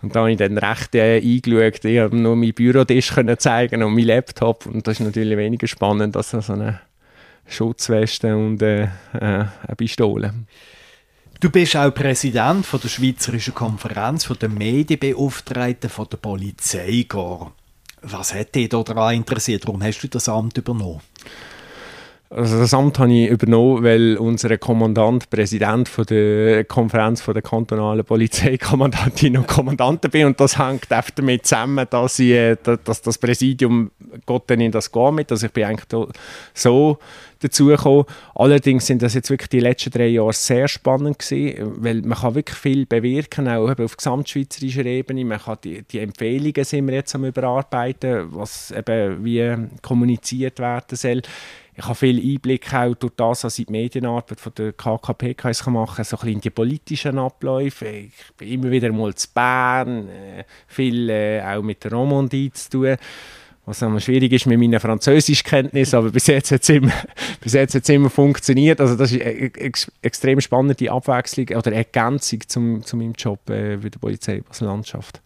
Und 0.00 0.14
da 0.14 0.20
habe 0.20 0.30
ich 0.30 0.38
dann 0.38 0.56
recht 0.56 0.94
äh, 0.94 1.16
eingeschaut. 1.16 1.84
Ich 1.84 1.98
habe 1.98 2.16
nur 2.16 2.36
mein 2.36 2.52
Bürotisch 2.52 3.14
können 3.14 3.38
zeigen 3.38 3.82
und 3.82 3.94
mein 3.94 4.04
Laptop. 4.04 4.66
Und 4.66 4.86
das 4.86 5.00
ist 5.00 5.06
natürlich 5.06 5.36
weniger 5.36 5.66
spannend 5.66 6.16
als 6.16 6.30
so 6.30 6.52
eine 6.52 6.80
Schutzweste 7.48 8.36
und 8.36 8.62
äh, 8.62 8.82
äh, 8.82 8.88
eine 9.12 9.76
Pistole. 9.76 10.34
Du 11.40 11.50
bist 11.50 11.76
auch 11.76 11.92
Präsident 11.92 12.64
von 12.64 12.80
der 12.80 12.88
Schweizerischen 12.88 13.54
Konferenz 13.54 14.24
von 14.24 14.38
der 14.38 14.48
Medienbeauftragten 14.48 15.90
von 15.90 16.06
der 16.10 16.16
Polizeikorps. 16.16 17.52
Was 18.02 18.34
hat 18.34 18.54
dich 18.54 18.68
daran 18.68 19.16
interessiert? 19.16 19.66
Warum 19.66 19.82
hast 19.82 20.00
du 20.02 20.08
das 20.08 20.28
Amt 20.28 20.58
übernommen? 20.58 21.00
Also 22.30 22.58
das 22.58 22.74
Amt 22.74 22.98
habe 22.98 23.12
ich 23.12 23.28
übernommen, 23.28 23.84
weil 23.84 24.16
unser 24.16 24.58
Kommandant, 24.58 25.30
Präsident 25.30 25.88
von 25.88 26.04
der 26.06 26.64
Konferenz 26.64 27.20
von 27.20 27.32
der 27.32 27.42
kantonalen 27.42 28.04
Polizeikommandantinnen 28.04 29.42
und 29.42 29.46
Kommandanten 29.46 30.10
bin 30.10 30.26
und 30.26 30.40
das 30.40 30.58
hängt 30.58 30.90
einfach 30.90 31.12
damit 31.12 31.46
zusammen, 31.46 31.86
dass, 31.88 32.18
ich, 32.18 32.32
äh, 32.32 32.56
dass 32.62 33.02
das 33.02 33.18
Präsidium 33.18 33.92
Gott 34.26 34.50
in 34.50 34.72
das 34.72 34.90
geht 34.90 35.12
mit. 35.12 35.30
Also 35.30 35.46
ich 35.46 35.52
bin 35.52 35.64
eigentlich 35.64 36.08
so 36.54 36.98
dazugekommen. 37.44 38.04
Allerdings 38.34 38.86
sind 38.86 39.02
das 39.02 39.14
jetzt 39.14 39.30
wirklich 39.30 39.48
die 39.48 39.60
letzten 39.60 39.90
drei 39.90 40.08
Jahre 40.08 40.32
sehr 40.32 40.68
spannend 40.68 41.18
gewesen, 41.18 41.72
weil 41.76 42.02
man 42.02 42.18
kann 42.18 42.34
wirklich 42.34 42.58
viel 42.58 42.86
bewirken, 42.86 43.48
auch 43.48 43.78
auf 43.78 43.96
gesamtschweizerischer 43.96 44.86
Ebene. 44.86 45.24
Man 45.24 45.38
kann 45.38 45.58
die, 45.62 45.82
die 45.82 45.98
Empfehlungen 45.98 46.64
sind 46.64 46.86
wir 46.86 46.94
jetzt 46.94 47.14
am 47.14 47.24
überarbeiten, 47.24 48.28
was 48.30 48.70
eben 48.70 49.24
wie 49.24 49.54
kommuniziert 49.82 50.58
werden 50.58 50.96
soll 50.96 51.22
ich 51.76 51.84
habe 51.84 51.94
viel 51.94 52.20
Einblick 52.20 52.72
auch 52.72 52.94
durch 52.94 53.14
das, 53.16 53.44
was 53.44 53.58
ich 53.58 53.66
die 53.66 53.72
Medienarbeit 53.72 54.38
von 54.38 54.52
der 54.54 54.72
KKPKs 54.72 55.66
machen 55.66 55.96
kann, 55.96 56.04
so 56.04 56.16
ein 56.16 56.20
bisschen 56.20 56.34
in 56.34 56.40
die 56.40 56.50
politischen 56.50 57.18
Abläufe. 57.18 57.86
Ich 57.86 58.12
bin 58.36 58.48
immer 58.48 58.70
wieder 58.70 58.92
mal 58.92 59.14
zu 59.14 59.28
Bern, 59.34 60.08
äh, 60.08 60.44
viel 60.68 61.10
äh, 61.10 61.42
auch 61.42 61.62
mit 61.62 61.82
der 61.82 61.92
Romandie 61.92 62.52
zu 62.52 62.70
tun. 62.70 62.96
Was 63.66 63.80
immer 63.80 64.00
schwierig 64.00 64.30
ist 64.32 64.46
mit 64.46 64.58
meinen 64.58 64.78
Französischkenntnissen, 64.78 65.98
aber 65.98 66.10
bis 66.10 66.26
jetzt 66.26 66.50
hat 66.50 66.62
es 66.62 66.68
immer, 66.68 66.92
bis 67.40 67.54
jetzt 67.54 67.74
hat's 67.74 67.88
immer 67.88 68.10
funktioniert. 68.10 68.80
Also 68.80 68.94
das 68.94 69.12
ist 69.12 69.22
eine 69.22 69.32
ex 69.32 69.90
extrem 70.02 70.40
spannende 70.40 70.90
Abwechslung 70.90 71.48
oder 71.56 71.72
Ergänzung 71.72 72.40
zum, 72.46 72.82
zu 72.84 72.96
meinem 72.96 73.14
Job 73.14 73.48
äh, 73.48 73.76
bei 73.76 73.88
der 73.88 73.98
Polizei 73.98 74.42
Basel-Landschaft. 74.46 75.22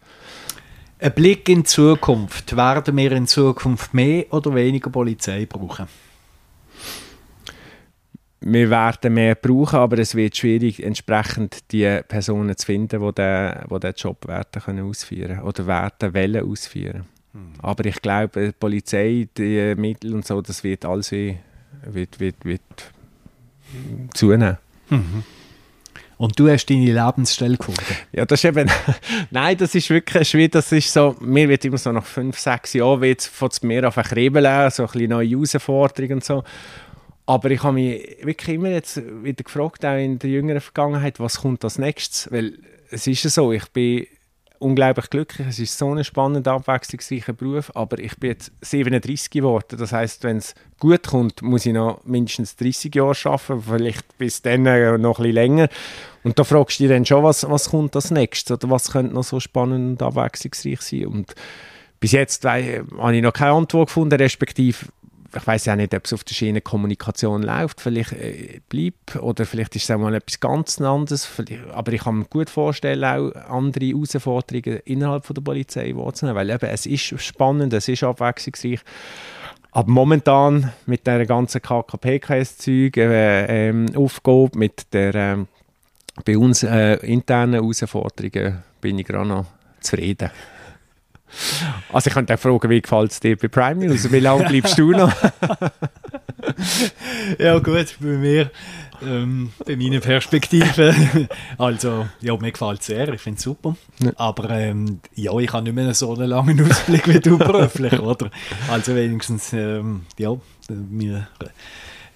Ein 0.99 1.13
Blick 1.13 1.49
in 1.49 1.59
die 1.59 1.63
Zukunft. 1.63 2.55
Werden 2.55 2.95
wir 2.95 3.11
in 3.11 3.27
Zukunft 3.27 3.93
mehr 3.93 4.25
oder 4.31 4.55
weniger 4.55 4.89
Polizei 4.89 5.45
brauchen? 5.45 5.87
wir 8.41 8.69
werden 8.69 9.13
mehr 9.13 9.35
brauchen, 9.35 9.79
aber 9.79 9.97
es 9.99 10.15
wird 10.15 10.37
schwierig, 10.37 10.83
entsprechend 10.83 11.71
die 11.71 12.01
Personen 12.07 12.55
zu 12.55 12.65
finden, 12.65 13.01
die 13.01 13.13
diesen 13.13 13.93
Job 13.95 14.27
werden 14.27 14.61
können 14.63 14.89
ausführen 14.89 15.41
oder 15.41 15.67
werden 15.67 16.13
wollen 16.13 16.49
ausführen. 16.49 17.05
Mhm. 17.33 17.53
Aber 17.61 17.85
ich 17.85 18.01
glaube, 18.01 18.47
die 18.47 18.51
Polizei, 18.51 19.27
die 19.37 19.75
Mittel 19.75 20.13
und 20.13 20.25
so, 20.25 20.41
das 20.41 20.63
wird 20.63 20.85
alles 20.85 21.11
wie, 21.11 21.37
wird, 21.83 22.19
wird, 22.19 22.43
wird 22.43 22.61
zunehmen. 24.13 24.57
Mhm. 24.89 25.23
Und 26.17 26.37
du 26.37 26.49
hast 26.49 26.65
deine 26.65 26.91
Lebensstelle 26.91 27.55
gefunden? 27.55 27.95
Ja, 28.11 28.25
das 28.25 28.43
ist 28.43 28.45
eben, 28.45 28.69
nein, 29.31 29.55
das 29.55 29.73
ist 29.73 29.89
wirklich 29.89 30.27
schwierig, 30.27 30.51
das 30.51 30.69
ist 30.73 30.91
so, 30.91 31.15
mir 31.21 31.47
wird 31.47 31.63
immer 31.63 31.77
so 31.77 31.93
nach 31.93 32.05
fünf, 32.05 32.37
sechs 32.37 32.73
Jahren, 32.73 32.99
wird 32.99 33.21
es 33.21 33.63
mir 33.63 33.87
auf 33.87 33.95
kribbeln, 33.95 34.69
so 34.69 34.83
ein 34.83 34.89
bisschen 34.91 35.09
neue 35.11 35.29
Herausforderungen 35.29 36.15
und 36.15 36.23
so. 36.25 36.43
Aber 37.25 37.51
ich 37.51 37.63
habe 37.63 37.75
mich 37.75 38.17
wirklich 38.23 38.55
immer 38.55 38.69
jetzt 38.69 39.01
wieder 39.23 39.43
gefragt, 39.43 39.85
auch 39.85 39.95
in 39.95 40.19
der 40.19 40.29
jüngeren 40.29 40.59
Vergangenheit, 40.59 41.21
was 41.21 41.39
kommt 41.39 41.63
als 41.63 41.77
nächstes? 41.77 42.29
Weil 42.31 42.57
es 42.91 43.07
ist 43.07 43.23
ja 43.23 43.29
so, 43.29 43.53
ich 43.53 43.67
bin 43.67 44.07
unglaublich 44.59 45.09
glücklich. 45.09 45.47
Es 45.47 45.59
ist 45.59 45.77
so 45.77 45.93
ein 45.93 46.03
spannender, 46.03 46.53
abwechslungsreicher 46.53 47.33
Beruf, 47.33 47.71
aber 47.75 47.97
ich 47.99 48.15
bin 48.17 48.31
jetzt 48.31 48.51
37 48.61 49.29
geworden. 49.29 49.77
Das 49.77 49.91
heißt, 49.91 50.23
wenn 50.23 50.37
es 50.37 50.53
gut 50.79 51.07
kommt, 51.07 51.41
muss 51.41 51.65
ich 51.65 51.73
noch 51.73 52.03
mindestens 52.03 52.55
30 52.57 52.93
Jahre 52.93 53.15
arbeiten, 53.25 53.63
vielleicht 53.63 54.17
bis 54.17 54.41
dann 54.41 54.63
noch 54.63 54.73
ein 54.73 55.01
bisschen 55.01 55.31
länger. 55.33 55.69
Und 56.23 56.37
da 56.37 56.43
fragst 56.43 56.79
du 56.79 56.83
dich 56.83 56.91
dann 56.91 57.05
schon, 57.05 57.23
was, 57.23 57.49
was 57.49 57.69
kommt 57.69 57.95
als 57.95 58.11
nächstes 58.11 58.51
oder 58.51 58.69
was 58.69 58.91
könnte 58.91 59.13
noch 59.13 59.23
so 59.23 59.39
spannend 59.39 60.01
und 60.01 60.05
abwechslungsreich 60.05 60.81
sein. 60.81 61.07
Und 61.07 61.33
bis 61.99 62.11
jetzt 62.11 62.45
äh, 62.45 62.83
habe 62.97 63.15
ich 63.15 63.21
noch 63.21 63.33
keine 63.33 63.53
Antwort 63.53 63.87
gefunden, 63.87 64.15
respektive 64.15 64.85
ich 65.35 65.47
weiß 65.47 65.65
ja 65.65 65.75
nicht, 65.75 65.93
ob 65.93 66.05
es 66.05 66.13
auf 66.13 66.23
der 66.23 66.33
Schiene 66.33 66.61
Kommunikation 66.61 67.43
läuft, 67.43 67.81
vielleicht 67.81 68.13
äh, 68.13 68.61
bleibt 68.69 69.15
oder 69.17 69.45
vielleicht 69.45 69.75
ist 69.75 69.83
es 69.83 69.91
auch 69.91 69.99
mal 69.99 70.13
etwas 70.13 70.39
ganz 70.39 70.81
anderes. 70.81 71.27
Aber 71.73 71.93
ich 71.93 72.01
kann 72.01 72.19
mir 72.19 72.25
gut 72.25 72.49
vorstellen, 72.49 73.03
auch 73.03 73.31
andere 73.49 73.85
Herausforderungen 73.85 74.79
innerhalb 74.85 75.25
von 75.25 75.33
der 75.33 75.41
Polizei 75.41 75.95
wahrzunehmen, 75.95 76.35
weil 76.35 76.49
eben, 76.49 76.65
es 76.69 76.85
ist 76.85 77.21
spannend, 77.21 77.73
es 77.73 77.87
ist 77.87 78.03
abwechslungsreich. 78.03 78.81
Aber 79.71 79.91
momentan 79.91 80.71
mit 80.87 81.05
der 81.05 81.25
ganzen 81.25 81.61
KKPKS-Zeug, 81.61 82.97
äh, 82.97 83.69
äh, 83.69 83.95
Aufgabe, 83.95 84.57
mit 84.57 84.93
der 84.93 85.15
äh, 85.15 85.37
bei 86.25 86.37
uns 86.37 86.63
äh, 86.63 86.95
internen 87.05 87.53
Herausforderungen 87.53 88.63
bin 88.81 88.99
ich 88.99 89.05
gerade 89.05 89.27
noch 89.27 89.45
zufrieden. 89.79 90.31
Also 91.91 92.07
ich 92.07 92.13
könnte 92.13 92.33
auch 92.33 92.39
fragen, 92.39 92.69
wie 92.69 92.81
gefällt 92.81 93.11
es 93.11 93.19
dir 93.19 93.37
bei 93.37 93.47
Prime 93.47 93.85
News? 93.85 94.11
Wie 94.11 94.19
lange 94.19 94.45
bleibst 94.45 94.77
du 94.77 94.91
noch? 94.91 95.13
ja 97.39 97.59
gut, 97.59 97.95
bei 97.99 98.07
mir, 98.07 98.51
ähm, 99.01 99.51
bei 99.65 99.75
meiner 99.75 99.99
Perspektive, 99.99 100.95
also 101.57 102.07
ja, 102.21 102.35
mir 102.37 102.51
gefällt 102.51 102.81
es 102.81 102.87
sehr, 102.87 103.09
ich 103.13 103.21
finde 103.21 103.37
es 103.37 103.43
super, 103.43 103.75
ja. 103.99 104.11
aber 104.15 104.49
ähm, 104.49 104.99
ja, 105.15 105.37
ich 105.37 105.51
habe 105.53 105.63
nicht 105.63 105.75
mehr 105.75 105.93
so 105.93 106.13
einen 106.13 106.29
langen 106.29 106.69
Ausblick 106.69 107.07
wie 107.07 107.19
du 107.19 107.37
beruflich, 107.37 107.99
oder? 107.99 108.29
Also 108.69 108.95
wenigstens, 108.95 109.53
ähm, 109.53 110.05
ja, 110.17 110.35
mir 110.69 111.27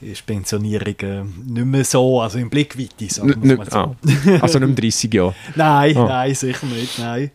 ist 0.02 0.26
Pensionierung 0.26 1.00
äh, 1.00 1.24
nicht 1.24 1.66
mehr 1.66 1.86
so, 1.86 2.22
also 2.22 2.38
im 2.38 2.50
Blickweite, 2.50 3.08
sagen 3.14 3.42
wir 3.42 3.58
mal 3.58 3.70
so. 3.70 3.78
Ah. 3.78 3.96
Also 4.42 4.60
nicht 4.60 4.68
mehr 4.68 4.76
30 4.76 5.14
Jahre? 5.14 5.36
nein, 5.56 5.98
oh. 5.98 6.06
nein, 6.06 6.36
sicher 6.36 6.66
nicht, 6.66 7.00
nein. 7.00 7.32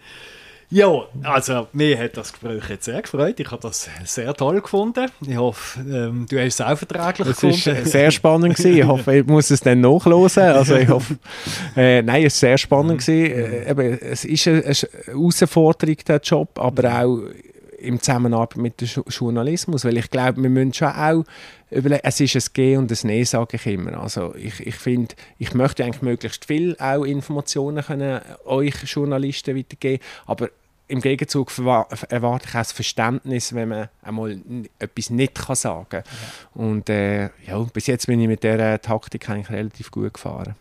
Ja, 0.71 1.07
also 1.23 1.67
mir 1.73 1.99
hat 1.99 2.17
das 2.19 2.33
Gespräch 2.33 2.69
jetzt 2.69 2.85
sehr 2.85 3.01
gefreut. 3.01 3.41
Ich 3.41 3.51
habe 3.51 3.63
das 3.63 3.89
sehr 4.05 4.35
toll 4.35 4.61
gefunden. 4.61 5.11
Ich 5.27 5.37
hoffe, 5.37 5.81
ähm, 5.81 6.27
du 6.29 6.39
hast 6.39 6.61
es 6.61 6.61
auch 6.61 6.77
vertraglich 6.77 7.27
es 7.27 7.41
gefunden. 7.41 7.57
Es 7.57 7.67
war 7.67 7.87
sehr 7.87 8.11
spannend. 8.11 8.57
Gewesen. 8.57 8.77
Ich 8.77 8.85
hoffe, 8.85 9.17
ich 9.17 9.27
muss 9.27 9.51
es 9.51 9.61
dann 9.61 9.81
nachhören. 9.81 10.55
Also 10.55 10.77
ich 10.77 10.89
hoffe, 10.89 11.17
äh, 11.75 12.03
nein, 12.03 12.25
es 12.25 12.35
war 12.35 12.51
sehr 12.51 12.59
spannend. 12.59 13.01
Gewesen. 13.01 13.33
Äh, 13.33 13.71
eben, 13.71 13.99
es 13.99 14.27
ist 14.27 14.47
eine, 14.47 14.63
eine 14.63 14.75
Herausforderung, 15.07 15.97
der 16.07 16.21
Job, 16.21 16.59
aber 16.59 17.03
auch 17.03 17.21
im 17.79 18.01
Zusammenarbeit 18.01 18.57
mit 18.57 18.81
dem 18.81 18.89
Journalismus, 19.09 19.85
weil 19.85 19.97
ich 19.97 20.11
glaube, 20.11 20.43
wir 20.43 20.51
müssen 20.51 20.75
schon 20.75 20.89
auch 20.89 21.25
überlegen, 21.71 22.03
es 22.05 22.21
ist 22.21 22.37
ein 22.37 22.53
G 22.53 22.77
und 22.77 22.91
ein 22.91 22.99
Nein, 23.09 23.25
sage 23.25 23.57
ich 23.57 23.67
immer. 23.67 24.01
Also 24.01 24.35
ich, 24.35 24.67
ich 24.67 24.75
finde, 24.75 25.15
ich 25.39 25.55
möchte 25.55 25.85
eigentlich 25.85 26.03
möglichst 26.03 26.45
viel 26.45 26.77
auch 26.79 27.05
Informationen 27.05 27.85
können 27.85 28.21
euch 28.45 28.75
Journalisten 28.85 29.57
weitergeben, 29.57 30.03
aber 30.27 30.51
im 30.89 31.03
Gegenzug 31.03 31.53
erwarte 31.59 31.97
ich 32.49 32.55
auch 32.55 32.59
das 32.59 32.73
Verständnis, 32.73 33.55
wenn 33.55 33.69
man 33.69 33.89
einmal 34.03 34.41
etwas 34.79 35.11
nicht 35.11 35.35
kann 35.35 35.57
sagen 35.57 35.87
kann. 35.91 36.03
Ja. 36.05 36.63
Und 36.63 36.89
äh, 36.89 37.25
ja, 37.47 37.59
bis 37.73 37.87
jetzt 37.87 38.07
bin 38.07 38.21
ich 38.21 38.29
mit 38.29 38.43
dieser 38.43 38.81
Taktik 38.81 39.29
eigentlich 39.29 39.51
relativ 39.51 39.91
gut 39.91 40.15
gefahren. 40.15 40.55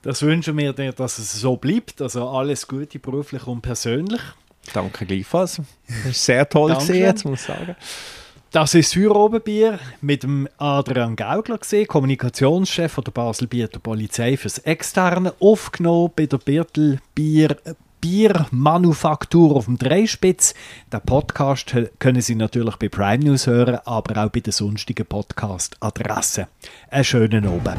Das 0.00 0.22
wünschen 0.22 0.58
wir 0.58 0.72
dir, 0.72 0.92
dass 0.92 1.18
es 1.18 1.32
so 1.40 1.56
bleibt. 1.56 2.02
Also 2.02 2.28
alles 2.28 2.66
Gute 2.66 2.98
beruflich 2.98 3.46
und 3.46 3.60
persönlich. 3.60 4.20
Danke 4.72 5.06
gleichfalls. 5.06 5.60
Das 5.86 6.04
war 6.04 6.12
sehr 6.12 6.48
toll 6.48 6.74
gesehen, 6.74 7.02
jetzt 7.02 7.24
muss 7.24 7.40
ich 7.40 7.46
sagen. 7.46 7.76
Das 8.52 8.74
ist 8.74 8.92
Feierobenbier 8.92 9.78
mit 10.02 10.24
dem 10.24 10.46
Adrian 10.58 11.16
Gaugler 11.16 11.56
gesehen, 11.56 11.86
Kommunikationschef 11.86 12.96
der 12.96 13.10
Basel 13.10 13.48
Bierter 13.48 13.78
Polizei 13.78 14.36
fürs 14.36 14.58
Externe, 14.58 15.32
aufgenommen 15.40 16.10
bei 16.14 16.26
der 16.26 16.36
Birtel 16.36 17.00
Bier 17.14 17.56
Biermanufaktur 18.02 19.56
auf 19.56 19.66
dem 19.66 19.78
Dreispitz. 19.78 20.54
Den 20.92 21.00
Podcast 21.00 21.74
können 22.00 22.20
Sie 22.20 22.34
natürlich 22.34 22.76
bei 22.76 22.88
Prime 22.88 23.24
News 23.24 23.46
hören, 23.46 23.78
aber 23.84 24.24
auch 24.24 24.30
bei 24.30 24.40
den 24.40 24.52
sonstigen 24.52 25.06
Podcast-Adressen. 25.06 26.46
Einen 26.90 27.04
schönen 27.04 27.46
Abend. 27.46 27.78